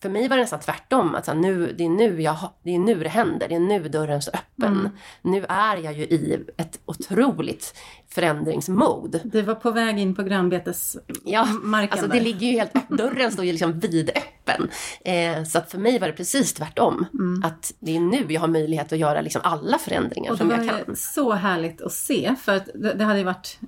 för 0.02 0.10
mig 0.10 0.28
var 0.28 0.36
det 0.38 0.42
nästan 0.44 0.60
tvärtom. 0.60 1.16
Att 1.16 1.26
så 1.26 1.32
här, 1.32 1.38
nu, 1.40 1.74
det, 1.78 1.84
är 1.86 1.90
nu 1.90 2.22
jag, 2.22 2.38
det 2.64 2.76
är 2.76 2.80
nu 2.80 2.96
det 3.04 3.10
händer. 3.10 3.48
Det 3.48 3.56
är 3.56 3.60
nu 3.60 3.90
dörren 3.90 4.22
står 4.22 4.34
öppen. 4.36 4.90
Nu 5.22 5.46
är 5.50 5.78
jag 5.78 5.94
ju 5.94 6.04
i 6.04 6.40
ett 6.58 6.80
otroligt 6.86 7.76
förändringsmode. 8.10 9.20
Du 9.24 9.42
var 9.42 9.56
på 9.56 9.72
väg 9.72 10.00
in 10.00 10.16
på 10.16 10.22
Ja, 10.22 10.26
grönbetesmarken 10.28 11.90
alltså 11.92 12.08
det 12.08 12.14
där. 12.18 12.22
ligger 12.24 12.48
ju 12.48 12.58
helt 12.60 12.90
Dörren 12.90 13.32
står 13.32 13.46
ju 13.46 13.52
liksom 13.52 13.80
vidöppen. 13.80 14.70
Eh, 15.06 15.44
så 15.44 15.58
att 15.58 15.72
för 15.72 15.78
mig 15.78 16.00
var 16.00 16.08
det 16.08 16.14
precis 16.14 16.54
tvärtom. 16.54 17.06
Att 17.44 17.74
det 17.80 17.96
är 17.96 18.00
nu 18.00 18.26
jag 18.30 18.42
har 18.42 18.48
möjlighet 18.48 18.94
att 18.94 19.00
göra 19.00 19.22
liksom 19.22 19.42
alla 19.44 19.78
förändringar 19.78 20.32
Och 20.32 20.38
det 20.38 20.40
som 20.40 20.50
var 20.50 20.58
jag 20.64 20.86
kan. 20.86 20.96
så 20.96 21.32
härligt 21.34 21.82
att 21.82 21.92
se 21.94 22.36
för 22.42 22.56
att 22.56 22.66
det, 22.76 22.94
det 22.94 23.04
hade 23.04 23.20
ju 23.20 23.26
varit 23.26 23.60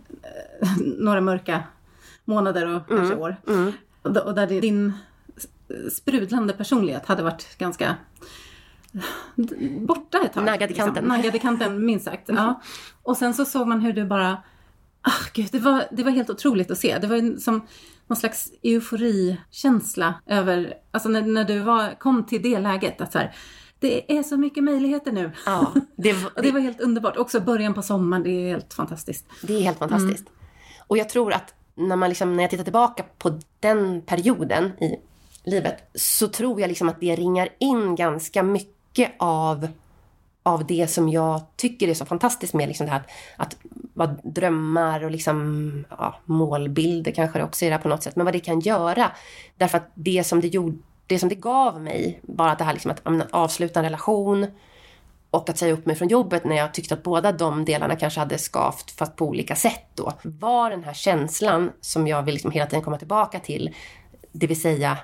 eh, 0.62 0.70
några 0.98 1.22
mörka 1.22 1.63
månader 2.26 2.76
och 2.76 2.88
kanske 2.88 3.15
år. 3.15 3.36
Och, 4.02 4.12
då- 4.13 4.22
och 4.22 4.36
där 4.36 4.48
det- 4.48 4.60
din 4.60 4.94
sprudlande 5.92 6.54
personlighet 6.54 7.06
hade 7.06 7.24
varit 7.24 7.58
ganska 7.58 7.96
borta 9.80 10.18
ett 10.26 10.34
tag. 10.34 10.44
Naggad 10.46 10.72
i 10.72 10.74
kanten. 10.74 10.94
Liksom. 11.04 11.18
Naggad 11.18 11.36
i 11.36 11.40
kanten, 11.40 11.86
minst 11.86 12.06
sagt. 12.06 12.30
Ja. 12.30 12.62
Och 13.04 13.18
sen 13.18 13.34
så 13.34 13.46
såg 13.46 13.68
man 13.68 13.82
hur 13.82 13.94
du 13.94 14.06
bara... 14.06 14.38
Ah, 15.02 15.12
gud, 15.34 15.48
det, 15.52 15.60
var, 15.60 15.84
det 15.92 16.04
var 16.04 16.12
helt 16.12 16.30
otroligt 16.30 16.72
att 16.72 16.78
se. 16.78 16.98
Det 16.98 17.08
var 17.08 17.40
som 17.40 17.68
någon 18.08 18.16
slags 18.16 18.52
euforikänsla 18.64 20.14
över... 20.28 20.74
Alltså 20.92 21.10
när, 21.10 21.22
när 21.22 21.44
du 21.44 21.60
var, 21.60 22.00
kom 22.00 22.26
till 22.26 22.42
det 22.42 22.60
läget 22.60 23.02
att 23.02 23.12
så 23.12 23.18
här, 23.20 23.36
det 23.80 24.18
är 24.18 24.24
så 24.24 24.38
mycket 24.38 24.64
möjligheter 24.64 25.12
nu. 25.12 25.32
Ja, 25.46 25.74
det, 25.96 26.14
var- 26.14 26.32
det 26.44 26.52
var 26.52 26.60
helt 26.60 26.82
underbart. 26.82 27.18
Också 27.18 27.40
början 27.40 27.74
på 27.74 27.82
sommaren, 27.82 28.24
det 28.24 28.30
är 28.30 28.48
helt 28.50 28.74
fantastiskt. 28.74 29.26
Det 29.42 29.54
är 29.54 29.62
helt 29.62 29.78
fantastiskt. 29.80 30.26
Och 30.88 30.98
jag 30.98 31.10
tror 31.10 31.34
att 31.34 31.54
när, 31.76 31.96
man 31.96 32.10
liksom, 32.10 32.36
när 32.36 32.44
jag 32.44 32.50
tittar 32.50 32.64
tillbaka 32.64 33.04
på 33.18 33.40
den 33.60 34.02
perioden 34.02 34.66
i 34.66 34.96
livet 35.43 35.77
så 35.95 36.27
tror 36.27 36.62
jag 36.62 36.67
liksom 36.67 36.89
att 36.89 36.99
det 36.99 37.15
ringar 37.15 37.49
in 37.60 37.95
ganska 37.95 38.43
mycket 38.43 39.12
av, 39.19 39.67
av 40.43 40.65
det 40.65 40.88
som 40.88 41.10
jag 41.10 41.41
tycker 41.56 41.88
är 41.88 41.93
så 41.93 42.06
fantastiskt 42.06 42.54
med 42.54 42.67
liksom 42.67 42.86
det 42.86 42.91
här 42.91 42.99
att, 42.99 43.08
att 43.38 43.58
vad 43.93 44.19
drömmar 44.23 45.04
och 45.04 45.12
liksom, 45.12 45.86
ja, 45.89 46.15
målbilder 46.25 47.12
kanske 47.12 47.39
det 47.39 47.45
också 47.45 47.65
är 47.65 47.71
det 47.71 47.77
på 47.77 47.89
något 47.89 48.04
sätt, 48.04 48.15
men 48.15 48.25
vad 48.25 48.34
det 48.34 48.39
kan 48.39 48.60
göra. 48.60 49.12
Därför 49.58 49.77
att 49.77 49.91
det 49.93 50.23
som 50.23 50.41
det, 50.41 50.47
gjorde, 50.47 50.77
det, 51.08 51.19
som 51.19 51.30
det 51.30 51.36
gav 51.36 51.82
mig, 51.82 52.19
bara 52.23 52.56
det 52.56 52.63
här 52.63 52.73
liksom 52.73 52.91
att, 52.91 53.32
avsluta 53.32 53.80
en 53.80 53.86
relation, 53.86 54.47
och 55.32 55.49
att 55.49 55.58
säga 55.58 55.73
upp 55.73 55.86
mig 55.86 55.95
från 55.95 56.08
jobbet 56.08 56.43
när 56.45 56.56
jag 56.56 56.73
tyckte 56.73 56.93
att 56.93 57.04
båda 57.04 57.32
de 57.32 57.65
delarna 57.65 57.95
kanske 57.95 58.19
hade 58.19 58.38
skavt 58.38 58.91
fast 58.91 59.15
på 59.15 59.25
olika 59.25 59.56
sätt 59.56 59.86
då. 59.95 60.13
Var 60.23 60.69
den 60.69 60.84
här 60.84 60.93
känslan 60.93 61.71
som 61.82 62.08
jag 62.08 62.23
vill 62.23 62.34
liksom 62.34 62.51
hela 62.51 62.65
tiden 62.65 62.84
komma 62.84 62.97
tillbaka 62.97 63.39
till. 63.39 63.75
Det 64.32 64.47
vill 64.47 64.62
säga, 64.62 64.97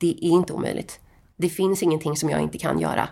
det 0.00 0.10
är 0.10 0.30
inte 0.30 0.52
omöjligt. 0.52 1.00
Det 1.36 1.48
finns 1.48 1.82
ingenting 1.82 2.16
som 2.16 2.30
jag 2.30 2.40
inte 2.40 2.58
kan 2.58 2.78
göra. 2.78 3.08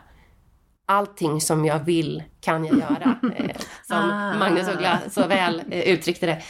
Allting 0.87 1.40
som 1.40 1.64
jag 1.64 1.79
vill 1.79 2.22
kan 2.40 2.64
jag 2.64 2.79
göra. 2.79 3.18
Eh, 3.37 3.57
som 3.87 4.11
Ah. 4.11 4.38
Magnus 4.38 4.68
Uggla 4.68 4.98
så 5.11 5.27
väl 5.27 5.62
eh, 5.70 5.81
uttryckte 5.81 6.27
det. 6.27 6.42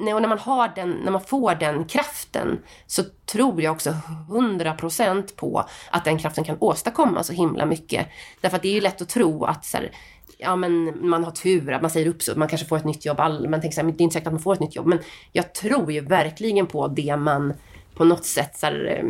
Nej, 0.00 0.14
och 0.14 0.22
när 0.22 0.28
man, 0.28 0.38
har 0.38 0.72
den, 0.74 0.90
när 0.90 1.10
man 1.10 1.20
får 1.20 1.54
den 1.54 1.84
kraften 1.84 2.58
så 2.86 3.02
tror 3.26 3.62
jag 3.62 3.72
också 3.72 3.94
100% 4.28 5.36
på 5.36 5.64
att 5.90 6.04
den 6.04 6.18
kraften 6.18 6.44
kan 6.44 6.56
åstadkomma 6.60 7.22
så 7.22 7.32
himla 7.32 7.66
mycket. 7.66 8.06
Därför 8.40 8.56
att 8.56 8.62
det 8.62 8.68
är 8.68 8.72
ju 8.72 8.80
lätt 8.80 9.02
att 9.02 9.08
tro 9.08 9.44
att 9.44 9.64
så 9.64 9.76
här, 9.76 9.90
ja, 10.38 10.56
men 10.56 11.08
man 11.08 11.24
har 11.24 11.30
tur, 11.30 11.72
att 11.72 11.82
man 11.82 11.90
säger 11.90 12.06
upp 12.06 12.22
sig, 12.22 12.36
man 12.36 12.48
kanske 12.48 12.66
får 12.66 12.76
ett 12.76 12.84
nytt 12.84 13.04
jobb. 13.04 13.20
All, 13.20 13.48
man 13.48 13.60
tänker 13.60 13.74
så 13.74 13.80
här, 13.80 13.92
det 13.92 14.02
är 14.02 14.04
inte 14.04 14.14
säkert 14.14 14.26
att 14.26 14.32
man 14.32 14.42
får 14.42 14.52
ett 14.52 14.60
nytt 14.60 14.76
jobb. 14.76 14.86
Men 14.86 14.98
jag 15.32 15.54
tror 15.54 15.92
ju 15.92 16.00
verkligen 16.00 16.66
på 16.66 16.88
det 16.88 17.16
man 17.16 17.54
på 17.98 18.04
något 18.04 18.24
sätt 18.24 18.58
så 18.58 18.66
här, 18.66 18.96
eh, 18.98 19.04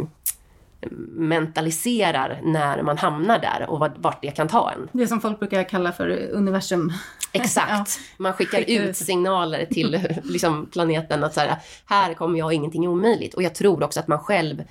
mentaliserar 1.17 2.41
när 2.45 2.83
man 2.83 2.99
hamnar 2.99 3.39
där 3.39 3.71
och 3.71 3.79
vart, 3.79 4.23
det 4.23 4.31
kan 4.31 4.49
ta 4.49 4.71
en. 4.73 4.89
Det 4.93 5.07
som 5.07 5.21
folk 5.21 5.39
brukar 5.39 5.65
kalla 5.65 5.93
för 5.93 6.31
universum. 6.33 6.93
Exakt. 7.33 8.01
Man 8.17 8.33
skickar 8.33 8.59
Skickar 8.59 8.83
ut 8.85 8.97
signaler 8.97 9.67
till 9.67 10.01
liksom, 10.25 10.67
planeten 10.67 11.25
att 11.25 11.35
så 11.35 11.41
här, 11.41 11.57
här 11.87 12.15
kommer 12.15 12.39
jag 12.39 12.47
och 12.47 12.53
ingenting 12.53 12.85
är 12.85 12.89
omöjligt. 12.89 13.35
Och 13.35 13.43
jag 13.43 13.55
tror 13.55 13.83
också 13.83 14.01
att 14.01 14.09
man 14.09 14.19
själv, 14.19 14.63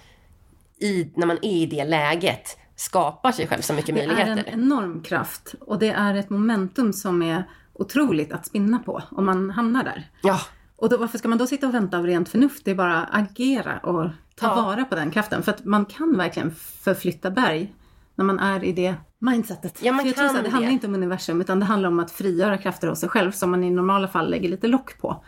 i, 0.80 1.12
när 1.16 1.28
man 1.28 1.38
är 1.42 1.52
i 1.52 1.66
det 1.66 1.84
läget, 1.86 2.58
skapar 2.76 3.32
sig 3.32 3.48
själv 3.48 3.62
så 3.62 3.74
mycket 3.74 3.96
Det 3.96 4.02
är 4.02 4.08
möjligheter. 4.08 4.44
en 4.48 4.60
enorm 4.60 5.02
kraft 5.04 5.56
och 5.62 5.80
det 5.80 5.90
är 5.90 6.16
ett 6.16 6.30
momentum 6.30 6.94
som 6.94 7.22
är 7.22 7.44
otroligt 7.74 8.32
att 8.32 8.46
spinna 8.46 8.80
på 8.80 9.04
om 9.12 9.26
man 9.26 9.50
hamnar 9.50 9.84
där. 9.84 10.10
Ja, 10.22 10.40
Och 10.78 10.90
då, 10.90 10.98
varför 10.98 11.18
ska 11.18 11.28
man 11.28 11.38
då 11.38 11.48
sitta 11.48 11.68
och 11.68 11.74
vänta 11.74 11.98
av 11.98 12.06
rent 12.06 12.30
förnuft? 12.30 12.66
Det 12.66 12.72
är 12.72 12.76
bara 12.76 13.04
agera 13.04 13.78
och 13.78 14.10
ta 14.36 14.48
Ja. 14.48 14.56
vara 14.56 14.86
på 14.86 14.96
den 14.96 15.12
kraften. 15.12 15.44
För 15.44 15.52
att 15.52 15.66
man 15.66 15.86
kan 15.86 16.18
verkligen 16.18 16.52
förflytta 16.56 17.32
berg 17.32 17.74
när 18.16 18.26
man 18.26 18.40
är 18.40 18.64
i 18.64 18.72
det 18.72 18.96
mindsetet. 19.20 19.80
Ja, 19.84 19.92
man 19.92 20.00
För 20.02 20.08
jag 20.08 20.16
tror 20.16 20.26
kan 20.28 20.30
så 20.30 20.36
här, 20.36 20.44
det 20.44 20.50
det. 20.50 20.54
handlar 20.54 20.72
inte 20.72 20.88
om 20.88 20.96
universum 20.96 21.42
utan 21.42 21.60
det 21.60 21.66
handlar 21.66 21.90
om 21.90 22.00
att 22.00 22.12
frigöra 22.12 22.58
krafter 22.58 22.88
hos 22.88 23.00
sig 23.00 23.10
själv 23.10 23.32
som 23.32 23.52
man 23.52 23.64
i 23.64 23.70
normala 23.70 24.08
fall 24.08 24.30
lägger 24.30 24.50
lite 24.50 24.68
lock 24.68 24.98
på. 24.98 25.24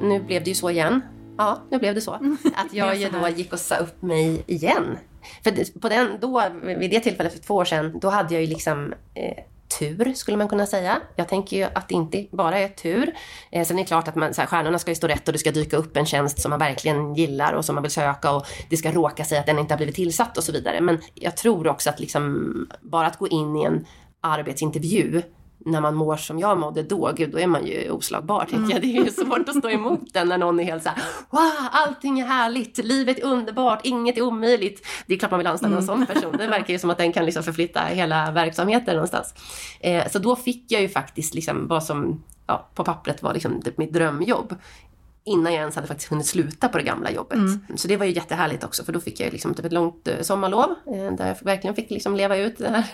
nu 0.00 0.20
blev 0.26 0.44
det 0.44 0.50
ju 0.50 0.54
så 0.54 0.70
igen. 0.70 1.00
Ja, 1.38 1.58
nu 1.70 1.78
blev 1.78 1.94
det 1.94 2.00
så. 2.00 2.12
Att 2.54 2.72
jag 2.72 2.96
ju 2.96 3.08
då 3.10 3.28
gick 3.28 3.52
och 3.52 3.58
sa 3.58 3.76
upp 3.76 4.02
mig 4.02 4.44
igen. 4.46 4.98
För 5.44 5.78
på 5.80 5.88
den, 5.88 6.08
då, 6.20 6.42
vid 6.62 6.90
det 6.90 7.00
tillfället 7.00 7.32
för 7.32 7.40
två 7.40 7.54
år 7.54 7.64
sedan, 7.64 7.98
då 8.00 8.08
hade 8.08 8.34
jag 8.34 8.42
ju 8.42 8.48
liksom 8.48 8.94
eh, 9.14 9.44
tur, 9.78 10.12
skulle 10.14 10.36
man 10.36 10.48
kunna 10.48 10.66
säga. 10.66 11.00
Jag 11.16 11.28
tänker 11.28 11.56
ju 11.56 11.62
att 11.62 11.88
det 11.88 11.94
inte 11.94 12.26
bara 12.32 12.58
är 12.58 12.68
tur. 12.68 13.14
Eh, 13.50 13.66
sen 13.66 13.78
är 13.78 13.82
det 13.82 13.86
klart 13.86 14.08
att 14.08 14.14
man, 14.14 14.34
så 14.34 14.40
här, 14.40 14.48
stjärnorna 14.48 14.78
ska 14.78 14.90
ju 14.90 14.94
stå 14.94 15.06
rätt 15.06 15.28
och 15.28 15.32
det 15.32 15.38
ska 15.38 15.50
dyka 15.50 15.76
upp 15.76 15.96
en 15.96 16.06
tjänst 16.06 16.40
som 16.40 16.50
man 16.50 16.58
verkligen 16.58 17.14
gillar 17.14 17.52
och 17.52 17.64
som 17.64 17.74
man 17.74 17.82
vill 17.82 17.92
söka 17.92 18.32
och 18.32 18.46
det 18.70 18.76
ska 18.76 18.92
råka 18.92 19.24
sig 19.24 19.38
att 19.38 19.46
den 19.46 19.58
inte 19.58 19.74
har 19.74 19.76
blivit 19.76 19.94
tillsatt 19.94 20.38
och 20.38 20.44
så 20.44 20.52
vidare. 20.52 20.80
Men 20.80 20.98
jag 21.14 21.36
tror 21.36 21.68
också 21.68 21.90
att 21.90 22.00
liksom, 22.00 22.66
bara 22.80 23.06
att 23.06 23.18
gå 23.18 23.28
in 23.28 23.56
i 23.56 23.64
en 23.64 23.86
arbetsintervju 24.20 25.22
när 25.58 25.80
man 25.80 25.94
mår 25.94 26.16
som 26.16 26.38
jag 26.38 26.58
mådde 26.58 26.82
då, 26.82 27.12
gud 27.16 27.30
då 27.30 27.38
är 27.38 27.46
man 27.46 27.66
ju 27.66 27.90
oslagbar 27.90 28.44
tänker 28.44 28.72
jag. 28.72 28.82
Det 28.82 28.98
är 28.98 29.04
ju 29.04 29.10
svårt 29.10 29.48
att 29.48 29.56
stå 29.56 29.70
emot 29.70 30.12
den 30.12 30.28
när 30.28 30.38
någon 30.38 30.60
är 30.60 30.64
helt 30.64 30.82
såhär, 30.82 31.02
wow, 31.30 31.68
allting 31.72 32.20
är 32.20 32.26
härligt, 32.26 32.78
livet 32.78 33.18
är 33.18 33.24
underbart, 33.24 33.80
inget 33.82 34.16
är 34.16 34.22
omöjligt. 34.22 34.86
Det 35.06 35.14
är 35.14 35.18
klart 35.18 35.30
man 35.30 35.38
vill 35.38 35.46
anställa 35.46 35.76
en 35.76 35.82
sån 35.82 36.06
person. 36.06 36.36
Det 36.38 36.46
verkar 36.46 36.72
ju 36.72 36.78
som 36.78 36.90
att 36.90 36.98
den 36.98 37.12
kan 37.12 37.24
liksom 37.24 37.42
förflytta 37.42 37.80
hela 37.80 38.30
verksamheten 38.30 38.94
någonstans. 38.94 39.34
Eh, 39.80 40.08
så 40.08 40.18
då 40.18 40.36
fick 40.36 40.72
jag 40.72 40.82
ju 40.82 40.88
faktiskt 40.88 41.34
liksom 41.34 41.68
vad 41.68 41.84
som 41.84 42.22
ja, 42.46 42.68
på 42.74 42.84
pappret 42.84 43.22
var 43.22 43.34
liksom 43.34 43.62
typ 43.62 43.78
mitt 43.78 43.92
drömjobb 43.92 44.54
innan 45.28 45.52
jag 45.52 45.60
ens 45.60 45.74
hade 45.74 45.86
faktiskt 45.86 46.10
hunnit 46.10 46.26
sluta 46.26 46.68
på 46.68 46.78
det 46.78 46.84
gamla 46.84 47.10
jobbet. 47.10 47.38
Så 47.76 47.88
det 47.88 47.96
var 47.96 48.06
ju 48.06 48.12
jättehärligt 48.12 48.64
också 48.64 48.84
för 48.84 48.92
då 48.92 49.00
fick 49.00 49.20
jag 49.20 49.32
liksom 49.32 49.54
typ 49.54 49.64
ett 49.64 49.72
långt 49.72 50.08
eh, 50.08 50.20
sommarlov 50.20 50.74
eh, 50.86 51.12
där 51.12 51.26
jag 51.26 51.36
verkligen 51.44 51.76
fick 51.76 51.90
liksom 51.90 52.16
leva 52.16 52.36
ut 52.36 52.58
det 52.58 52.68
här. 52.68 52.84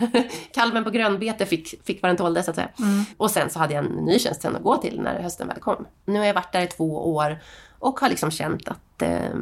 Kalven 0.54 0.84
på 0.84 0.90
grönbete 0.90 1.46
fick, 1.46 1.84
fick 1.84 2.02
vad 2.02 2.08
den 2.08 2.16
tålde 2.16 2.42
så 2.42 2.50
att 2.50 2.56
säga. 2.56 2.68
Och 3.16 3.30
sen 3.30 3.50
så 3.50 3.58
hade 3.58 3.74
jag 3.74 3.84
en 3.84 3.92
ny 3.92 4.18
tjänst 4.18 4.42
sen 4.42 4.56
att 4.56 4.62
gå 4.62 4.76
till 4.76 5.00
när 5.00 5.22
hösten 5.22 5.48
väl 5.48 5.60
kom. 5.60 5.86
Nu 6.04 6.18
har 6.18 6.26
jag 6.26 6.34
varit 6.34 6.52
där 6.52 6.62
i 6.62 6.66
två 6.66 7.14
år 7.14 7.38
och 7.78 8.00
har 8.00 8.08
liksom 8.08 8.30
känt 8.30 8.68
att 8.68 9.02
eh, 9.02 9.34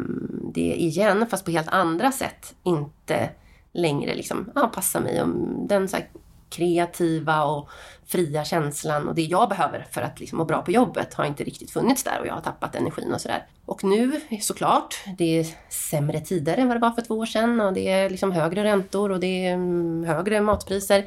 det 0.54 0.74
igen, 0.74 1.26
fast 1.30 1.44
på 1.44 1.50
helt 1.50 1.68
andra 1.68 2.12
sätt, 2.12 2.54
inte 2.62 3.30
längre 3.72 4.14
liksom, 4.14 4.50
ja, 4.54 4.66
passar 4.66 5.00
mig. 5.00 5.22
Och 5.22 5.28
den 5.68 5.88
så 5.88 5.96
här, 5.96 6.08
kreativa 6.52 7.44
och 7.44 7.68
fria 8.06 8.44
känslan 8.44 9.08
och 9.08 9.14
det 9.14 9.22
jag 9.22 9.48
behöver 9.48 9.86
för 9.90 10.02
att 10.02 10.20
liksom 10.20 10.38
må 10.38 10.44
bra 10.44 10.62
på 10.62 10.70
jobbet 10.70 11.14
har 11.14 11.24
inte 11.24 11.44
riktigt 11.44 11.70
funnits 11.70 12.02
där 12.02 12.20
och 12.20 12.26
jag 12.26 12.34
har 12.34 12.40
tappat 12.40 12.74
energin 12.74 13.12
och 13.12 13.20
sådär. 13.20 13.46
Och 13.66 13.84
nu 13.84 14.20
såklart, 14.40 15.04
det 15.18 15.40
är 15.40 15.46
sämre 15.68 16.20
tider 16.20 16.56
än 16.56 16.68
vad 16.68 16.76
det 16.76 16.80
var 16.80 16.90
för 16.90 17.02
två 17.02 17.14
år 17.14 17.26
sedan 17.26 17.60
och 17.60 17.72
det 17.72 17.88
är 17.88 18.10
liksom 18.10 18.32
högre 18.32 18.64
räntor 18.64 19.10
och 19.10 19.20
det 19.20 19.46
är 19.46 19.54
mm, 19.54 20.04
högre 20.04 20.40
matpriser. 20.40 21.06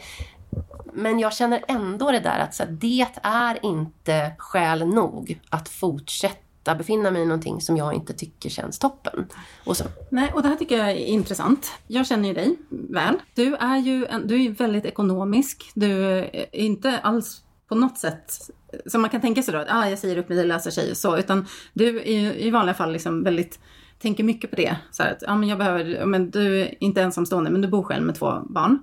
Men 0.94 1.20
jag 1.20 1.34
känner 1.34 1.64
ändå 1.68 2.12
det 2.12 2.20
där 2.20 2.40
att 2.40 2.56
så 2.56 2.64
här, 2.64 2.72
det 2.72 3.08
är 3.24 3.66
inte 3.66 4.32
skäl 4.38 4.88
nog 4.88 5.40
att 5.50 5.70
fortsätta 5.70 6.45
befinna 6.74 7.12
mig 7.12 7.22
i 7.22 7.26
någonting 7.26 7.62
som 7.62 7.78
jag 7.78 7.94
inte 7.94 8.14
tycker 8.14 8.50
känns 8.50 8.80
toppen. 8.80 9.26
Och 9.64 9.78
så. 9.78 9.84
Nej, 10.10 10.32
och 10.34 10.42
det 10.42 10.48
här 10.48 10.56
tycker 10.56 10.78
jag 10.78 10.92
är 10.92 10.96
intressant. 10.96 11.72
Jag 11.88 12.08
känner 12.08 12.28
ju 12.28 12.34
dig 12.34 12.56
väl. 12.70 13.16
Du 13.34 13.56
är 13.56 13.78
ju 13.78 14.06
en, 14.06 14.28
du 14.28 14.46
är 14.46 14.50
väldigt 14.50 14.86
ekonomisk. 14.86 15.72
Du 15.76 16.04
är 16.18 16.56
inte 16.56 17.00
alls 17.00 17.42
på 17.68 17.76
något 17.76 17.98
sätt 17.98 18.50
som 18.86 19.02
man 19.02 19.10
kan 19.10 19.22
tänka 19.22 19.44
sig 19.44 19.54
då, 19.54 19.60
att 19.60 19.68
ah, 19.70 19.90
jag 19.90 20.00
säger 20.00 20.18
upp 20.18 20.30
mig, 20.30 20.38
det 20.38 20.44
löser 20.44 20.72
sig 20.72 20.92
och 20.92 20.98
så, 20.98 21.18
utan 21.18 21.46
du 21.74 22.00
är 22.00 22.20
ju 22.20 22.34
i 22.34 22.52
vanliga 22.52 22.74
fall 22.74 22.92
liksom 22.92 23.24
väldigt 23.24 23.60
tänker 24.00 24.24
mycket 24.24 24.50
på 24.50 24.56
det. 24.56 24.78
Så 24.92 25.04
här 25.04 25.12
att, 25.12 25.22
ja, 25.22 25.36
men 25.36 25.50
jag 25.50 25.58
behöver, 25.58 26.06
men 26.06 26.30
du 26.30 26.62
är 26.62 26.84
inte 26.84 27.02
ensamstående, 27.02 27.50
men 27.50 27.62
du 27.62 27.68
bor 27.68 27.84
själv 27.84 28.06
med 28.06 28.16
två 28.16 28.42
barn. 28.50 28.80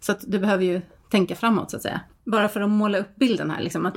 Så 0.00 0.12
att 0.12 0.24
du 0.26 0.38
behöver 0.38 0.64
ju 0.64 0.82
tänka 1.10 1.34
framåt 1.34 1.70
så 1.70 1.76
att 1.76 1.82
säga. 1.82 2.00
Bara 2.24 2.48
för 2.48 2.60
att 2.60 2.70
måla 2.70 2.98
upp 2.98 3.16
bilden 3.16 3.50
här, 3.50 3.62
liksom, 3.62 3.86
att 3.86 3.94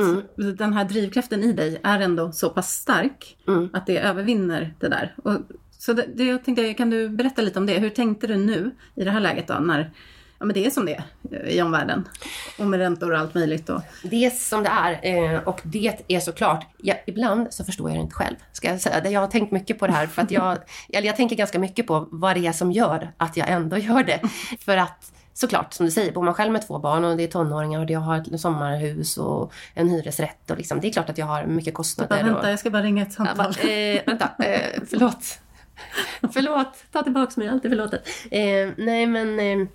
den 0.58 0.74
här 0.74 0.86
drivkraften 0.86 1.44
i 1.44 1.54
dig 1.54 1.80
är 1.84 2.00
ändå 2.00 2.32
så 2.32 2.50
pass 2.50 2.72
stark 2.72 3.38
att 3.74 3.86
det 3.86 3.98
övervinner 3.98 4.76
det 4.80 4.88
där. 4.88 5.16
Och, 5.24 5.40
så 5.80 5.94
det, 5.94 6.06
det, 6.16 6.24
jag 6.24 6.44
tänkte, 6.44 6.74
kan 6.74 6.90
du 6.90 7.10
berätta 7.10 7.42
lite 7.42 7.60
om 7.60 7.66
det? 7.66 7.80
Hur 7.80 7.90
tänkte 7.90 8.28
du 8.28 8.38
nu 8.38 8.72
i 8.96 9.04
det 9.04 9.12
här 9.12 9.20
läget 9.20 9.48
då, 9.48 9.54
när 9.54 9.92
ja, 10.40 10.46
men 10.46 10.54
det 10.54 10.66
är 10.66 10.70
som 10.70 10.86
det 10.86 11.04
är 11.32 11.48
i 11.48 11.62
omvärlden? 11.62 12.08
Och 12.60 12.66
med 12.66 12.80
räntor 12.80 13.12
och 13.12 13.20
allt 13.20 13.34
möjligt. 13.34 13.70
Och... 13.70 13.82
Det 14.04 14.26
är 14.26 14.30
som 14.30 14.64
det 14.64 14.70
är 14.70 15.00
eh, 15.34 15.40
och 15.40 15.62
det 15.64 16.02
är 16.08 16.20
såklart, 16.20 16.66
ja, 16.78 16.96
ibland 17.08 17.54
så 17.54 17.64
förstår 17.64 17.90
jag 17.90 17.98
det 17.98 18.02
inte 18.02 18.16
själv. 18.16 18.36
Ska 18.52 18.68
jag, 18.68 18.82
säga. 18.82 19.10
Jag 19.10 19.22
har 19.22 19.28
tänkt 19.28 19.52
mycket 19.52 19.80
på 19.80 19.88
det 19.88 19.94
här 19.94 20.08
för 20.08 20.22
att 20.22 20.32
jag, 20.32 20.58
eller 20.94 21.08
jag 21.08 21.16
tänker 21.16 21.36
ganska 21.36 21.60
mycket 21.60 21.88
på 21.88 22.08
vad 22.12 22.36
det 22.36 22.48
är 22.48 22.54
som 22.54 22.72
gör 22.72 23.12
att 23.18 23.38
jag 23.38 23.50
ändå 23.50 23.78
gör 23.78 24.04
det. 24.04 24.22
För 24.60 24.78
att 24.78 25.12
såklart, 25.38 25.74
som 25.74 25.86
du 25.86 25.92
säger, 25.92 26.12
bor 26.12 26.24
man 26.24 26.34
själv 26.34 26.52
med 26.52 26.68
två 26.68 26.80
barn 26.80 27.06
och 27.06 27.18
det 27.18 27.24
är 27.24 27.28
tonåringar 27.28 27.84
och 27.84 27.90
jag 27.90 28.00
har 28.00 28.18
ett 28.18 28.42
sommarhus 28.42 29.18
och 29.18 29.54
en 29.74 29.90
hyresrätt 29.90 30.52
och 30.52 30.58
liksom, 30.58 30.80
det 30.80 30.88
är 30.88 30.92
klart 30.92 31.10
att 31.10 31.18
jag 31.18 31.26
har 31.26 31.46
mycket 31.46 31.74
kostnader. 31.74 32.10
Bara, 32.10 32.24
vänta, 32.24 32.48
och, 32.48 32.52
jag 32.52 32.60
ska 32.60 32.70
bara 32.70 32.84
ringa 32.84 33.04
ett 33.04 33.14
samtal. 33.14 33.56
Ja, 33.64 33.70
eh, 33.70 34.02
vänta, 34.06 34.30
eh, 34.40 34.82
förlåt. 34.90 35.40
förlåt, 36.34 36.84
ta 36.92 37.04
tillbaka 37.04 37.34
mig, 37.36 37.50
allt 37.50 37.66
är 37.66 37.70
förlåtet. 37.70 38.08
Eh, 38.32 38.70
nej 38.78 39.06
men, 39.06 39.40
eh, 39.40 39.68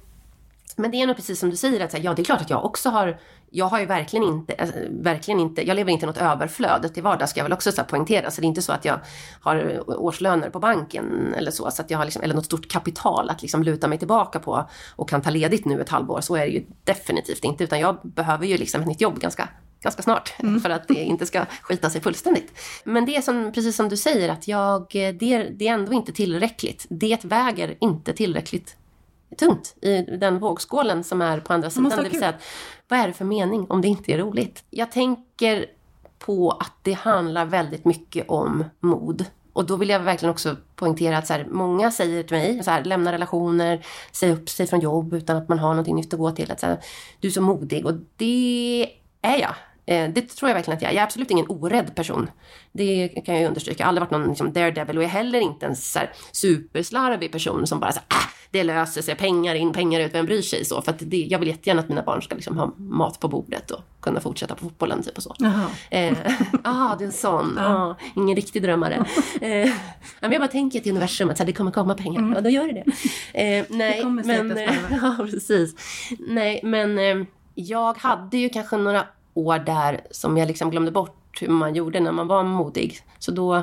men 0.78 0.90
det 0.90 1.02
är 1.02 1.06
nog 1.06 1.16
precis 1.16 1.38
som 1.38 1.50
du 1.50 1.56
säger, 1.56 1.80
att 1.80 2.04
ja 2.04 2.14
det 2.14 2.22
är 2.22 2.24
klart 2.24 2.40
att 2.40 2.50
jag 2.50 2.64
också 2.64 2.88
har 2.88 3.18
jag 3.54 3.66
har 3.66 3.80
ju 3.80 3.87
verkligen 3.87 4.24
inte, 4.24 4.54
alltså, 4.54 4.76
verkligen 4.90 5.40
inte, 5.40 5.66
jag 5.66 5.74
lever 5.74 5.92
inte 5.92 6.04
i 6.04 6.06
något 6.06 6.16
överflöd 6.16 6.94
till 6.94 7.02
vardags 7.02 7.30
ska 7.30 7.40
jag 7.40 7.44
väl 7.44 7.52
också 7.52 7.72
så 7.72 7.80
här, 7.80 7.88
poängtera. 7.88 8.30
Så 8.30 8.40
det 8.40 8.44
är 8.44 8.48
inte 8.48 8.62
så 8.62 8.72
att 8.72 8.85
jag 8.85 9.00
har 9.40 9.82
årslöner 10.00 10.50
på 10.50 10.58
banken 10.58 11.35
eller 11.37 11.50
så, 11.50 11.70
så 11.70 11.82
att 11.82 11.90
jag 11.90 11.98
har 11.98 12.04
liksom, 12.04 12.22
eller 12.22 12.35
något 12.35 12.44
stort 12.44 12.68
kapital 12.68 13.30
att 13.30 13.42
liksom 13.42 13.62
luta 13.62 13.88
mig 13.88 13.98
tillbaka 13.98 14.38
på 14.38 14.68
och 14.96 15.08
kan 15.08 15.22
ta 15.22 15.30
ledigt 15.30 15.64
nu 15.64 15.80
ett 15.80 15.88
halvår. 15.88 16.20
Så 16.20 16.37
är 16.37 16.40
det 16.40 16.52
ju 16.52 16.64
definitivt 16.85 17.44
inte, 17.44 17.64
utan 17.64 17.80
jag 17.80 17.98
behöver 18.02 18.46
ju 18.46 18.56
liksom 18.56 18.80
ett 18.80 18.88
nytt 18.88 19.00
jobb 19.00 19.20
ganska 19.20 19.48
ganska 19.82 20.02
snart 20.02 20.28
för 20.62 20.70
att 20.70 20.88
det 20.88 20.94
inte 20.94 21.26
ska 21.26 21.44
skita 21.62 21.90
sig 21.90 22.00
fullständigt. 22.00 22.58
Men 22.85 23.04
det 23.04 23.16
är 23.16 23.20
som, 23.20 23.52
precis 23.52 23.76
som 23.76 23.88
du 23.88 23.96
säger 23.96 24.28
att 24.28 24.48
jag, 24.48 24.87
det, 24.90 25.35
är, 25.35 25.50
det 25.50 25.68
är 25.68 25.74
ändå 25.74 25.92
inte 25.92 26.12
tillräckligt. 26.12 26.87
Det 26.90 27.24
väger 27.24 27.76
inte 27.80 28.12
tillräckligt 28.12 28.76
tungt 29.38 29.75
i 29.83 30.03
den 30.03 30.38
vågskålen 30.38 31.05
som 31.05 31.23
är 31.23 31.40
på 31.40 31.53
andra 31.53 31.71
sidan. 31.71 31.90
Det 31.90 32.03
vill 32.03 32.18
säga 32.18 32.29
att, 32.29 32.42
vad 32.88 32.99
är 32.99 33.07
det 33.07 33.12
för 33.12 33.25
mening 33.25 33.66
om 33.68 33.81
det 33.81 33.88
inte 33.88 34.12
är 34.12 34.18
roligt? 34.18 34.64
Jag 34.71 34.92
tänker 34.92 35.66
på 36.18 36.51
att 36.51 36.73
det 36.83 36.92
handlar 36.92 37.45
väldigt 37.45 37.85
mycket 37.85 38.29
om 38.29 38.64
mod. 38.81 39.25
Och 39.53 39.66
då 39.66 39.77
vill 39.77 39.88
jag 39.88 40.01
verkligen 40.01 40.31
också 40.31 40.57
poängtera 40.77 41.18
att 41.18 41.27
så 41.27 41.33
här, 41.33 41.47
många 41.51 41.90
säger 41.90 42.23
till 42.23 42.37
mig, 42.37 42.62
så 42.64 42.71
här, 42.71 42.85
lämna 42.85 43.12
relationer, 43.12 43.87
säga 44.12 44.33
upp 44.33 44.49
sig 44.49 44.66
från 44.66 44.81
jobb 44.81 45.14
utan 45.14 45.37
att 45.37 45.49
man 45.49 45.59
har 45.59 45.68
någonting 45.68 45.97
nytt 45.97 46.14
att 46.14 46.21
gå 46.21 46.31
till. 46.31 46.53
Att, 46.53 46.61
så 46.61 46.66
här, 46.66 46.79
du 47.21 47.29
är 47.29 47.33
så 47.33 47.42
modig 47.42 47.87
och 47.87 47.95
det 48.16 48.90
är 49.23 49.38
jag. 49.38 49.55
Det 50.14 50.20
tror 50.20 50.48
jag 50.48 50.55
verkligen 50.55 50.76
att 50.76 50.83
jag 50.83 50.90
är. 50.90 50.94
Jag 50.94 51.00
är 51.00 51.07
absolut 51.07 51.31
ingen 51.31 51.46
orädd 51.48 51.94
person. 51.94 52.31
Det 52.72 53.09
kan 53.09 53.35
jag 53.35 53.48
understryka. 53.48 53.83
Jag 53.83 53.87
har 53.87 53.88
aldrig 53.88 54.00
varit 54.00 54.11
någon 54.11 54.28
liksom, 54.28 54.52
daredevil 54.52 54.96
och 54.96 55.02
jag 55.02 55.09
är 55.09 55.12
heller 55.12 55.40
inte 55.40 55.66
en 55.66 55.76
så 55.76 55.98
här, 55.98 56.12
superslarvig 56.33 57.33
person 57.33 57.66
som 57.66 57.81
bara 57.81 57.92
så 57.92 57.98
äh, 57.98 58.16
det 58.52 58.64
löser 58.64 59.02
sig, 59.02 59.14
pengar 59.14 59.55
in, 59.55 59.72
pengar 59.72 60.00
ut, 60.00 60.14
vem 60.14 60.26
bryr 60.26 60.42
sig 60.42 60.64
så? 60.64 60.83
För 60.83 60.94
det, 60.98 61.16
jag 61.16 61.38
vill 61.38 61.48
jättegärna 61.48 61.81
att 61.81 61.88
mina 61.88 62.02
barn 62.02 62.22
ska 62.22 62.35
liksom 62.35 62.59
ha 62.59 62.74
mat 62.76 63.20
på 63.20 63.28
bordet 63.28 63.70
och 63.70 63.81
kunna 64.00 64.20
fortsätta 64.20 64.55
på 64.55 64.61
fotbollen 64.64 65.02
typ 65.02 65.16
och 65.16 65.22
så. 65.22 65.35
Jaha. 65.38 65.66
Eh, 65.90 66.16
ah, 66.64 66.96
det 66.96 67.05
är 67.05 67.07
en 67.07 67.12
sån. 67.12 67.59
Ah, 67.59 67.96
ingen 68.16 68.37
riktig 68.37 68.62
drömmare. 68.62 69.05
Eh, 69.40 69.70
men 70.20 70.33
jag 70.33 70.40
bara 70.40 70.48
tänker 70.48 70.81
till 70.81 70.92
universum 70.92 71.31
att 71.31 71.37
så 71.37 71.42
här, 71.42 71.46
det 71.46 71.52
kommer 71.52 71.70
komma 71.70 71.94
pengar. 71.94 72.20
Mm. 72.20 72.33
Ja, 72.33 72.40
då 72.40 72.48
gör 72.48 72.66
det 72.66 72.72
det. 72.72 72.90
Eh, 73.40 73.64
nej, 73.68 73.96
Det 73.96 74.02
kommer 74.02 74.24
men, 74.24 74.57
själva. 74.57 74.72
ja, 75.18 75.26
precis. 75.31 75.74
Nej, 76.18 76.61
men 76.62 76.98
eh, 76.98 77.26
jag 77.55 77.98
hade 77.98 78.37
ju 78.37 78.48
kanske 78.48 78.76
några 78.76 79.07
år 79.35 79.59
där 79.59 80.01
som 80.11 80.37
jag 80.37 80.49
liksom 80.49 80.71
glömde 80.71 80.90
bort 80.90 81.38
hur 81.40 81.49
man 81.49 81.75
gjorde 81.75 82.01
när 82.01 82.12
man 82.12 82.27
var 82.27 82.45
modig. 82.45 83.01
Så 83.18 83.31
då 83.31 83.62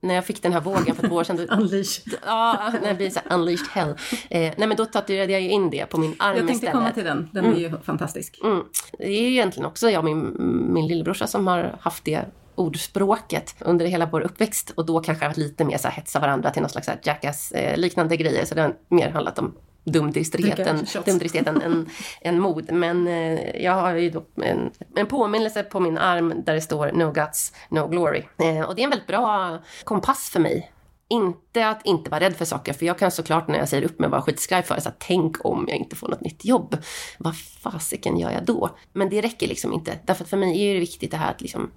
när 0.00 0.14
jag 0.14 0.24
fick 0.24 0.42
den 0.42 0.52
här 0.52 0.60
vågen 0.60 0.94
för 0.94 1.08
två 1.08 1.14
år 1.14 1.24
sedan. 1.24 1.36
Då, 1.36 1.42
Unleash. 1.54 2.00
ja, 2.26 2.72
när 2.82 2.88
det 2.88 2.94
blir 2.94 3.10
så 3.10 3.20
här 3.24 3.36
unleashed 3.36 3.68
hell. 3.70 3.88
Eh, 4.30 4.52
nej 4.56 4.68
men 4.68 4.76
då 4.76 4.84
tatuerade 4.84 5.32
jag 5.32 5.40
ju 5.40 5.50
in 5.50 5.70
det 5.70 5.86
på 5.86 5.98
min 5.98 6.14
arm 6.18 6.36
Jag 6.36 6.36
tänkte 6.36 6.52
istället. 6.52 6.74
komma 6.74 6.90
till 6.90 7.04
den, 7.04 7.28
den 7.32 7.44
är 7.44 7.58
ju 7.58 7.72
fantastisk. 7.82 8.40
Mm. 8.44 8.64
Det 8.98 9.06
är 9.06 9.22
ju 9.22 9.30
egentligen 9.30 9.66
också 9.66 9.90
jag 9.90 9.98
och 9.98 10.04
min, 10.04 10.36
min 10.74 10.86
lillebrorsa 10.86 11.26
som 11.26 11.46
har 11.46 11.76
haft 11.80 12.04
det 12.04 12.24
ordspråket 12.54 13.54
under 13.60 13.86
hela 13.86 14.06
vår 14.06 14.20
uppväxt 14.20 14.70
och 14.70 14.86
då 14.86 15.00
kanske 15.00 15.24
har 15.24 15.28
varit 15.30 15.36
lite 15.36 15.64
mer 15.64 15.78
så 15.78 15.88
här 15.88 15.94
hetsa 15.94 16.20
varandra 16.20 16.50
till 16.50 16.62
någon 16.62 16.70
slags 16.70 16.86
så 16.86 16.90
här 16.90 17.00
jackass 17.02 17.52
eh, 17.52 17.76
liknande 17.76 18.16
grejer 18.16 18.44
så 18.44 18.54
det 18.54 18.62
har 18.62 18.74
mer 18.88 19.10
handlat 19.10 19.38
om 19.38 19.54
dumdristighet 19.84 20.56
Dricka 20.56 20.70
än, 20.70 20.86
shots. 20.86 21.04
dumdristighet 21.04 21.48
än, 21.48 21.86
än, 22.20 22.40
mod. 22.40 22.72
Men 22.72 23.06
eh, 23.06 23.62
jag 23.64 23.72
har 23.72 23.94
ju 23.94 24.10
då 24.10 24.24
en, 24.34 24.70
en 24.96 25.06
påminnelse 25.06 25.62
på 25.62 25.80
min 25.80 25.98
arm 25.98 26.34
där 26.46 26.54
det 26.54 26.60
står 26.60 26.92
No 26.92 27.12
guts, 27.12 27.52
no 27.68 27.88
glory. 27.88 28.22
Eh, 28.38 28.60
och 28.60 28.74
det 28.74 28.82
är 28.82 28.84
en 28.84 28.90
väldigt 28.90 29.08
bra 29.08 29.58
kompass 29.84 30.30
för 30.30 30.40
mig. 30.40 30.70
Inte 31.08 31.68
att 31.68 31.86
inte 31.86 32.10
vara 32.10 32.20
rädd 32.20 32.36
för 32.36 32.44
saker, 32.44 32.72
för 32.72 32.86
jag 32.86 32.98
kan 32.98 33.10
såklart 33.10 33.48
när 33.48 33.58
jag 33.58 33.68
säger 33.68 33.84
upp 33.84 33.98
mig 33.98 34.10
vara 34.10 34.22
skitskraj 34.22 34.62
för 34.62 34.80
så 34.80 34.88
att 34.88 34.98
tänk 34.98 35.44
om 35.44 35.64
jag 35.68 35.76
inte 35.76 35.96
får 35.96 36.08
något 36.08 36.20
nytt 36.20 36.44
jobb. 36.44 36.76
Vad 37.18 37.36
fasiken 37.36 38.18
gör 38.18 38.30
jag 38.30 38.44
då? 38.44 38.70
Men 38.92 39.08
det 39.08 39.20
räcker 39.20 39.48
liksom 39.48 39.72
inte. 39.72 39.98
Därför 40.04 40.24
att 40.24 40.30
för 40.30 40.36
mig 40.36 40.62
är 40.62 40.74
det 40.74 40.80
viktigt 40.80 41.10
det 41.10 41.16
här 41.16 41.30
att 41.30 41.40
liksom 41.40 41.70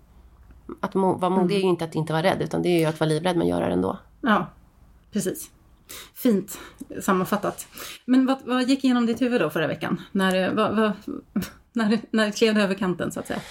att 0.80 0.96
vara 0.96 1.30
modig 1.30 1.56
är 1.56 1.60
ju 1.60 1.68
inte 1.68 1.86
att 1.86 1.96
inte 1.96 2.14
vara 2.14 2.24
rädd, 2.24 2.42
utan 2.42 2.62
det 2.62 2.70
är 2.70 2.80
ju 2.80 2.86
att 2.86 3.00
vara 3.00 3.10
livrädd 3.10 3.38
men 3.38 3.48
göra 3.48 3.68
det 3.68 3.74
ändå. 3.74 4.00
Ja, 4.22 4.50
precis. 5.12 5.52
Fint 6.14 6.60
sammanfattat. 7.02 7.68
Men 8.06 8.26
vad, 8.26 8.38
vad 8.46 8.70
gick 8.70 8.84
igenom 8.84 9.06
ditt 9.06 9.22
huvud 9.22 9.42
då 9.42 9.50
förra 9.50 9.68
veckan? 9.68 10.02
När, 10.12 10.54
vad, 10.54 10.76
vad, 10.76 10.92
när, 11.74 12.00
när 12.12 12.32
klev 12.32 12.58
över 12.58 12.76
kanten 12.76 13.12
så 13.12 13.20
att 13.20 13.28
säga? 13.28 13.42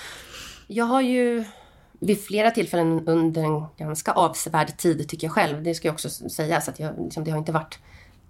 Jag 0.66 0.84
har 0.84 1.00
ju 1.00 1.44
vid 2.00 2.24
flera 2.24 2.50
tillfällen 2.50 3.08
under 3.08 3.42
en 3.42 3.64
ganska 3.76 4.12
avsevärd 4.12 4.76
tid, 4.76 5.08
tycker 5.08 5.26
jag 5.26 5.34
själv, 5.34 5.62
det 5.62 5.74
ska 5.74 5.88
jag 5.88 5.92
också 5.92 6.08
säga, 6.10 6.60
så 6.60 6.70
att 6.70 6.80
jag, 6.80 6.94
liksom, 7.04 7.24
det 7.24 7.30
har 7.30 7.38
inte 7.38 7.52
varit 7.52 7.78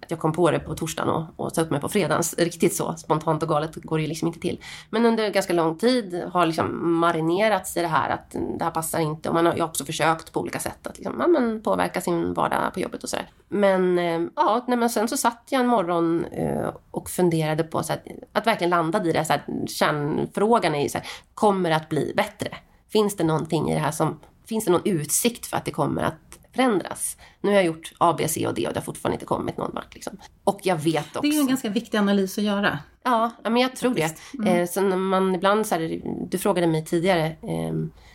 jag 0.07 0.19
kom 0.19 0.33
på 0.33 0.51
det 0.51 0.59
på 0.59 0.75
torsdagen 0.75 1.13
och, 1.13 1.25
och 1.35 1.51
sa 1.51 1.61
upp 1.61 1.71
mig 1.71 1.81
på 1.81 1.89
fredagen. 1.89 2.23
Riktigt 2.37 2.75
så 2.75 2.95
spontant 2.97 3.43
och 3.43 3.49
galet 3.49 3.75
går 3.75 3.97
det 3.97 4.01
ju 4.01 4.07
liksom 4.07 4.27
inte 4.27 4.39
till. 4.39 4.59
Men 4.89 5.05
under 5.05 5.29
ganska 5.29 5.53
lång 5.53 5.77
tid 5.77 6.23
har 6.31 6.45
liksom 6.45 6.93
marinerats 6.99 7.77
i 7.77 7.81
det 7.81 7.87
här 7.87 8.09
att 8.09 8.31
det 8.57 8.63
här 8.63 8.71
passar 8.71 8.99
inte. 8.99 9.29
Och 9.29 9.35
man 9.35 9.45
har 9.45 9.55
ju 9.55 9.63
också 9.63 9.85
försökt 9.85 10.33
på 10.33 10.39
olika 10.39 10.59
sätt 10.59 10.87
att 10.87 10.97
liksom, 10.97 11.15
ja, 11.19 11.27
men 11.27 11.61
påverka 11.61 12.01
sin 12.01 12.33
vardag 12.33 12.73
på 12.73 12.79
jobbet 12.79 13.03
och 13.03 13.09
sådär. 13.09 13.29
Men 13.49 13.99
eh, 13.99 14.21
ja, 14.35 14.65
nej, 14.67 14.77
men 14.77 14.89
sen 14.89 15.07
så 15.07 15.17
satt 15.17 15.43
jag 15.49 15.61
en 15.61 15.67
morgon 15.67 16.25
eh, 16.25 16.69
och 16.91 17.09
funderade 17.09 17.63
på 17.63 17.83
så 17.83 17.93
här, 17.93 18.01
att 18.31 18.47
verkligen 18.47 18.69
landa 18.69 19.03
i 19.05 19.11
det. 19.11 19.25
Så 19.25 19.33
här, 19.33 19.43
kärnfrågan 19.67 20.75
är 20.75 20.83
ju 20.83 20.89
så 20.89 20.97
här, 20.97 21.07
kommer 21.33 21.69
det 21.69 21.75
att 21.75 21.89
bli 21.89 22.13
bättre? 22.15 22.57
Finns 22.89 23.15
det 23.15 23.23
någonting 23.23 23.69
i 23.69 23.73
det 23.73 23.79
här 23.79 23.91
som, 23.91 24.19
finns 24.47 24.65
det 24.65 24.71
någon 24.71 24.85
utsikt 24.85 25.45
för 25.45 25.57
att 25.57 25.65
det 25.65 25.71
kommer 25.71 26.03
att 26.03 26.26
förändras. 26.57 27.17
Nu 27.41 27.49
har 27.49 27.55
jag 27.55 27.65
gjort 27.65 27.93
A, 27.97 28.15
B, 28.17 28.27
C 28.27 28.47
och 28.47 28.53
D 28.53 28.67
och 28.67 28.73
det 28.73 28.79
har 28.79 28.85
fortfarande 28.85 29.15
inte 29.15 29.25
kommit 29.25 29.57
någon 29.57 29.71
vart. 29.73 29.93
Liksom. 29.93 30.17
Och 30.43 30.59
jag 30.63 30.75
vet 30.75 31.07
också... 31.07 31.21
Det 31.21 31.27
är 31.27 31.33
ju 31.33 31.39
en 31.39 31.47
ganska 31.47 31.69
viktig 31.69 31.97
analys 31.97 32.37
att 32.37 32.43
göra. 32.43 32.79
Ja, 33.03 33.31
men 33.43 33.57
jag 33.57 33.75
tror 33.75 33.93
det. 33.93 34.17
Mm. 34.39 34.47
Eh, 34.47 34.83
när 34.83 34.97
man 34.97 35.35
ibland, 35.35 35.67
så 35.67 35.75
här, 35.75 36.01
du 36.29 36.37
frågade 36.37 36.67
mig 36.67 36.85
tidigare, 36.85 37.25
eh, 37.25 37.73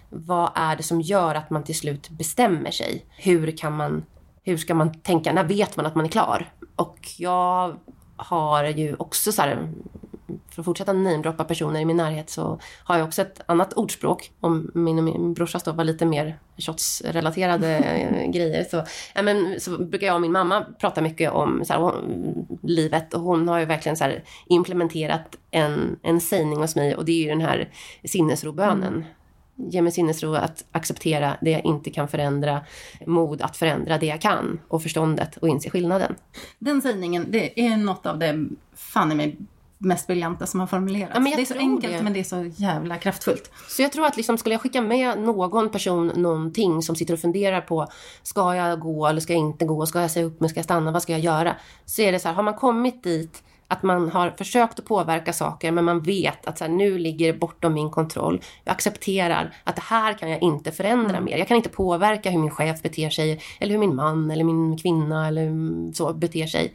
vad 0.09 0.51
är 0.55 0.77
det 0.77 0.83
som 0.83 1.01
gör 1.01 1.35
att 1.35 1.51
man 1.51 1.65
till 1.65 1.79
slut 1.79 2.11
bestämmer 2.11 2.71
sig? 2.71 3.05
Hur 3.17 3.57
kan 3.57 3.77
man, 3.77 4.05
hur 4.43 4.57
ska 4.57 4.75
man 4.75 5.01
tänka? 5.01 5.33
När 5.33 5.45
vet 5.45 5.77
man 5.77 5.87
att 5.87 5.95
man 5.95 6.05
är 6.05 6.11
klar? 6.11 6.53
Och 6.77 6.99
jag 7.19 7.77
har 8.17 8.65
ju 8.65 8.97
också 8.99 9.33
så 9.33 9.43
här, 9.43 9.73
för 10.51 10.63
att 10.63 10.65
fortsätta 10.65 10.93
namedroppa 10.93 11.45
personer 11.45 11.81
i 11.81 11.85
min 11.85 11.97
närhet 11.97 12.31
så 12.31 12.61
har 12.85 12.99
jag 12.99 13.07
också 13.07 13.23
ett 13.23 13.41
annat 13.47 13.73
ordspråk. 13.73 14.31
Om 14.41 14.71
min 14.75 14.99
och 14.99 15.05
min 15.05 15.35
brorsas 15.35 15.63
då 15.63 15.73
var 15.73 15.85
lite 15.85 16.07
mer 16.07 16.39
shotsrelaterade 16.57 17.79
grejer 18.33 18.65
så, 18.65 18.85
ja, 19.15 19.23
men, 19.23 19.61
så 19.61 19.79
brukar 19.79 20.07
jag 20.07 20.15
och 20.15 20.21
min 20.21 20.33
mamma 20.33 20.67
prata 20.81 21.01
mycket 21.01 21.33
om 21.33 21.65
så 21.65 21.73
här, 21.73 21.93
livet 22.63 23.15
och 23.15 23.21
hon 23.21 23.49
har 23.49 23.59
ju 23.59 23.65
verkligen 23.65 23.97
så 23.97 24.05
här, 24.05 24.25
implementerat 24.47 25.37
en, 25.51 25.99
en 26.03 26.21
sägning 26.21 26.59
hos 26.59 26.77
mig 26.77 26.97
och 26.97 27.05
det 27.05 27.13
är 27.13 27.23
ju 27.23 27.29
den 27.29 27.41
här 27.41 27.69
sinnesrobönen. 28.05 28.93
Mm. 28.93 29.05
Ge 29.57 29.83
mig 29.83 29.93
sinnesro 29.93 30.35
att 30.35 30.65
acceptera 30.73 31.37
det 31.41 31.51
jag 31.51 31.65
inte 31.65 31.91
kan 31.91 32.09
förändra, 32.09 32.61
mod 33.07 33.43
att 33.43 33.57
förändra 33.57 33.99
det 33.99 34.07
jag 34.07 34.21
kan 34.21 34.61
och 34.69 34.83
förståndet 34.83 35.37
och 35.37 35.49
inse 35.49 35.71
skillnaden. 35.71 36.15
Den 36.59 36.83
sägningen, 36.83 37.27
det 37.29 37.61
är 37.61 37.77
något 37.77 38.07
av 38.07 38.19
det 38.19 38.47
fan 38.75 39.13
i 39.13 39.15
mig 39.15 39.37
mest 39.85 40.07
briljanta 40.07 40.47
som 40.47 40.61
har 40.61 40.67
formulerats. 40.67 41.13
Ja, 41.15 41.37
det 41.37 41.43
är 41.43 41.47
så 41.47 41.59
enkelt 41.59 41.97
det. 41.97 42.03
men 42.03 42.13
det 42.13 42.21
är 42.21 42.25
så 42.25 42.51
jävla 42.57 42.99
kraftfullt. 42.99 43.51
Så 43.69 43.83
jag 43.83 43.93
tror 43.93 44.07
att 44.07 44.17
liksom, 44.17 44.39
skulle 44.39 44.55
jag 44.55 44.63
skicka 44.63 44.81
med 44.81 45.19
någon 45.19 45.71
person 45.71 46.07
någonting 46.07 46.83
som 46.83 46.97
sitter 46.97 47.15
och 47.15 47.21
funderar 47.21 47.61
på 47.61 47.87
ska 48.23 48.55
jag 48.55 48.81
gå 48.81 49.07
eller 49.07 49.21
ska 49.21 49.33
jag 49.33 49.41
inte 49.41 49.65
gå, 49.65 49.87
ska 49.87 50.01
jag 50.01 50.11
säga 50.11 50.27
upp 50.27 50.41
mig, 50.41 50.51
ska 50.51 50.59
jag 50.59 50.65
stanna, 50.65 50.91
vad 50.91 51.03
ska 51.03 51.13
jag 51.13 51.21
göra? 51.21 51.57
Så 51.85 52.03
är 52.03 52.13
det 52.13 52.19
så 52.19 52.29
här, 52.29 52.35
har 52.35 52.43
man 52.43 52.55
kommit 52.55 53.03
dit 53.03 53.43
att 53.73 53.83
man 53.83 54.09
har 54.09 54.31
försökt 54.31 54.79
att 54.79 54.85
påverka 54.85 55.33
saker 55.33 55.71
men 55.71 55.85
man 55.85 56.01
vet 56.01 56.47
att 56.47 56.59
så 56.59 56.65
här, 56.65 56.73
nu 56.73 56.99
ligger 56.99 57.33
det 57.33 57.39
bortom 57.39 57.75
min 57.75 57.91
kontroll. 57.91 58.43
Jag 58.65 58.73
accepterar 58.73 59.55
att 59.65 59.77
det 59.77 59.83
här 59.83 60.15
kan 60.15 60.31
jag 60.31 60.43
inte 60.43 60.73
förändra 60.73 61.17
mm. 61.17 61.25
mer. 61.25 61.39
Jag 61.39 61.49
kan 61.49 61.57
inte 61.57 61.69
påverka 61.69 62.31
hur 62.31 62.39
min 62.39 62.51
chef 62.51 62.83
beter 62.83 63.11
sig 63.11 63.41
eller 63.61 63.73
hur 63.73 63.79
min 63.79 63.95
man 63.95 64.31
eller 64.31 64.45
min 64.45 64.79
kvinna 64.79 65.29
eller 65.29 65.53
så 65.93 66.13
beter 66.13 66.47
sig. 66.47 66.75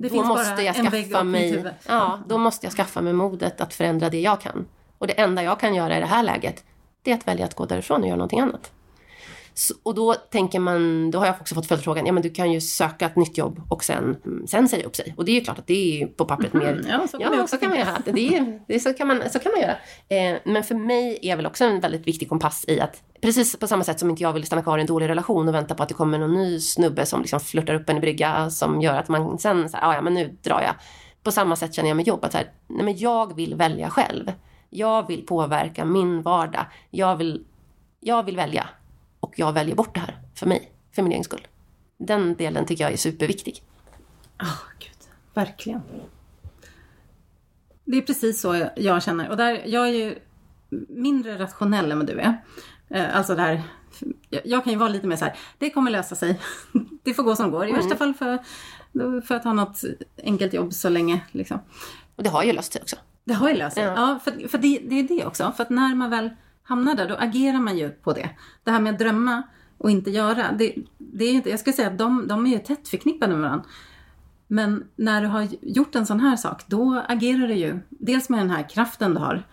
Det 0.00 0.08
då 0.08 0.22
måste 0.22 0.62
jag 0.62 0.76
skaffa 0.76 1.24
mig, 1.24 1.64
ja, 1.86 2.18
då 2.26 2.38
måste 2.38 2.66
jag 2.66 2.72
skaffa 2.72 3.00
mig 3.00 3.12
modet 3.12 3.60
att 3.60 3.74
förändra 3.74 4.10
det 4.10 4.20
jag 4.20 4.40
kan. 4.40 4.66
Och 4.98 5.06
det 5.06 5.12
enda 5.20 5.42
jag 5.42 5.60
kan 5.60 5.74
göra 5.74 5.96
i 5.96 6.00
det 6.00 6.06
här 6.06 6.22
läget, 6.22 6.64
det 7.02 7.10
är 7.10 7.14
att 7.14 7.28
välja 7.28 7.44
att 7.44 7.54
gå 7.54 7.66
därifrån 7.66 8.00
och 8.00 8.06
göra 8.06 8.16
någonting 8.16 8.40
annat. 8.40 8.72
Så, 9.58 9.74
och 9.82 9.94
då 9.94 10.14
tänker 10.14 10.60
man, 10.60 11.10
då 11.10 11.18
har 11.18 11.26
jag 11.26 11.34
också 11.40 11.54
fått 11.54 11.66
följdfrågan, 11.66 12.06
ja 12.06 12.12
men 12.12 12.22
du 12.22 12.30
kan 12.30 12.52
ju 12.52 12.60
söka 12.60 13.06
ett 13.06 13.16
nytt 13.16 13.38
jobb 13.38 13.62
och 13.68 13.84
sen, 13.84 14.16
sen 14.46 14.68
säga 14.68 14.86
upp 14.86 14.96
sig. 14.96 15.14
Och 15.16 15.24
det 15.24 15.32
är 15.32 15.34
ju 15.34 15.40
klart 15.40 15.58
att 15.58 15.66
det 15.66 16.02
är 16.02 16.06
på 16.06 16.24
pappret 16.24 16.54
mm, 16.54 16.66
mer... 16.66 16.84
Ja, 16.88 17.08
så 17.08 17.18
kan, 17.18 17.38
ja, 17.38 17.46
så 17.46 17.56
kan 17.56 17.68
man 17.68 17.78
göra. 17.78 18.02
Det 18.04 18.36
är, 18.36 18.60
det 18.68 18.74
är, 18.74 18.78
så, 18.78 18.92
kan 18.92 19.06
man, 19.06 19.30
så 19.30 19.38
kan 19.38 19.52
man 19.52 19.60
göra. 19.60 19.76
Eh, 20.08 20.38
men 20.44 20.64
för 20.64 20.74
mig 20.74 21.18
är 21.22 21.36
väl 21.36 21.46
också 21.46 21.64
en 21.64 21.80
väldigt 21.80 22.06
viktig 22.06 22.28
kompass 22.28 22.64
i 22.68 22.80
att 22.80 23.02
precis 23.20 23.56
på 23.56 23.66
samma 23.66 23.84
sätt 23.84 24.00
som 24.00 24.10
inte 24.10 24.22
jag 24.22 24.32
vill 24.32 24.44
stanna 24.44 24.62
kvar 24.62 24.78
i 24.78 24.80
en 24.80 24.86
dålig 24.86 25.08
relation 25.08 25.48
och 25.48 25.54
vänta 25.54 25.74
på 25.74 25.82
att 25.82 25.88
det 25.88 25.94
kommer 25.94 26.18
någon 26.18 26.34
ny 26.34 26.60
snubbe 26.60 27.06
som 27.06 27.20
liksom 27.20 27.40
flörtar 27.40 27.74
upp 27.74 27.88
en 27.88 27.96
i 27.96 28.00
brygga 28.00 28.50
som 28.50 28.80
gör 28.80 28.94
att 28.94 29.08
man 29.08 29.38
sen, 29.38 29.68
så 29.68 29.76
här, 29.76 29.94
ja 29.94 30.00
men 30.00 30.14
nu 30.14 30.36
drar 30.42 30.60
jag. 30.60 30.74
På 31.22 31.30
samma 31.30 31.56
sätt 31.56 31.74
känner 31.74 31.88
jag 31.90 31.96
med 31.96 32.06
jobb, 32.06 32.24
att 32.24 32.32
så 32.32 32.38
här, 32.38 32.50
nej 32.66 32.84
men 32.84 32.96
jag 32.98 33.36
vill 33.36 33.54
välja 33.54 33.90
själv. 33.90 34.32
Jag 34.70 35.06
vill 35.06 35.26
påverka 35.26 35.84
min 35.84 36.22
vardag. 36.22 36.64
Jag 36.90 37.16
vill, 37.16 37.44
jag 38.00 38.22
vill 38.22 38.36
välja. 38.36 38.68
Och 39.20 39.38
jag 39.38 39.52
väljer 39.52 39.74
bort 39.74 39.94
det 39.94 40.00
här 40.00 40.18
för 40.34 40.46
mig, 40.46 40.72
för 40.94 41.02
min 41.02 41.12
egen 41.12 41.24
skull. 41.24 41.46
Den 41.98 42.34
delen 42.34 42.66
tycker 42.66 42.84
jag 42.84 42.92
är 42.92 42.96
superviktig. 42.96 43.62
Ja, 44.38 44.44
oh, 44.44 44.62
gud. 44.78 45.10
Verkligen. 45.34 45.82
Det 47.84 47.96
är 47.96 48.02
precis 48.02 48.40
så 48.40 48.68
jag 48.76 49.02
känner. 49.02 49.28
Och 49.30 49.36
där, 49.36 49.62
jag 49.66 49.88
är 49.88 49.92
ju 49.92 50.18
mindre 50.88 51.38
rationell 51.38 51.92
än 51.92 51.98
vad 51.98 52.06
du 52.06 52.20
är. 52.20 52.42
Eh, 52.88 53.16
alltså 53.16 53.34
det 53.34 53.42
här, 53.42 53.62
jag 54.28 54.64
kan 54.64 54.72
ju 54.72 54.78
vara 54.78 54.88
lite 54.88 55.06
mer 55.06 55.16
så 55.16 55.24
här, 55.24 55.36
det 55.58 55.70
kommer 55.70 55.90
lösa 55.90 56.14
sig. 56.14 56.40
Det 57.02 57.14
får 57.14 57.22
gå 57.22 57.36
som 57.36 57.50
går. 57.50 57.66
I 57.66 57.70
mm. 57.70 57.80
värsta 57.80 57.96
fall 57.96 58.14
för, 58.14 58.38
för 59.20 59.34
att 59.34 59.44
ha 59.44 59.52
något 59.52 59.80
enkelt 60.22 60.52
jobb 60.52 60.72
så 60.72 60.88
länge. 60.88 61.20
Liksom. 61.32 61.58
Och 62.16 62.22
det 62.22 62.30
har 62.30 62.42
ju 62.42 62.52
löst 62.52 62.72
sig 62.72 62.82
också. 62.82 62.96
Det 63.24 63.34
har 63.34 63.48
ju 63.48 63.56
löst 63.56 63.74
sig. 63.74 63.84
Ja, 63.84 63.94
ja 63.96 64.18
för, 64.24 64.48
för 64.48 64.58
det, 64.58 64.78
det 64.88 64.98
är 64.98 65.08
det 65.08 65.26
också. 65.26 65.52
För 65.56 65.62
att 65.62 65.70
när 65.70 65.94
man 65.94 66.10
väl 66.10 66.30
hamnar 66.68 66.94
där, 66.94 67.08
då 67.08 67.14
agerar 67.14 67.58
man 67.58 67.78
ju 67.78 67.90
på 67.90 68.12
det. 68.12 68.30
Det 68.64 68.70
här 68.70 68.80
med 68.80 68.92
att 68.92 68.98
drömma 68.98 69.42
och 69.78 69.90
inte 69.90 70.10
göra, 70.10 70.52
det, 70.52 70.74
det 70.98 71.24
är 71.24 71.32
inte, 71.32 71.50
jag 71.50 71.60
skulle 71.60 71.76
säga 71.76 71.88
att 71.88 71.98
de, 71.98 72.28
de 72.28 72.46
är 72.46 72.50
ju 72.50 72.58
tätt 72.58 72.88
förknippade 72.88 73.32
med 73.32 73.42
varandra. 73.42 73.68
Men 74.46 74.84
när 74.96 75.22
du 75.22 75.26
har 75.28 75.48
gjort 75.60 75.94
en 75.94 76.06
sån 76.06 76.20
här 76.20 76.36
sak, 76.36 76.62
då 76.66 77.04
agerar 77.08 77.48
du 77.48 77.54
ju 77.54 77.78
dels 77.88 78.28
med 78.28 78.40
den 78.40 78.50
här 78.50 78.68
kraften 78.68 79.14
du 79.14 79.20
har, 79.20 79.46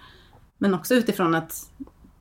men 0.58 0.74
också 0.74 0.96
utifrån 0.96 1.36
att 1.36 1.72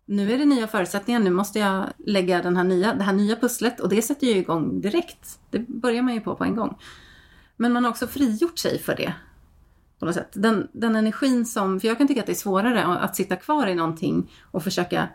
nu 0.07 0.32
är 0.32 0.38
det 0.38 0.45
nya 0.45 0.66
förutsättningar, 0.66 1.20
nu 1.20 1.30
måste 1.30 1.59
jag 1.59 1.84
lägga 1.99 2.42
den 2.42 2.57
här 2.57 2.64
nya, 2.64 2.95
det 2.95 3.03
här 3.03 3.12
nya 3.12 3.36
pusslet 3.36 3.80
och 3.80 3.88
det 3.88 4.03
sätter 4.03 4.26
ju 4.26 4.36
igång 4.36 4.80
direkt. 4.80 5.38
Det 5.51 5.59
börjar 5.59 6.03
man 6.03 6.14
ju 6.14 6.20
på 6.20 6.36
på 6.36 6.45
en 6.45 6.57
gång. 6.57 6.78
Men 7.57 7.72
man 7.72 7.84
har 7.84 7.90
också 7.90 8.07
frigjort 8.07 8.59
sig 8.59 8.78
för 8.78 8.97
det. 8.97 9.14
På 9.99 10.07
något 10.07 10.14
sätt. 10.14 10.28
Den, 10.32 10.68
den 10.72 10.97
energin 10.97 11.47
som, 11.47 11.80
för 11.80 11.88
jag 11.88 11.99
kan 11.99 12.09
tycka 12.09 12.20
att 12.20 12.26
det 12.26 12.32
är 12.32 12.34
svårare 12.34 12.84
att 12.84 13.16
sitta 13.16 13.36
kvar 13.36 13.66
i 13.66 13.74
någonting 13.74 14.30
och 14.51 14.62
försöka 14.64 15.09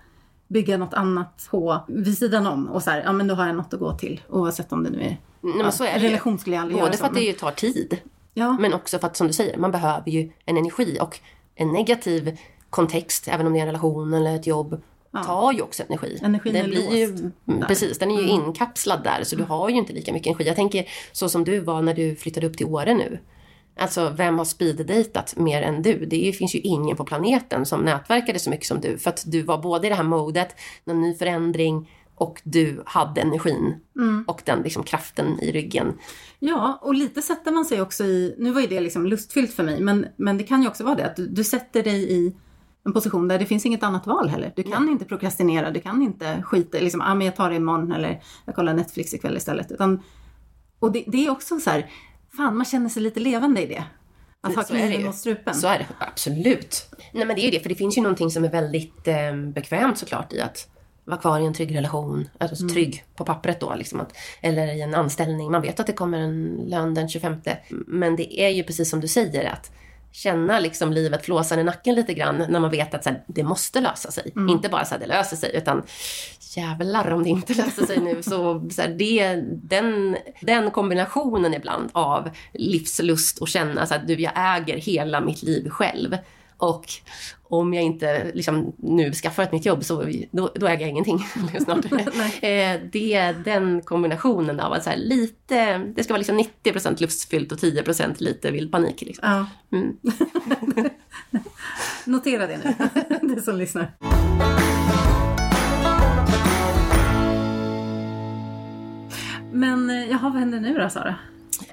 bygga 0.47 0.77
något 0.77 0.93
annat 0.93 1.47
på 1.51 1.79
vid 1.87 2.17
sidan 2.17 2.47
om 2.47 2.67
och 2.67 2.83
så 2.83 2.89
här, 2.89 3.01
ja 3.05 3.11
men 3.11 3.27
då 3.27 3.35
har 3.35 3.47
jag 3.47 3.55
något 3.55 3.73
att 3.73 3.79
gå 3.79 3.97
till 3.97 4.21
oavsett 4.29 4.71
om 4.71 4.83
det 4.83 4.89
nu 4.89 5.01
är, 5.01 5.17
Nej, 5.41 5.63
men 5.63 5.71
så 5.71 5.83
är 5.83 5.99
det 5.99 6.07
relation 6.07 6.39
skulle 6.39 6.55
jag 6.55 6.63
aldrig 6.63 6.81
Både 6.81 6.97
för 6.97 7.05
att 7.05 7.13
det 7.13 7.21
ju 7.21 7.33
tar 7.33 7.51
tid, 7.51 7.97
ja. 8.33 8.57
men 8.59 8.73
också 8.73 8.99
för 8.99 9.07
att 9.07 9.17
som 9.17 9.27
du 9.27 9.33
säger, 9.33 9.57
man 9.57 9.71
behöver 9.71 10.11
ju 10.11 10.31
en 10.45 10.57
energi 10.57 10.97
och 11.01 11.19
en 11.55 11.71
negativ 11.71 12.37
kontext, 12.69 13.27
även 13.27 13.47
om 13.47 13.53
det 13.53 13.59
är 13.59 13.61
en 13.61 13.67
relation 13.67 14.13
eller 14.13 14.35
ett 14.35 14.47
jobb, 14.47 14.81
ja. 15.11 15.23
tar 15.23 15.53
ju 15.53 15.61
också 15.61 15.83
energi. 15.87 16.19
Energin 16.21 16.53
den 16.53 16.65
är 16.65 16.69
blir 16.69 16.95
ju, 16.95 17.31
Precis, 17.67 17.99
den 17.99 18.11
är 18.11 18.21
ju 18.21 18.29
mm. 18.29 18.45
inkapslad 18.45 19.03
där 19.03 19.23
så 19.23 19.35
du 19.35 19.43
har 19.43 19.69
ju 19.69 19.75
inte 19.75 19.93
lika 19.93 20.13
mycket 20.13 20.27
energi. 20.27 20.47
Jag 20.47 20.55
tänker 20.55 20.85
så 21.11 21.29
som 21.29 21.43
du 21.43 21.59
var 21.59 21.81
när 21.81 21.93
du 21.93 22.15
flyttade 22.15 22.47
upp 22.47 22.57
till 22.57 22.65
Åre 22.65 22.93
nu. 22.93 23.19
Alltså 23.79 24.09
vem 24.09 24.37
har 24.37 24.45
speeddejtat 24.45 25.37
mer 25.37 25.61
än 25.61 25.81
du? 25.81 26.05
Det 26.05 26.33
finns 26.37 26.55
ju 26.55 26.59
ingen 26.59 26.97
på 26.97 27.05
planeten 27.05 27.65
som 27.65 27.81
nätverkade 27.81 28.39
så 28.39 28.49
mycket 28.49 28.67
som 28.67 28.81
du. 28.81 28.97
För 28.97 29.09
att 29.09 29.23
du 29.27 29.41
var 29.41 29.57
både 29.57 29.87
i 29.87 29.89
det 29.89 29.95
här 29.95 30.03
modet, 30.03 30.55
någon 30.85 31.01
ny 31.01 31.15
förändring 31.15 31.89
och 32.15 32.41
du 32.43 32.83
hade 32.85 33.21
energin 33.21 33.75
mm. 33.95 34.23
och 34.27 34.41
den 34.45 34.61
liksom 34.61 34.83
kraften 34.83 35.39
i 35.39 35.51
ryggen. 35.51 35.93
Ja, 36.39 36.79
och 36.81 36.93
lite 36.93 37.21
sätter 37.21 37.51
man 37.51 37.65
sig 37.65 37.81
också 37.81 38.03
i, 38.03 38.35
nu 38.37 38.51
var 38.51 38.61
ju 38.61 38.67
det 38.67 38.79
liksom 38.79 39.05
lustfyllt 39.05 39.53
för 39.53 39.63
mig, 39.63 39.81
men, 39.81 40.05
men 40.15 40.37
det 40.37 40.43
kan 40.43 40.61
ju 40.61 40.67
också 40.67 40.83
vara 40.83 40.95
det 40.95 41.05
att 41.05 41.15
du, 41.15 41.27
du 41.27 41.43
sätter 41.43 41.83
dig 41.83 42.11
i 42.11 42.35
en 42.85 42.93
position 42.93 43.27
där 43.27 43.39
det 43.39 43.45
finns 43.45 43.65
inget 43.65 43.83
annat 43.83 44.07
val 44.07 44.29
heller. 44.29 44.53
Du 44.55 44.63
kan 44.63 44.83
Nej. 44.83 44.91
inte 44.91 45.05
prokrastinera, 45.05 45.71
du 45.71 45.79
kan 45.79 46.01
inte 46.01 46.41
skita 46.41 46.79
liksom, 46.79 47.01
ah, 47.01 47.15
men 47.15 47.25
jag 47.25 47.35
tar 47.35 47.49
det 47.49 47.55
imorgon 47.55 47.91
eller 47.91 48.21
jag 48.45 48.55
kollar 48.55 48.73
Netflix 48.73 49.13
ikväll 49.13 49.37
istället. 49.37 49.71
Utan, 49.71 50.03
och 50.79 50.91
det, 50.91 51.03
det 51.07 51.25
är 51.25 51.29
också 51.29 51.59
så 51.59 51.69
här, 51.69 51.89
fan 52.37 52.57
man 52.57 52.65
känner 52.65 52.89
sig 52.89 53.03
lite 53.03 53.19
levande 53.19 53.61
i 53.61 53.65
det. 53.65 53.83
Att 54.41 54.55
ha 54.55 54.63
kniven 54.63 55.03
mot 55.03 55.15
strupen. 55.15 55.55
Så 55.55 55.67
är 55.67 55.79
det 55.79 55.87
absolut. 55.99 56.89
Nej 57.13 57.25
men 57.25 57.35
det 57.35 57.41
är 57.41 57.45
ju 57.45 57.51
det, 57.51 57.59
för 57.59 57.69
det 57.69 57.75
finns 57.75 57.97
ju 57.97 58.01
någonting 58.01 58.31
som 58.31 58.43
är 58.43 58.49
väldigt 58.49 59.07
eh, 59.07 59.35
bekvämt 59.35 59.97
såklart 59.97 60.33
i 60.33 60.41
att 60.41 60.67
vara 61.05 61.19
kvar 61.19 61.39
i 61.39 61.45
en 61.45 61.53
trygg 61.53 61.75
relation. 61.75 62.29
Alltså 62.37 62.63
mm. 62.63 62.73
trygg 62.73 63.03
på 63.15 63.25
pappret 63.25 63.59
då. 63.59 63.75
Liksom 63.75 63.99
att, 63.99 64.17
eller 64.41 64.67
i 64.67 64.81
en 64.81 64.95
anställning. 64.95 65.51
Man 65.51 65.61
vet 65.61 65.79
att 65.79 65.87
det 65.87 65.93
kommer 65.93 66.17
en 66.17 66.63
lön 66.67 66.93
den 66.93 67.09
25. 67.09 67.35
Men 67.69 68.15
det 68.15 68.41
är 68.41 68.49
ju 68.49 68.63
precis 68.63 68.89
som 68.89 68.99
du 68.99 69.07
säger 69.07 69.49
att 69.49 69.71
känna 70.11 70.59
liksom 70.59 70.93
livet 70.93 71.25
flåsa 71.25 71.59
i 71.59 71.63
nacken 71.63 71.95
lite 71.95 72.13
grann 72.13 72.45
när 72.49 72.59
man 72.59 72.71
vet 72.71 72.93
att 72.93 73.03
så 73.03 73.09
här, 73.09 73.23
det 73.27 73.43
måste 73.43 73.81
lösa 73.81 74.11
sig. 74.11 74.31
Mm. 74.35 74.49
Inte 74.49 74.69
bara 74.69 74.85
så 74.85 74.93
här, 74.93 74.99
det 74.99 75.07
löser 75.07 75.37
sig 75.37 75.55
utan 75.55 75.83
jävlar 76.55 77.11
om 77.11 77.23
det 77.23 77.29
inte 77.29 77.53
löser 77.63 77.85
sig 77.85 77.99
nu. 77.99 78.23
Så, 78.23 78.69
så 78.71 78.81
här, 78.81 78.89
det, 78.89 79.35
den, 79.45 80.17
den 80.41 80.71
kombinationen 80.71 81.53
ibland 81.53 81.89
av 81.93 82.29
livslust 82.53 83.37
och 83.37 83.47
känna 83.47 83.85
så 83.85 83.95
att 83.95 84.07
du, 84.07 84.13
jag 84.13 84.33
äger 84.35 84.77
hela 84.77 85.21
mitt 85.21 85.43
liv 85.43 85.69
själv. 85.69 86.17
Och 86.57 86.85
om 87.49 87.73
jag 87.73 87.83
inte 87.83 88.31
liksom, 88.33 88.73
nu 88.77 89.13
skaffar 89.13 89.43
ett 89.43 89.51
nytt 89.51 89.65
jobb 89.65 89.83
så 89.83 90.05
då, 90.31 90.51
då 90.55 90.67
äger 90.67 90.81
jag 90.81 90.89
ingenting 90.89 91.19
snart. 91.63 91.85
Eh, 92.41 92.79
det 92.91 93.13
är 93.13 93.33
den 93.33 93.81
kombinationen 93.81 94.59
av 94.59 94.73
att 94.73 94.83
så 94.83 94.89
här, 94.89 94.97
lite, 94.97 95.77
det 95.77 96.03
ska 96.03 96.13
vara 96.13 96.17
liksom 96.17 96.39
90% 96.63 97.01
lustfyllt 97.01 97.51
och 97.51 97.57
10% 97.57 98.15
lite 98.17 98.51
vild 98.51 98.71
panik. 98.71 99.01
Liksom. 99.01 99.29
Ja. 99.29 99.45
Mm. 99.77 99.97
Notera 102.05 102.47
det 102.47 102.59
nu, 102.63 103.35
du 103.35 103.41
som 103.41 103.57
lyssnar. 103.57 103.91
Men 109.51 109.89
eh, 109.89 110.09
jaha, 110.09 110.29
vad 110.29 110.39
händer 110.39 110.59
nu 110.59 110.77
då 110.77 110.89
Sara? 110.89 111.15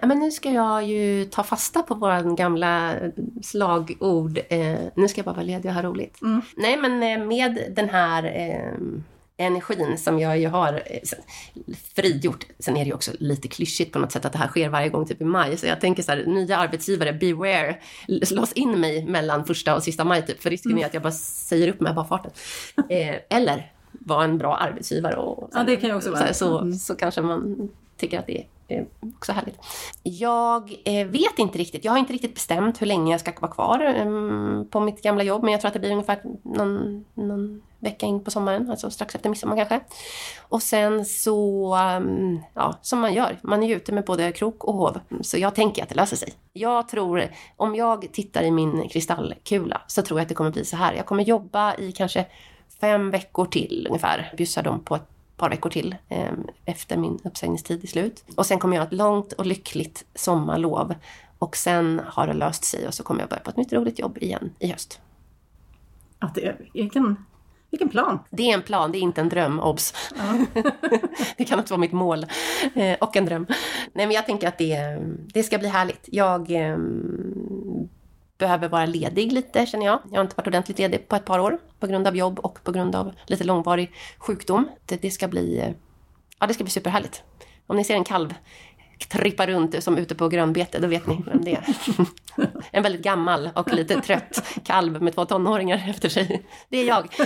Ja, 0.00 0.06
men 0.06 0.18
nu 0.18 0.30
ska 0.30 0.50
jag 0.50 0.84
ju 0.84 1.24
ta 1.24 1.42
fasta 1.42 1.82
på 1.82 1.94
våra 1.94 2.22
gamla 2.22 2.94
slagord. 3.42 4.38
Eh, 4.48 4.76
nu 4.94 5.08
ska 5.08 5.18
jag 5.18 5.24
bara 5.24 5.34
vara 5.34 5.44
ledig 5.46 5.66
och 5.70 5.74
ha 5.74 5.82
roligt. 5.82 6.22
Mm. 6.22 6.40
Nej, 6.56 6.76
men 6.76 7.02
eh, 7.02 7.26
med 7.26 7.72
den 7.76 7.88
här 7.88 8.24
eh, 8.24 8.72
energin 9.38 9.98
som 9.98 10.18
jag 10.20 10.38
ju 10.38 10.48
har 10.48 10.72
eh, 10.86 10.98
sen- 11.04 11.18
frigjort. 11.94 12.46
Sen 12.58 12.76
är 12.76 12.80
det 12.80 12.86
ju 12.88 12.94
också 12.94 13.10
lite 13.18 13.48
klyschigt 13.48 13.92
på 13.92 13.98
något 13.98 14.12
sätt 14.12 14.24
att 14.24 14.32
det 14.32 14.38
här 14.38 14.48
sker 14.48 14.68
varje 14.68 14.88
gång 14.88 15.06
typ 15.06 15.20
i 15.20 15.24
maj. 15.24 15.56
Så 15.56 15.66
jag 15.66 15.80
tänker 15.80 16.02
så 16.02 16.12
här, 16.12 16.24
nya 16.26 16.56
arbetsgivare, 16.56 17.12
beware, 17.12 17.76
lås 18.30 18.52
in 18.52 18.80
mig 18.80 19.06
mellan 19.06 19.44
första 19.44 19.74
och 19.76 19.82
sista 19.82 20.04
maj 20.04 20.26
typ. 20.26 20.42
För 20.42 20.50
risken 20.50 20.78
är 20.78 20.86
att 20.86 20.94
jag 20.94 21.02
bara 21.02 21.12
säger 21.12 21.68
upp 21.68 21.80
mig 21.80 21.92
bara 21.94 22.04
farten. 22.04 22.30
Eh, 22.88 23.14
eller 23.30 23.72
vara 23.92 24.24
en 24.24 24.38
bra 24.38 24.56
arbetsgivare. 24.56 25.16
Och, 25.16 25.50
Ja, 25.54 25.62
det 25.64 25.76
kan 25.76 25.90
ju 25.90 25.96
också 25.96 26.10
vara. 26.10 26.26
Så, 26.28 26.34
så, 26.34 26.58
Mm. 26.58 26.74
så 26.74 26.94
kanske 26.94 27.20
man 27.22 27.68
tycker 27.96 28.18
att 28.18 28.26
det 28.26 28.38
är 28.38 28.44
eh, 28.68 28.84
också 29.16 29.32
härligt. 29.32 29.58
Jag 30.02 30.74
eh, 30.84 31.06
vet 31.06 31.38
inte 31.38 31.58
riktigt. 31.58 31.84
Jag 31.84 31.92
har 31.92 31.98
inte 31.98 32.12
riktigt 32.12 32.34
bestämt 32.34 32.82
hur 32.82 32.86
länge 32.86 33.12
jag 33.12 33.20
ska 33.20 33.32
vara 33.40 33.52
kvar 33.52 33.80
ehm, 33.80 34.66
på 34.70 34.80
mitt 34.80 35.02
gamla 35.02 35.22
jobb. 35.22 35.42
Men 35.42 35.52
jag 35.52 35.60
tror 35.60 35.68
att 35.68 35.74
det 35.74 35.80
blir 35.80 35.92
ungefär 35.92 36.20
någon, 36.42 37.04
någon 37.14 37.62
vecka 37.78 38.06
in 38.06 38.24
på 38.24 38.30
sommaren. 38.30 38.70
Alltså 38.70 38.90
strax 38.90 39.14
efter 39.14 39.30
midsommar 39.30 39.56
kanske. 39.56 39.80
Och 40.48 40.62
sen 40.62 41.04
så, 41.04 41.74
ehm, 41.74 42.40
ja, 42.54 42.78
som 42.82 43.00
man 43.00 43.14
gör. 43.14 43.38
Man 43.42 43.62
är 43.62 43.68
ju 43.68 43.74
ute 43.74 43.92
med 43.92 44.04
både 44.04 44.32
krok 44.32 44.64
och 44.64 44.74
hov. 44.74 45.00
Så 45.20 45.38
jag 45.38 45.54
tänker 45.54 45.82
att 45.82 45.88
det 45.88 45.94
löser 45.94 46.16
sig. 46.16 46.32
Jag 46.52 46.88
tror, 46.88 47.28
om 47.56 47.74
jag 47.74 48.12
tittar 48.12 48.42
i 48.42 48.50
min 48.50 48.88
kristallkula 48.88 49.80
så 49.86 50.02
tror 50.02 50.20
jag 50.20 50.22
att 50.22 50.28
det 50.28 50.34
kommer 50.34 50.50
bli 50.50 50.64
så 50.64 50.76
här. 50.76 50.94
Jag 50.94 51.06
kommer 51.06 51.24
jobba 51.24 51.74
i 51.74 51.92
kanske 51.92 52.26
fem 52.80 53.10
veckor 53.10 53.44
till 53.44 53.86
ungefär. 53.88 54.32
Bjussa 54.36 54.62
dem 54.62 54.80
på 54.84 54.94
ett 54.94 55.15
par 55.36 55.50
veckor 55.50 55.70
till 55.70 55.96
eh, 56.08 56.32
efter 56.64 56.96
min 56.96 57.18
uppsägningstid 57.24 57.84
är 57.84 57.88
slut. 57.88 58.24
Och 58.36 58.46
sen 58.46 58.58
kommer 58.58 58.76
jag 58.76 58.82
ha 58.82 58.86
ett 58.86 58.92
långt 58.92 59.32
och 59.32 59.46
lyckligt 59.46 60.04
sommarlov. 60.14 60.94
Och 61.38 61.56
sen 61.56 62.00
har 62.06 62.26
det 62.26 62.32
löst 62.32 62.64
sig 62.64 62.86
och 62.86 62.94
så 62.94 63.02
kommer 63.02 63.20
jag 63.20 63.28
börja 63.28 63.42
på 63.42 63.50
ett 63.50 63.56
nytt 63.56 63.72
roligt 63.72 63.98
jobb 63.98 64.18
igen 64.18 64.50
i 64.58 64.68
höst. 64.68 65.00
Att 66.18 66.34
det, 66.34 66.56
vilken, 66.72 67.24
vilken 67.70 67.88
plan! 67.88 68.18
Det 68.30 68.50
är 68.50 68.54
en 68.54 68.62
plan, 68.62 68.92
det 68.92 68.98
är 68.98 69.00
inte 69.00 69.20
en 69.20 69.28
dröm, 69.28 69.60
obs. 69.60 69.94
det 71.36 71.44
kan 71.44 71.58
inte 71.58 71.72
vara 71.72 71.80
mitt 71.80 71.92
mål. 71.92 72.26
Eh, 72.74 72.96
och 73.00 73.16
en 73.16 73.24
dröm. 73.24 73.46
Nej 73.92 74.06
men 74.06 74.10
jag 74.10 74.26
tänker 74.26 74.48
att 74.48 74.58
det, 74.58 74.98
det 75.34 75.42
ska 75.42 75.58
bli 75.58 75.68
härligt. 75.68 76.08
Jag 76.12 76.50
eh, 76.50 76.78
behöver 78.38 78.68
vara 78.68 78.86
ledig 78.86 79.32
lite 79.32 79.66
känner 79.66 79.86
jag. 79.86 80.00
Jag 80.10 80.18
har 80.18 80.24
inte 80.24 80.36
varit 80.36 80.46
ordentligt 80.46 80.78
ledig 80.78 81.08
på 81.08 81.16
ett 81.16 81.24
par 81.24 81.38
år 81.38 81.58
på 81.80 81.86
grund 81.86 82.06
av 82.06 82.16
jobb 82.16 82.38
och 82.38 82.64
på 82.64 82.72
grund 82.72 82.96
av 82.96 83.12
lite 83.26 83.44
långvarig 83.44 83.92
sjukdom. 84.18 84.68
Det, 84.86 85.02
det 85.02 85.10
ska 85.10 85.28
bli, 85.28 85.58
eh, 85.58 85.70
ja 86.40 86.46
det 86.46 86.54
ska 86.54 86.64
bli 86.64 86.70
superhärligt. 86.70 87.22
Om 87.66 87.76
ni 87.76 87.84
ser 87.84 87.94
en 87.94 88.04
kalv 88.04 88.34
trippa 89.08 89.46
runt 89.46 89.82
som 89.82 89.98
ute 89.98 90.14
på 90.14 90.28
grönbete, 90.28 90.78
då 90.78 90.86
vet 90.86 91.06
ni 91.06 91.22
vem 91.26 91.44
det 91.44 91.54
är. 91.54 91.64
en 92.70 92.82
väldigt 92.82 93.02
gammal 93.02 93.50
och 93.54 93.72
lite 93.72 94.00
trött 94.00 94.60
kalv 94.64 95.02
med 95.02 95.14
två 95.14 95.24
tonåringar 95.24 95.84
efter 95.88 96.08
sig. 96.08 96.46
Det 96.68 96.78
är 96.78 96.84
jag. 96.84 97.08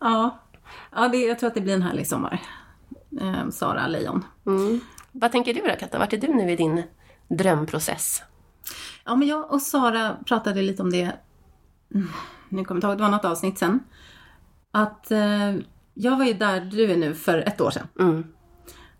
Ja, 0.00 0.38
ja 0.92 1.08
det, 1.08 1.16
jag 1.16 1.38
tror 1.38 1.48
att 1.48 1.54
det 1.54 1.60
blir 1.60 1.74
en 1.74 1.82
härlig 1.82 2.06
sommar. 2.06 2.40
Eh, 3.20 3.50
Sara 3.50 3.86
Lejon. 3.86 4.24
Mm. 4.46 4.80
Vad 5.12 5.32
tänker 5.32 5.54
du 5.54 5.60
då 5.60 5.74
Katta? 5.80 5.98
Vart 5.98 6.12
är 6.12 6.16
du 6.16 6.28
nu 6.28 6.52
i 6.52 6.56
din 6.56 6.82
drömprocess? 7.28 8.22
Ja, 9.04 9.16
men 9.16 9.28
jag 9.28 9.52
och 9.52 9.62
Sara 9.62 10.16
pratade 10.26 10.62
lite 10.62 10.82
om 10.82 10.90
det, 10.90 11.12
nu 12.48 12.64
kommer 12.64 12.68
jag 12.68 12.76
inte 12.76 12.86
ihåg, 12.86 12.96
det 12.98 13.02
var 13.02 13.10
något 13.10 13.24
avsnitt 13.24 13.58
sen. 13.58 13.80
Att 14.70 15.10
eh, 15.10 15.54
jag 15.94 16.16
var 16.18 16.24
ju 16.24 16.32
där 16.32 16.60
du 16.60 16.90
är 16.92 16.96
nu 16.96 17.14
för 17.14 17.38
ett 17.38 17.60
år 17.60 17.70
sedan. 17.70 17.86
Mm. 18.00 18.24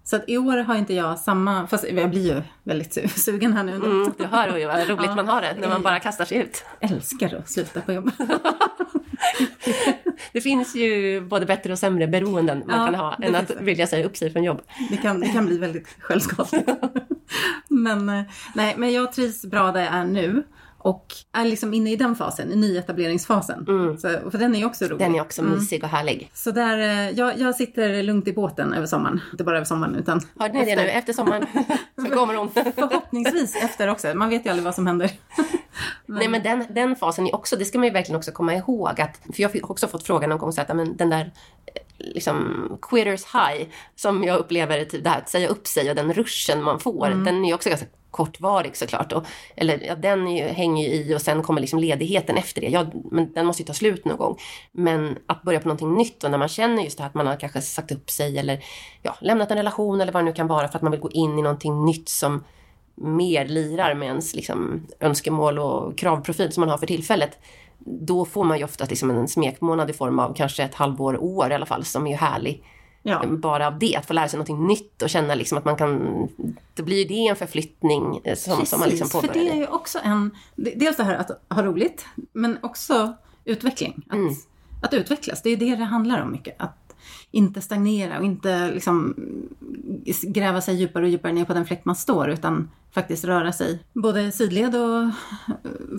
Så 0.05 0.17
att 0.17 0.25
i 0.29 0.39
år 0.39 0.57
har 0.57 0.75
inte 0.77 0.95
jag 0.95 1.19
samma, 1.19 1.67
fast 1.67 1.85
jag 1.91 2.11
blir 2.11 2.35
ju 2.37 2.43
väldigt 2.65 2.97
su- 2.97 3.09
sugen 3.09 3.53
här 3.53 3.65
nu. 3.65 3.75
Mm, 3.75 4.13
du 4.19 4.25
hör 4.25 4.57
ju 4.59 4.67
vad 4.67 4.89
roligt 4.89 5.07
Ja. 5.07 5.15
man 5.15 5.29
har 5.29 5.41
det 5.43 5.57
när 5.61 5.69
man 5.69 5.83
bara 5.83 6.01
kastar 6.01 6.25
sig 6.25 6.39
ut. 6.39 6.65
Älskar 6.81 7.35
att 7.35 7.51
sluta 7.51 7.81
på 7.81 7.93
jobbet. 7.93 8.15
Det 10.33 10.41
finns 10.41 10.75
ju 10.77 11.21
både 11.21 11.47
bättre 11.47 11.73
och 11.73 11.79
sämre 11.79 12.07
beroenden 12.09 12.63
man 12.67 12.79
Ja, 12.81 12.87
kan 12.87 12.95
ha 12.95 13.15
än 13.15 13.35
att 13.35 13.51
vilja 13.61 13.87
säga 13.87 14.07
upp 14.07 14.17
sig 14.17 14.31
från 14.33 14.45
jobb. 14.45 14.61
Det 14.91 14.97
kan, 14.97 15.21
det 15.21 15.29
kan 15.29 15.47
bli 15.47 15.59
väldigt 15.59 15.89
självskadligt. 16.01 16.69
men, 17.69 18.09
eh, 18.09 18.23
nej, 18.55 18.75
men 18.79 18.93
jag 18.93 19.13
trivs 19.13 19.43
bra 19.43 19.73
där 19.73 19.81
jag 19.81 19.95
är 19.95 20.05
nu. 20.05 20.43
Och 20.81 21.07
är 21.33 21.45
liksom 21.45 21.75
inne 21.75 21.93
i 21.93 21.97
den 21.97 22.15
fasen, 22.15 22.53
i 22.53 22.57
nyetableringsfasen. 22.57 23.67
Så, 23.99 24.31
för 24.31 24.39
den 24.39 24.55
är 24.55 24.59
ju 24.59 24.65
också 24.65 24.85
rolig. 24.85 25.01
Mm. 25.01 25.13
Den 25.13 25.21
är 25.21 25.25
också 25.25 25.43
mysig 25.43 25.85
och 25.85 25.91
härlig. 25.91 26.31
Så 26.35 26.51
där, 26.51 26.79
eh, 26.79 27.11
jag, 27.11 27.39
jag 27.39 27.55
sitter 27.55 28.03
lugnt 28.03 28.29
i 28.29 28.33
båten 28.33 28.73
över 28.73 28.87
sommaren. 28.87 29.21
Inte 29.33 29.45
bara 29.45 29.57
över 29.57 29.65
sommaren 29.65 29.95
utan 29.95 30.21
Hörde 30.39 30.55
ni 30.55 30.65
det 30.65 30.77
nu? 30.77 30.89
Efter 30.89 31.13
sommaren 31.13 31.47
så 32.07 32.15
kommer 32.15 32.35
hon. 32.35 32.51
förhoppningsvis 32.51 33.57
efter 33.57 33.89
också. 33.89 34.15
Man 34.15 34.29
vet 34.29 34.47
ju 34.47 34.51
aldrig 34.51 34.65
vad 34.65 34.75
som 34.75 34.87
händer. 34.87 35.11
Nej 36.07 36.29
men 36.29 36.43
den, 36.43 36.65
den 36.71 36.97
fasen 36.97 37.27
är 37.27 37.35
också, 37.35 37.57
det 37.57 37.65
ska 37.65 37.79
man 37.79 37.87
ju 37.87 37.93
verkligen 37.93 38.17
också 38.17 38.33
komma 38.33 38.55
ihåg 38.55 39.01
att, 39.01 39.21
för 39.35 39.43
jag 39.43 39.49
har 39.49 39.71
också 39.71 39.89
fått 39.89 40.07
frågan 40.07 40.31
någon 40.31 40.39
gång 40.39 40.53
så 40.53 40.61
att, 40.61 40.77
men 40.77 40.97
den 40.97 41.11
där 41.11 41.33
eh, 41.67 41.83
liksom 41.97 42.69
quitters 42.83 43.25
high 43.25 43.69
som 43.97 44.25
jag 44.25 44.39
upplever, 44.39 44.85
typ 44.85 45.05
det 45.05 45.11
här 45.11 45.19
att 45.19 45.29
säga 45.29 45.49
upp 45.49 45.67
sig 45.67 45.91
och 45.91 45.97
den 45.97 46.13
ruschen 46.13 46.63
man 46.63 46.81
får, 46.81 47.09
den 47.09 47.45
är 47.45 47.49
ju 47.49 47.55
också 47.55 47.69
ganska 47.69 47.87
kortvarig 48.11 48.77
såklart. 48.77 49.13
Och, 49.13 49.25
eller 49.57 49.87
ja, 49.87 49.95
den 49.95 50.37
ju, 50.37 50.45
hänger 50.45 50.89
ju 50.89 50.95
i 50.95 51.15
och 51.15 51.23
sen 51.23 51.43
kommer 51.43 51.61
liksom 51.61 51.79
ledigheten 51.79 52.37
efter 52.37 52.61
det. 52.61 52.69
Ja, 52.69 52.87
men 53.11 53.33
den 53.33 53.47
måste 53.47 53.63
ju 53.63 53.67
ta 53.67 53.75
slut 53.75 54.05
någon 54.05 54.17
gång. 54.17 54.39
Men 54.73 55.19
att 55.27 55.43
börja 55.43 55.61
på 55.61 55.69
någonting 55.69 55.95
nytt 55.95 56.25
och 56.25 56.31
när 56.31 56.39
man 56.39 56.49
känner 56.49 56.83
just 56.83 56.97
det 56.97 57.03
här 57.03 57.09
att 57.09 57.15
man 57.15 57.27
har 57.27 57.37
kanske 57.37 57.61
sagt 57.61 57.93
upp 57.93 58.11
sig 58.11 58.39
eller 58.39 58.65
ja, 59.03 59.17
lämnat 59.21 59.51
en 59.51 59.57
relation 59.57 60.01
eller 60.01 60.13
vad 60.13 60.23
det 60.23 60.25
nu 60.25 60.33
kan 60.33 60.47
vara 60.47 60.69
för 60.69 60.77
att 60.77 60.83
man 60.83 60.93
vill 60.93 61.01
gå 61.01 61.11
in 61.11 61.39
i 61.39 61.43
någonting 61.43 61.85
nytt 61.85 62.09
som 62.09 62.45
mer 63.01 63.49
lirar 63.49 63.95
med 63.95 64.09
ens 64.09 64.35
liksom, 64.35 64.87
önskemål 65.01 65.59
och 65.59 65.99
kravprofil 65.99 66.53
som 66.53 66.61
man 66.61 66.69
har 66.69 66.79
för 66.79 66.87
tillfället. 66.87 67.39
Då 67.79 68.25
får 68.25 68.45
man 68.45 68.59
ju 68.59 68.65
ofta 68.65 68.85
liksom 68.85 69.11
en 69.11 69.29
smekmånad 69.29 69.91
i 69.91 69.93
form 69.93 70.19
av 70.19 70.35
kanske 70.35 70.63
ett 70.63 70.75
halvår, 70.75 71.23
år 71.23 71.51
i 71.51 71.55
alla 71.55 71.67
fall, 71.67 71.85
som 71.85 72.07
är 72.07 72.11
ju 72.11 72.17
härlig. 72.17 72.63
Ja. 73.03 73.27
Bara 73.27 73.67
av 73.67 73.79
det, 73.79 73.97
att 73.97 74.07
få 74.07 74.13
lära 74.13 74.29
sig 74.29 74.37
någonting 74.37 74.67
nytt 74.67 75.03
och 75.03 75.11
känna 75.11 75.35
liksom 75.35 75.59
att 75.59 75.65
man 75.65 75.77
kan... 75.77 76.29
Då 76.75 76.83
blir 76.83 76.99
ju 76.99 77.05
det 77.05 77.27
en 77.27 77.37
förflyttning 77.37 78.21
eh, 78.25 78.37
som, 78.37 78.67
som 78.67 78.81
man 78.81 78.89
liksom 78.89 79.09
för 79.09 79.21
påbörjar. 79.21 79.45
det 79.45 79.51
är 79.51 79.57
ju 79.57 79.67
också 79.67 79.99
en... 80.05 80.31
Dels 80.57 80.97
det 80.97 81.05
här 81.05 81.15
att 81.15 81.31
ha 81.51 81.63
roligt, 81.63 82.07
men 82.33 82.59
också 82.63 83.15
utveckling. 83.45 84.05
Att, 84.09 84.15
Mm. 84.15 84.35
att 84.83 84.95
utvecklas, 84.95 85.43
det 85.43 85.51
är 85.51 85.57
det 85.57 85.77
det 85.77 85.85
handlar 85.85 86.23
om 86.23 86.33
mycket. 86.33 86.55
Att 86.59 86.88
inte 87.31 87.61
stagnera 87.61 88.19
och 88.19 88.25
inte 88.25 88.71
liksom 88.71 89.15
gräva 90.23 90.61
sig 90.61 90.75
djupare 90.75 91.05
och 91.05 91.11
djupare 91.11 91.33
ner 91.33 91.45
på 91.45 91.55
den 91.55 91.67
fläck 91.67 91.85
man 91.85 91.97
står, 91.97 92.31
utan 92.31 92.71
faktiskt 92.91 93.25
röra 93.25 93.53
sig 93.53 93.79
både 93.93 94.33
sidled 94.33 94.77
och 94.77 95.03
eh, 95.03 95.11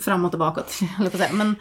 framåt 0.02 0.34
och 0.34 0.40
bakåt, 0.40 0.80
höll 0.98 1.06
jag 1.06 1.12
på 1.12 1.18
att 1.18 1.24
säga. 1.24 1.34
Men 1.34 1.56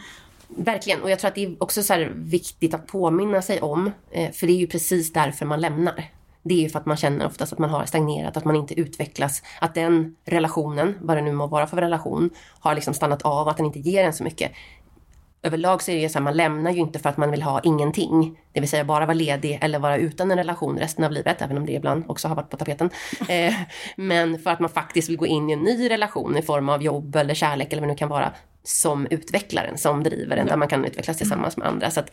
Verkligen, 0.56 1.02
och 1.02 1.10
jag 1.10 1.18
tror 1.18 1.28
att 1.28 1.34
det 1.34 1.44
är 1.44 1.62
också 1.62 1.82
så 1.82 1.92
här 1.92 2.12
viktigt 2.14 2.74
att 2.74 2.86
påminna 2.86 3.42
sig 3.42 3.60
om, 3.60 3.92
eh, 4.10 4.32
för 4.32 4.46
det 4.46 4.52
är 4.52 4.56
ju 4.56 4.66
precis 4.66 5.12
därför 5.12 5.46
man 5.46 5.60
lämnar. 5.60 6.04
Det 6.42 6.54
är 6.54 6.62
ju 6.62 6.68
för 6.68 6.78
att 6.78 6.86
man 6.86 6.96
känner 6.96 7.26
oftast 7.26 7.52
att 7.52 7.58
man 7.58 7.70
har 7.70 7.84
stagnerat, 7.84 8.36
att 8.36 8.44
man 8.44 8.56
inte 8.56 8.80
utvecklas, 8.80 9.42
att 9.60 9.74
den 9.74 10.16
relationen, 10.24 10.94
vad 11.00 11.16
det 11.16 11.22
nu 11.22 11.32
må 11.32 11.46
vara 11.46 11.66
för 11.66 11.76
relation, 11.76 12.30
har 12.60 12.74
liksom 12.74 12.94
stannat 12.94 13.22
av, 13.22 13.48
att 13.48 13.56
den 13.56 13.66
inte 13.66 13.78
ger 13.78 14.04
en 14.04 14.12
så 14.12 14.24
mycket. 14.24 14.52
Överlag 15.42 15.82
så 15.82 15.90
är 15.90 15.94
det 15.94 16.02
ju 16.02 16.08
så 16.08 16.18
här, 16.18 16.24
man 16.24 16.36
lämnar 16.36 16.70
ju 16.70 16.78
inte 16.78 16.98
för 16.98 17.08
att 17.08 17.16
man 17.16 17.30
vill 17.30 17.42
ha 17.42 17.60
ingenting, 17.60 18.40
det 18.52 18.60
vill 18.60 18.68
säga 18.68 18.84
bara 18.84 19.06
vara 19.06 19.14
ledig 19.14 19.58
eller 19.62 19.78
vara 19.78 19.96
utan 19.96 20.30
en 20.30 20.36
relation 20.38 20.78
resten 20.78 21.04
av 21.04 21.12
livet, 21.12 21.42
även 21.42 21.58
om 21.58 21.66
det 21.66 21.72
ibland 21.72 22.04
också 22.08 22.28
har 22.28 22.36
varit 22.36 22.50
på 22.50 22.56
tapeten. 22.56 22.90
Eh, 23.28 23.54
men 23.96 24.38
för 24.38 24.50
att 24.50 24.60
man 24.60 24.70
faktiskt 24.70 25.08
vill 25.08 25.16
gå 25.16 25.26
in 25.26 25.50
i 25.50 25.52
en 25.52 25.58
ny 25.60 25.90
relation 25.90 26.36
i 26.36 26.42
form 26.42 26.68
av 26.68 26.82
jobb 26.82 27.16
eller 27.16 27.34
kärlek 27.34 27.72
eller 27.72 27.80
vad 27.80 27.88
det 27.88 27.92
nu 27.92 27.98
kan 27.98 28.08
vara, 28.08 28.32
som 28.62 29.06
utvecklar 29.10 29.64
en, 29.64 29.78
som 29.78 30.02
driver 30.02 30.36
en, 30.36 30.46
där 30.46 30.56
man 30.56 30.68
kan 30.68 30.84
utvecklas 30.84 31.18
tillsammans 31.18 31.56
med 31.56 31.68
andra. 31.68 31.90
Så 31.90 32.00
att 32.00 32.10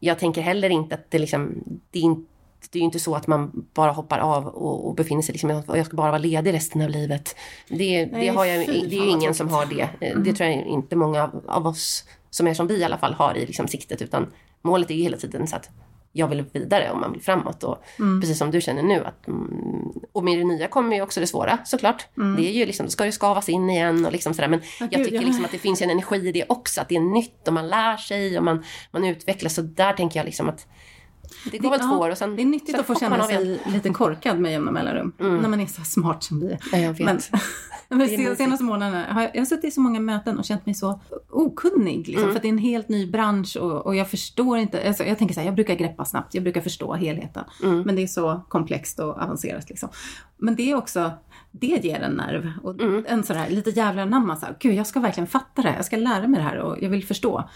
jag 0.00 0.18
tänker 0.18 0.40
heller 0.42 0.70
inte 0.70 0.94
att 0.94 1.10
det 1.10 1.18
liksom, 1.18 1.62
det 1.90 1.98
är 1.98 2.02
inte 2.02 2.30
det 2.70 2.78
är 2.78 2.80
ju 2.80 2.84
inte 2.84 2.98
så 2.98 3.14
att 3.14 3.26
man 3.26 3.66
bara 3.74 3.92
hoppar 3.92 4.18
av 4.18 4.46
och, 4.46 4.88
och 4.88 4.94
befinner 4.94 5.22
sig 5.22 5.32
liksom, 5.32 5.62
jag 5.66 5.86
ska 5.86 5.96
bara 5.96 6.10
vara 6.10 6.18
ledig 6.18 6.52
resten 6.54 6.82
av 6.82 6.90
livet. 6.90 7.36
Det, 7.68 8.04
det, 8.04 8.12
Nej, 8.12 8.28
har 8.28 8.44
jag, 8.44 8.66
det 8.66 8.96
är 8.96 9.04
ju 9.04 9.10
ingen 9.10 9.34
som 9.34 9.48
har 9.48 9.66
det. 9.66 9.88
Eh, 10.00 10.18
Det 10.18 10.32
tror 10.32 10.50
jag 10.50 10.66
inte 10.66 10.96
många 10.96 11.22
av, 11.22 11.44
av 11.46 11.66
oss 11.66 12.04
som 12.36 12.46
är 12.46 12.54
som 12.54 12.66
vi 12.66 12.76
i 12.76 12.84
alla 12.84 12.98
fall 12.98 13.14
har 13.14 13.36
i 13.36 13.46
liksom 13.46 13.68
siktet. 13.68 14.02
Utan 14.02 14.32
målet 14.62 14.90
är 14.90 14.94
ju 14.94 15.02
hela 15.02 15.16
tiden 15.16 15.46
så 15.46 15.56
att 15.56 15.70
jag 16.12 16.28
vill 16.28 16.44
vidare 16.52 16.90
och 16.90 16.98
man 17.00 17.12
vill 17.12 17.22
framåt. 17.22 17.64
Och 17.64 17.84
Precis 18.20 18.38
som 18.38 18.50
du 18.50 18.60
känner 18.60 18.82
nu. 18.82 19.04
Att, 19.04 19.28
mm, 19.28 19.92
och 20.12 20.24
med 20.24 20.38
det 20.38 20.44
nya 20.44 20.68
kommer 20.68 20.96
ju 20.96 21.02
också 21.02 21.20
det 21.20 21.26
svåra 21.26 21.58
såklart. 21.64 22.06
Det 22.14 22.48
är 22.48 22.52
ju 22.52 22.66
liksom, 22.66 22.86
då 22.86 22.90
ska 22.90 23.04
det 23.04 23.12
skavas 23.12 23.48
in 23.48 23.70
igen 23.70 24.06
och 24.06 24.12
liksom 24.12 24.34
sådär. 24.34 24.48
Men 24.48 24.60
jag 24.80 24.90
gud, 24.90 25.04
tycker 25.04 25.16
ja. 25.16 25.22
liksom 25.22 25.44
att 25.44 25.50
det 25.50 25.58
finns 25.58 25.82
en 25.82 25.90
energi 25.90 26.28
i 26.28 26.32
det 26.32 26.44
också. 26.48 26.80
Att 26.80 26.88
det 26.88 26.96
är 26.96 27.00
nytt 27.00 27.48
och 27.48 27.54
man 27.54 27.68
lär 27.68 27.96
sig 27.96 28.38
och 28.38 28.44
man, 28.44 28.64
man 28.90 29.04
utvecklas. 29.04 29.54
Så 29.54 29.62
där 29.62 29.92
tänker 29.92 30.20
jag 30.20 30.24
liksom 30.24 30.48
att 30.48 30.66
det 31.50 31.58
går 31.58 31.70
väl 31.70 31.80
två 31.80 31.96
år 31.96 32.10
och 32.10 32.18
sen... 32.18 32.36
det 32.36 32.42
är 32.42 32.46
nyttigt 32.46 32.78
att 32.78 32.86
få 32.86 32.94
känna 32.94 33.22
sig 33.22 33.60
lite 33.66 33.90
korkad 33.90 34.38
med 34.38 34.52
jämna 34.52 34.70
mellanrum. 34.70 35.12
När 35.18 35.48
man 35.48 35.60
är 35.60 35.66
så 35.66 35.82
smart 35.82 36.24
som 36.24 36.40
vi 36.40 36.46
är. 36.46 36.58
Ja, 36.72 36.78
jag 36.78 36.92
vet. 36.92 37.00
Men, 37.00 37.20
men 37.88 38.00
sen- 38.08 38.36
senaste 38.36 38.64
månaderna 38.64 39.12
har 39.12 39.22
jag, 39.22 39.30
jag 39.34 39.40
har 39.40 39.46
suttit 39.46 39.64
i 39.64 39.70
så 39.70 39.80
många 39.80 40.00
möten 40.00 40.38
och 40.38 40.44
känt 40.44 40.66
mig 40.66 40.74
så 40.74 41.00
okunnig. 41.30 42.08
Liksom, 42.08 42.28
För 42.28 42.36
att 42.36 42.42
det 42.42 42.48
är 42.48 42.52
en 42.52 42.58
helt 42.58 42.88
ny 42.88 43.10
bransch 43.10 43.56
och, 43.60 43.86
och 43.86 43.96
jag 43.96 44.08
förstår 44.10 44.58
inte. 44.58 44.88
Alltså, 44.88 45.04
jag 45.04 45.18
tänker 45.18 45.34
så 45.34 45.40
här, 45.40 45.46
jag 45.46 45.54
brukar 45.54 45.74
greppa 45.74 46.04
snabbt, 46.04 46.34
jag 46.34 46.42
brukar 46.42 46.60
förstå 46.60 46.94
helheten. 46.94 47.44
Men 47.86 47.96
det 47.96 48.02
är 48.02 48.06
så 48.06 48.40
komplext 48.48 48.98
och 48.98 49.22
avancerat. 49.22 49.68
Liksom. 49.68 49.88
Men 50.38 50.54
det 50.56 50.70
är 50.70 50.76
också, 50.76 51.10
det 51.50 51.66
ger 51.84 52.00
en 52.00 52.12
nerv. 52.12 52.52
Och 52.62 52.80
en 53.08 53.22
sån 53.24 53.36
här 53.36 53.50
lite 53.50 53.70
jävla 53.70 54.04
namn. 54.04 54.36
Så 54.36 54.46
här, 54.46 54.56
Gud, 54.60 54.74
jag 54.74 54.86
ska 54.86 55.00
verkligen 55.00 55.26
fatta 55.26 55.62
det 55.62 55.68
här. 55.68 55.76
Jag 55.76 55.84
ska 55.84 55.96
lära 55.96 56.26
mig 56.28 56.38
det 56.40 56.44
här 56.46 56.56
och 56.58 56.76
jag 56.82 56.90
vill 56.90 57.04
förstå. 57.06 57.48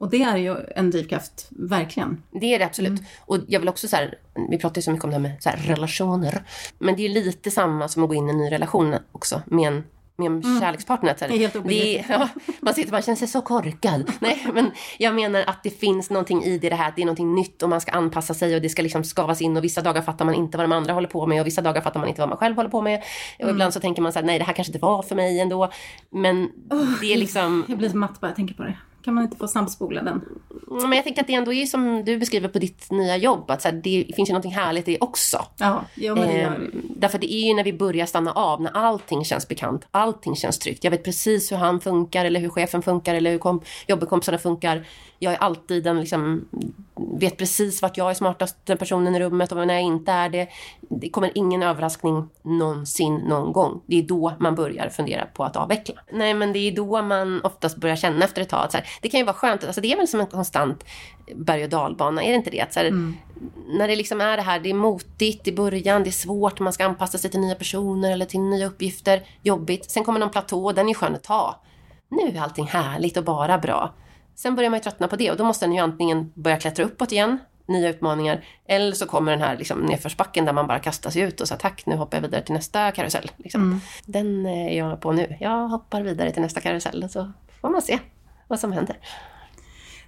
Och 0.00 0.10
det 0.10 0.22
är 0.22 0.36
ju 0.36 0.56
en 0.76 0.90
drivkraft, 0.90 1.48
verkligen. 1.50 2.22
Det 2.30 2.54
är 2.54 2.58
det 2.58 2.64
absolut. 2.64 3.00
Och 3.26 3.38
jag 3.48 3.60
vill 3.60 3.68
också 3.68 3.88
så 3.88 3.96
här, 3.96 4.18
vi 4.50 4.58
pratar 4.58 4.78
ju 4.78 4.82
så 4.82 4.90
mycket 4.90 5.04
om 5.04 5.10
det 5.10 5.16
här 5.16 5.22
med 5.22 5.42
så 5.42 5.48
här, 5.48 5.56
relationer. 5.56 6.42
Men 6.78 6.96
det 6.96 7.04
är 7.04 7.08
lite 7.08 7.50
samma 7.50 7.88
som 7.88 8.02
att 8.02 8.08
gå 8.08 8.14
in 8.14 8.26
i 8.26 8.30
en 8.30 8.38
ny 8.38 8.50
relation 8.50 8.94
också 9.12 9.42
med 9.46 9.68
en 9.68 9.84
med 10.16 10.26
en 10.26 10.60
kärlekspartner. 10.60 11.14
Så 11.18 11.24
här, 11.24 11.32
Det 11.32 11.44
är 11.44 11.62
det 11.64 12.04
ja, 12.08 12.28
Man 12.60 12.74
sitter 12.74 12.88
och 12.88 12.92
bara 12.92 13.02
känner 13.02 13.16
sig 13.16 13.28
så 13.28 13.42
korkad. 13.42 14.12
Nej, 14.20 14.46
men 14.54 14.70
jag 14.98 15.14
menar 15.14 15.44
att 15.46 15.62
det 15.62 15.70
finns 15.70 16.10
någonting 16.10 16.44
i 16.44 16.58
det, 16.58 16.68
det 16.68 16.76
här. 16.76 16.88
att 16.88 16.96
Det 16.96 17.02
är 17.02 17.06
någonting 17.06 17.34
nytt 17.34 17.62
och 17.62 17.68
man 17.68 17.80
ska 17.80 17.92
anpassa 17.92 18.34
sig 18.34 18.54
och 18.54 18.62
det 18.62 18.68
ska 18.68 18.82
liksom 18.82 19.04
skavas 19.04 19.40
in 19.42 19.56
och 19.56 19.64
vissa 19.64 19.82
dagar 19.82 20.02
fattar 20.02 20.24
man 20.24 20.34
inte 20.34 20.58
vad 20.58 20.64
de 20.64 20.72
andra 20.72 20.92
håller 20.92 21.08
på 21.08 21.26
med 21.26 21.40
och 21.40 21.46
vissa 21.46 21.62
dagar 21.62 21.80
fattar 21.80 22.00
man 22.00 22.08
inte 22.08 22.20
vad 22.20 22.28
man 22.28 22.38
själv 22.38 22.56
håller 22.56 22.70
på 22.70 22.82
med. 22.82 23.02
Och 23.42 23.50
ibland 23.50 23.74
så 23.74 23.80
tänker 23.80 24.02
man 24.02 24.12
så 24.12 24.18
här, 24.18 24.26
nej 24.26 24.38
det 24.38 24.44
här 24.44 24.52
kanske 24.52 24.70
inte 24.70 24.86
var 24.86 25.02
för 25.02 25.14
mig 25.14 25.40
ändå. 25.40 25.70
Men 26.10 26.50
det 27.00 27.12
är 27.12 27.16
liksom, 27.16 27.64
Jag 27.68 27.78
blir 27.78 27.88
så 27.88 27.96
matt 27.96 28.20
bara 28.20 28.26
jag 28.26 28.36
tänker 28.36 28.54
på 28.54 28.62
det. 28.62 28.76
Kan 29.04 29.14
man 29.14 29.24
inte 29.24 29.36
få 29.36 29.48
snabbspola 29.48 30.02
den? 30.02 30.20
men 30.82 30.92
jag 30.92 31.04
tänker 31.04 31.20
att 31.20 31.26
det 31.26 31.34
ändå 31.34 31.52
är 31.52 31.66
som 31.66 32.04
du 32.04 32.18
beskriver 32.18 32.48
på 32.48 32.58
ditt 32.58 32.90
nya 32.90 33.16
jobb, 33.16 33.50
att 33.50 33.62
så 33.62 33.68
här, 33.68 33.74
det 33.84 34.06
finns 34.16 34.28
ju 34.28 34.32
någonting 34.32 34.52
härligt 34.54 34.88
i 34.88 34.92
det 34.92 34.98
också. 35.00 35.44
Ja, 35.56 35.84
ja 35.94 36.14
men 36.14 36.28
det 36.28 36.38
gör 36.38 36.46
Ehm, 36.54 36.70
det. 36.72 36.78
därför 37.00 37.18
det 37.18 37.32
är 37.34 37.48
ju 37.48 37.54
när 37.54 37.64
vi 37.64 37.72
börjar 37.72 38.06
stanna 38.06 38.32
av, 38.32 38.62
när 38.62 38.70
allting 38.76 39.24
känns 39.24 39.48
bekant, 39.48 39.86
allting 39.90 40.36
känns 40.36 40.58
tryggt. 40.58 40.84
Jag 40.84 40.90
vet 40.90 41.04
precis 41.04 41.52
hur 41.52 41.56
han 41.56 41.80
funkar 41.80 42.24
eller 42.24 42.40
hur 42.40 42.48
chefen 42.48 42.82
funkar 42.82 43.14
eller 43.14 43.30
hur 43.30 43.38
kom, 43.38 43.60
jobbkompisarna 43.86 44.38
funkar. 44.38 44.84
Jag 45.22 45.32
är 45.32 45.38
alltid 45.38 45.84
den 45.84 46.00
liksom, 46.00 46.48
vet 47.20 47.36
precis 47.36 47.82
vart 47.82 47.96
jag 47.96 48.10
är 48.10 48.14
smartaste 48.14 48.76
personen 48.76 49.14
i 49.14 49.20
rummet 49.20 49.52
och 49.52 49.66
när 49.66 49.74
jag 49.74 49.82
inte 49.82 50.12
är 50.12 50.28
det. 50.28 50.48
Det 50.80 51.10
kommer 51.10 51.30
ingen 51.34 51.62
överraskning 51.62 52.28
någonsin, 52.42 53.14
någon 53.14 53.52
gång. 53.52 53.80
Det 53.86 53.98
är 53.98 54.02
då 54.02 54.32
man 54.38 54.54
börjar 54.54 54.88
fundera 54.88 55.26
på 55.26 55.44
att 55.44 55.56
avveckla. 55.56 55.94
Nej, 56.12 56.34
men 56.34 56.52
det 56.52 56.58
är 56.58 56.72
då 56.72 57.02
man 57.02 57.40
oftast 57.44 57.76
börjar 57.76 57.96
känna 57.96 58.24
efter 58.24 58.42
ett 58.42 58.48
tag 58.48 58.64
att 58.64 58.72
så 58.72 58.78
här, 58.78 58.86
det 59.02 59.08
kan 59.08 59.20
ju 59.20 59.26
vara 59.26 59.36
skönt, 59.36 59.64
alltså 59.64 59.80
det 59.80 59.92
är 59.92 59.96
väl 59.96 60.08
som 60.08 60.20
en 60.20 60.26
konstant 60.26 60.84
berg 61.34 61.64
och 61.64 61.70
dalbana, 61.70 62.22
är 62.22 62.28
det 62.28 62.34
inte 62.34 62.50
det? 62.50 62.60
Att 62.60 62.72
så 62.72 62.80
här, 62.80 63.14
När 63.78 63.88
det 63.88 63.96
liksom 63.96 64.20
är 64.20 64.36
det 64.36 64.42
här, 64.42 64.60
det 64.60 64.70
är 64.70 64.74
motigt 64.74 65.48
i 65.48 65.52
början, 65.52 66.02
det 66.02 66.10
är 66.10 66.12
svårt, 66.12 66.60
man 66.60 66.72
ska 66.72 66.84
anpassa 66.84 67.18
sig 67.18 67.30
till 67.30 67.40
nya 67.40 67.54
personer 67.54 68.12
eller 68.12 68.26
till 68.26 68.40
nya 68.40 68.66
uppgifter, 68.66 69.22
jobbigt. 69.42 69.90
Sen 69.90 70.04
kommer 70.04 70.20
någon 70.20 70.30
platå, 70.30 70.72
den 70.72 70.88
är 70.88 70.94
skön 70.94 71.14
att 71.14 71.22
ta. 71.22 71.60
Nu 72.08 72.38
är 72.38 72.42
allting 72.42 72.66
härligt 72.66 73.16
och 73.16 73.24
bara 73.24 73.58
bra. 73.58 73.94
Sen 74.42 74.56
börjar 74.56 74.70
man 74.70 74.78
ju 74.78 74.82
tröttna 74.82 75.08
på 75.08 75.16
det 75.16 75.30
och 75.30 75.36
då 75.36 75.44
måste 75.44 75.66
den 75.66 75.72
ju 75.72 75.78
antingen 75.80 76.32
börja 76.34 76.56
klättra 76.56 76.84
uppåt 76.84 77.12
igen, 77.12 77.38
nya 77.66 77.88
utmaningar, 77.90 78.44
eller 78.66 78.92
så 78.92 79.06
kommer 79.06 79.32
den 79.32 79.40
här 79.40 79.56
liksom 79.56 79.78
nedförsbacken 79.80 80.44
där 80.44 80.52
man 80.52 80.66
bara 80.66 80.78
kastar 80.78 81.10
sig 81.10 81.22
ut 81.22 81.40
och 81.40 81.48
säger 81.48 81.60
tack, 81.60 81.86
nu 81.86 81.96
hoppar 81.96 82.16
jag 82.16 82.22
vidare 82.22 82.42
till 82.42 82.54
nästa 82.54 82.92
karusell. 82.92 83.30
Liksom. 83.36 83.80
Den 84.06 84.46
är 84.46 84.78
jag 84.78 85.00
på 85.00 85.12
nu. 85.12 85.36
Jag 85.40 85.68
hoppar 85.68 86.02
vidare 86.02 86.30
till 86.30 86.42
nästa 86.42 86.60
karusell 86.60 87.04
och 87.04 87.10
så 87.10 87.32
får 87.60 87.68
man 87.70 87.82
se 87.82 87.98
vad 88.48 88.60
som 88.60 88.72
händer. 88.72 88.96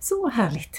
Så 0.00 0.28
härligt. 0.28 0.76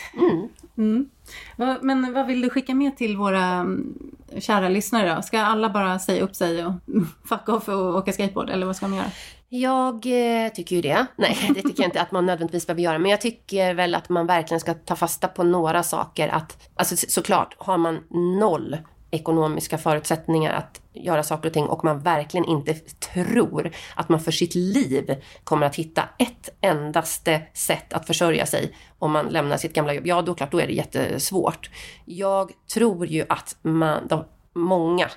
Mm. 0.77 1.09
Vad- 1.55 1.83
Men 1.83 2.13
vad 2.13 2.27
vill 2.27 2.41
du 2.41 2.49
skicka 2.49 2.73
med 2.75 2.97
till 2.97 3.17
våra 3.17 3.43
mm, 3.45 3.93
kära 4.39 4.69
lyssnare 4.69 5.15
då? 5.15 5.21
Ska 5.21 5.41
alla 5.41 5.69
bara 5.69 5.99
säga 5.99 6.23
upp 6.23 6.35
sig 6.35 6.65
och 6.65 6.73
mm, 6.87 7.07
fuck 7.25 7.49
off 7.49 7.67
och 7.69 7.95
åka 7.95 8.13
skateboard 8.13 8.49
eller 8.49 8.65
vad 8.65 8.75
ska 8.75 8.85
de 8.85 8.95
göra? 8.95 9.11
Jag 9.55 10.05
eh, 10.05 10.49
tycker 10.51 10.75
ju 10.75 10.81
det. 10.81 11.05
Nej, 11.15 11.37
det 11.55 11.61
tycker 11.61 11.83
jag 11.83 11.87
inte 11.87 12.01
att 12.01 12.11
man 12.11 12.25
nödvändigtvis 12.25 12.67
behöver 12.67 12.81
göra. 12.81 12.99
Men 12.99 13.11
jag 13.11 13.21
tycker 13.21 13.73
väl 13.73 13.95
att 13.95 14.09
man 14.09 14.27
verkligen 14.27 14.59
ska 14.59 14.73
ta 14.73 14.95
fasta 14.95 15.27
på 15.27 15.43
några 15.43 15.83
saker. 15.83 16.27
Att, 16.27 16.69
alltså 16.75 16.95
såklart, 16.97 17.55
har 17.57 17.77
man 17.77 17.99
noll 18.39 18.77
ekonomiska 19.11 19.77
förutsättningar 19.77 20.53
att 20.53 20.81
göra 20.93 21.23
saker 21.23 21.49
och 21.49 21.53
ting 21.53 21.65
och 21.65 21.83
man 21.83 21.99
verkligen 21.99 22.45
inte 22.45 22.73
tror 23.13 23.71
att 23.95 24.09
man 24.09 24.19
för 24.19 24.31
sitt 24.31 24.55
liv 24.55 25.15
kommer 25.43 25.65
att 25.65 25.75
hitta 25.75 26.09
ett 26.19 26.49
endaste 26.61 27.41
sätt 27.53 27.93
att 27.93 28.07
försörja 28.07 28.45
sig 28.45 28.75
om 28.99 29.11
man 29.11 29.25
lämnar 29.25 29.57
sitt 29.57 29.73
gamla 29.73 29.93
jobb, 29.93 30.07
ja 30.07 30.21
då 30.21 30.33
klart, 30.33 30.51
då 30.51 30.61
är 30.61 30.67
det 30.67 30.73
jättesvårt. 30.73 31.69
Jag 32.05 32.51
tror 32.73 33.07
ju 33.07 33.25
att 33.29 33.55
man, 33.61 34.07
de, 34.07 34.25
många 34.53 35.09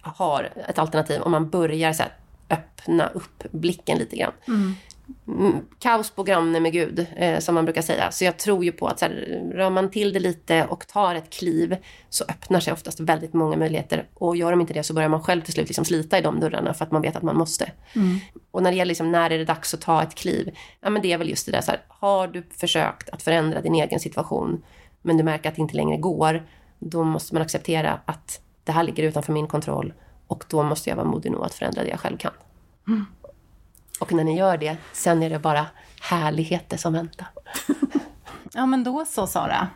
har 0.00 0.52
ett 0.68 0.78
alternativ 0.78 1.22
om 1.22 1.32
man 1.32 1.50
börjar 1.50 1.92
så 1.92 2.02
här, 2.02 2.12
öppna 2.50 3.06
upp 3.06 3.44
blicken 3.50 3.98
lite 3.98 4.16
grann. 4.16 4.32
Mm, 5.28 5.54
kaos 5.78 6.10
på 6.10 6.22
granne 6.22 6.60
med 6.60 6.72
Gud, 6.72 7.06
eh, 7.16 7.38
som 7.38 7.54
man 7.54 7.64
brukar 7.64 7.82
säga. 7.82 8.10
Så 8.10 8.24
jag 8.24 8.38
tror 8.38 8.64
ju 8.64 8.72
på 8.72 8.86
att 8.86 8.98
så 8.98 9.04
här, 9.04 9.42
rör 9.54 9.70
man 9.70 9.90
till 9.90 10.12
det 10.12 10.18
lite 10.18 10.64
och 10.64 10.86
tar 10.86 11.14
ett 11.14 11.30
kliv 11.30 11.76
så 12.08 12.24
öppnar 12.24 12.60
sig 12.60 12.72
oftast 12.72 13.00
väldigt 13.00 13.32
många 13.32 13.56
möjligheter. 13.56 14.08
Och 14.14 14.36
gör 14.36 14.50
de 14.50 14.60
inte 14.60 14.72
det 14.72 14.82
så 14.82 14.94
börjar 14.94 15.08
man 15.08 15.22
själv 15.22 15.40
till 15.40 15.52
slut 15.52 15.68
liksom 15.68 15.84
slita 15.84 16.18
i 16.18 16.22
de 16.22 16.40
dörrarna 16.40 16.74
för 16.74 16.84
att 16.84 16.90
man 16.90 17.02
vet 17.02 17.16
att 17.16 17.22
man 17.22 17.36
måste. 17.36 17.72
Och 18.50 18.62
när 18.62 18.70
det 18.70 18.76
gäller 18.76 18.88
liksom, 18.88 19.12
när 19.12 19.30
är 19.30 19.38
det 19.38 19.44
dags 19.44 19.74
att 19.74 19.80
ta 19.80 20.02
ett 20.02 20.14
kliv? 20.14 20.56
Ja 20.80 20.90
men 20.90 21.02
det 21.02 21.12
är 21.12 21.18
väl 21.18 21.28
just 21.28 21.46
det 21.46 21.52
där 21.52 21.60
så 21.60 21.70
här, 21.70 21.80
har 21.88 22.28
du 22.28 22.42
försökt 22.50 23.10
att 23.10 23.22
förändra 23.22 23.60
din 23.60 23.74
egen 23.74 24.00
situation 24.00 24.62
men 25.02 25.16
du 25.16 25.24
märker 25.24 25.48
att 25.48 25.56
det 25.56 25.62
inte 25.62 25.76
längre 25.76 25.96
går, 25.96 26.46
då 26.78 27.04
måste 27.04 27.34
man 27.34 27.42
acceptera 27.42 28.00
att 28.04 28.40
det 28.64 28.72
här 28.72 28.82
ligger 28.82 29.02
utanför 29.02 29.32
min 29.32 29.46
kontroll 29.46 29.92
och 30.26 30.44
då 30.48 30.62
måste 30.62 30.90
jag 30.90 30.96
vara 30.96 31.06
modig 31.06 31.32
nog 31.32 31.44
att 31.44 31.54
förändra 31.54 31.82
det 31.82 31.88
jag 31.90 32.00
själv 32.00 32.16
kan. 32.16 32.32
Och 34.00 34.12
när 34.12 34.24
ni 34.24 34.38
gör 34.38 34.56
det, 34.56 34.76
sen 34.92 35.22
är 35.22 35.30
det 35.30 35.38
bara 35.38 35.66
härligheter 36.00 36.76
som 36.76 36.92
väntar. 36.92 37.26
Ja 38.52 38.66
men 38.66 38.84
då 38.84 39.04
så 39.04 39.26
Sara. 39.26 39.68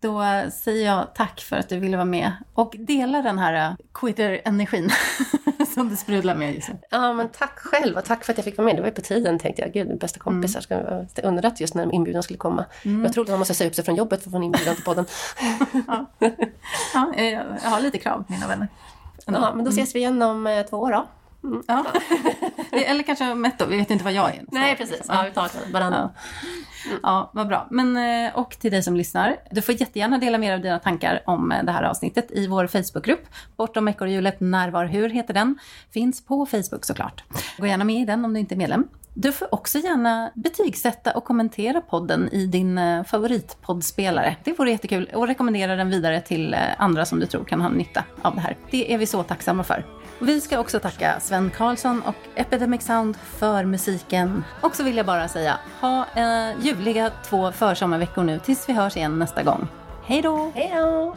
Då 0.00 0.24
säger 0.52 0.86
jag 0.86 1.14
tack 1.14 1.40
för 1.40 1.56
att 1.56 1.68
du 1.68 1.78
ville 1.78 1.96
vara 1.96 2.04
med 2.04 2.32
och 2.54 2.74
dela 2.78 3.22
den 3.22 3.38
här 3.38 3.70
eh, 3.70 3.76
quitter-energin 3.94 4.90
som 5.74 5.88
du 5.88 5.96
sprudlar 5.96 6.34
med 6.34 6.54
just 6.54 6.68
nu. 6.68 6.78
Ja, 6.90 7.12
men 7.12 7.28
tack 7.28 7.58
själv 7.58 7.96
och 7.96 8.04
tack 8.04 8.24
för 8.24 8.32
att 8.32 8.38
jag 8.38 8.44
fick 8.44 8.58
vara 8.58 8.64
med. 8.66 8.76
Det 8.76 8.80
var 8.80 8.88
ju 8.88 8.94
på 8.94 9.00
tiden 9.00 9.38
tänkte 9.38 9.62
jag. 9.62 9.72
Gud, 9.72 9.98
bästa 9.98 10.20
kompisar. 10.20 10.60
Ska 10.60 10.74
jag 10.74 11.24
undrat 11.24 11.60
just 11.60 11.74
när 11.74 11.94
inbjudan 11.94 12.22
skulle 12.22 12.38
komma. 12.38 12.64
Jag 12.82 13.12
trodde 13.12 13.30
man 13.30 13.38
måste 13.38 13.54
säga 13.54 13.68
upp 13.70 13.74
sig 13.74 13.84
från 13.84 13.96
jobbet 13.96 14.22
för 14.22 14.28
att 14.28 14.32
få 14.32 14.36
en 14.36 14.42
inbjudan 14.42 14.74
till 14.74 14.84
podden. 14.84 15.04
Ja, 16.94 17.14
eh, 17.16 17.32
jag 17.62 17.70
har 17.70 17.80
lite 17.80 17.98
krav 17.98 18.24
mina 18.28 18.48
vänner. 18.48 18.68
Ja, 19.34 19.54
men 19.54 19.64
då 19.64 19.70
ses 19.70 19.94
vi 19.94 19.98
igen 19.98 20.22
om 20.22 20.46
eh, 20.46 20.62
två 20.62 20.76
år 20.76 20.92
då. 20.92 21.06
Ja. 21.66 21.84
Eller 22.72 23.02
kanske 23.02 23.32
om 23.32 23.44
ett 23.44 23.62
år, 23.62 23.66
vi 23.66 23.76
vet 23.76 23.90
inte 23.90 24.04
vad 24.04 24.12
jag 24.12 24.34
är. 24.34 24.44
Nej, 24.52 24.76
precis. 24.76 25.02
Ja, 25.08 25.24
vi 25.28 25.30
tar 25.30 25.72
varandra. 25.72 26.10
Ja, 27.02 27.30
vad 27.34 27.48
bra. 27.48 27.66
Men, 27.70 27.96
eh, 27.96 28.38
och 28.38 28.50
till 28.50 28.70
dig 28.70 28.82
som 28.82 28.96
lyssnar, 28.96 29.36
du 29.50 29.62
får 29.62 29.80
jättegärna 29.80 30.18
dela 30.18 30.38
med 30.38 30.50
dig 30.50 30.54
av 30.54 30.60
dina 30.60 30.78
tankar 30.78 31.22
om 31.26 31.52
eh, 31.52 31.64
det 31.64 31.72
här 31.72 31.82
avsnittet 31.82 32.30
i 32.30 32.46
vår 32.46 32.66
Facebookgrupp. 32.66 33.26
Bortom 33.56 33.88
ekorrhjulet 33.88 34.40
när, 34.40 34.70
var, 34.70 34.84
hur 34.84 35.08
heter 35.08 35.34
den. 35.34 35.58
Finns 35.90 36.24
på 36.24 36.46
Facebook 36.46 36.84
såklart. 36.84 37.24
Gå 37.58 37.66
gärna 37.66 37.84
med 37.84 37.96
i 37.96 38.04
den 38.04 38.24
om 38.24 38.34
du 38.34 38.40
inte 38.40 38.54
är 38.54 38.56
medlem. 38.56 38.88
Du 39.20 39.32
får 39.32 39.54
också 39.54 39.78
gärna 39.78 40.30
betygsätta 40.34 41.12
och 41.12 41.24
kommentera 41.24 41.80
podden 41.80 42.28
i 42.32 42.46
din 42.46 42.78
eh, 42.78 43.04
favoritpoddspelare. 43.04 44.36
Det 44.44 44.58
vore 44.58 44.70
jättekul 44.70 45.10
och 45.14 45.26
rekommendera 45.26 45.76
den 45.76 45.90
vidare 45.90 46.20
till 46.20 46.54
eh, 46.54 46.60
andra 46.78 47.04
som 47.04 47.20
du 47.20 47.26
tror 47.26 47.44
kan 47.44 47.60
ha 47.60 47.68
nytta 47.68 48.04
av 48.22 48.34
det 48.34 48.40
här. 48.40 48.56
Det 48.70 48.94
är 48.94 48.98
vi 48.98 49.06
så 49.06 49.22
tacksamma 49.22 49.64
för. 49.64 49.86
Vi 50.18 50.40
ska 50.40 50.58
också 50.58 50.80
tacka 50.80 51.20
Sven 51.20 51.50
Karlsson 51.50 52.02
och 52.02 52.14
Epidemic 52.34 52.82
Sound 52.82 53.16
för 53.16 53.64
musiken. 53.64 54.44
Och 54.60 54.76
så 54.76 54.82
vill 54.82 54.96
jag 54.96 55.06
bara 55.06 55.28
säga, 55.28 55.58
ha 55.80 56.06
eh, 56.14 56.60
ljuvliga 56.60 57.10
två 57.28 57.52
försommarveckor 57.52 58.24
nu 58.24 58.38
tills 58.38 58.68
vi 58.68 58.72
hörs 58.72 58.96
igen 58.96 59.18
nästa 59.18 59.42
gång. 59.42 59.68
Hej 60.04 60.22
då! 60.22 60.52
Hej 60.54 60.72
då! 60.74 61.16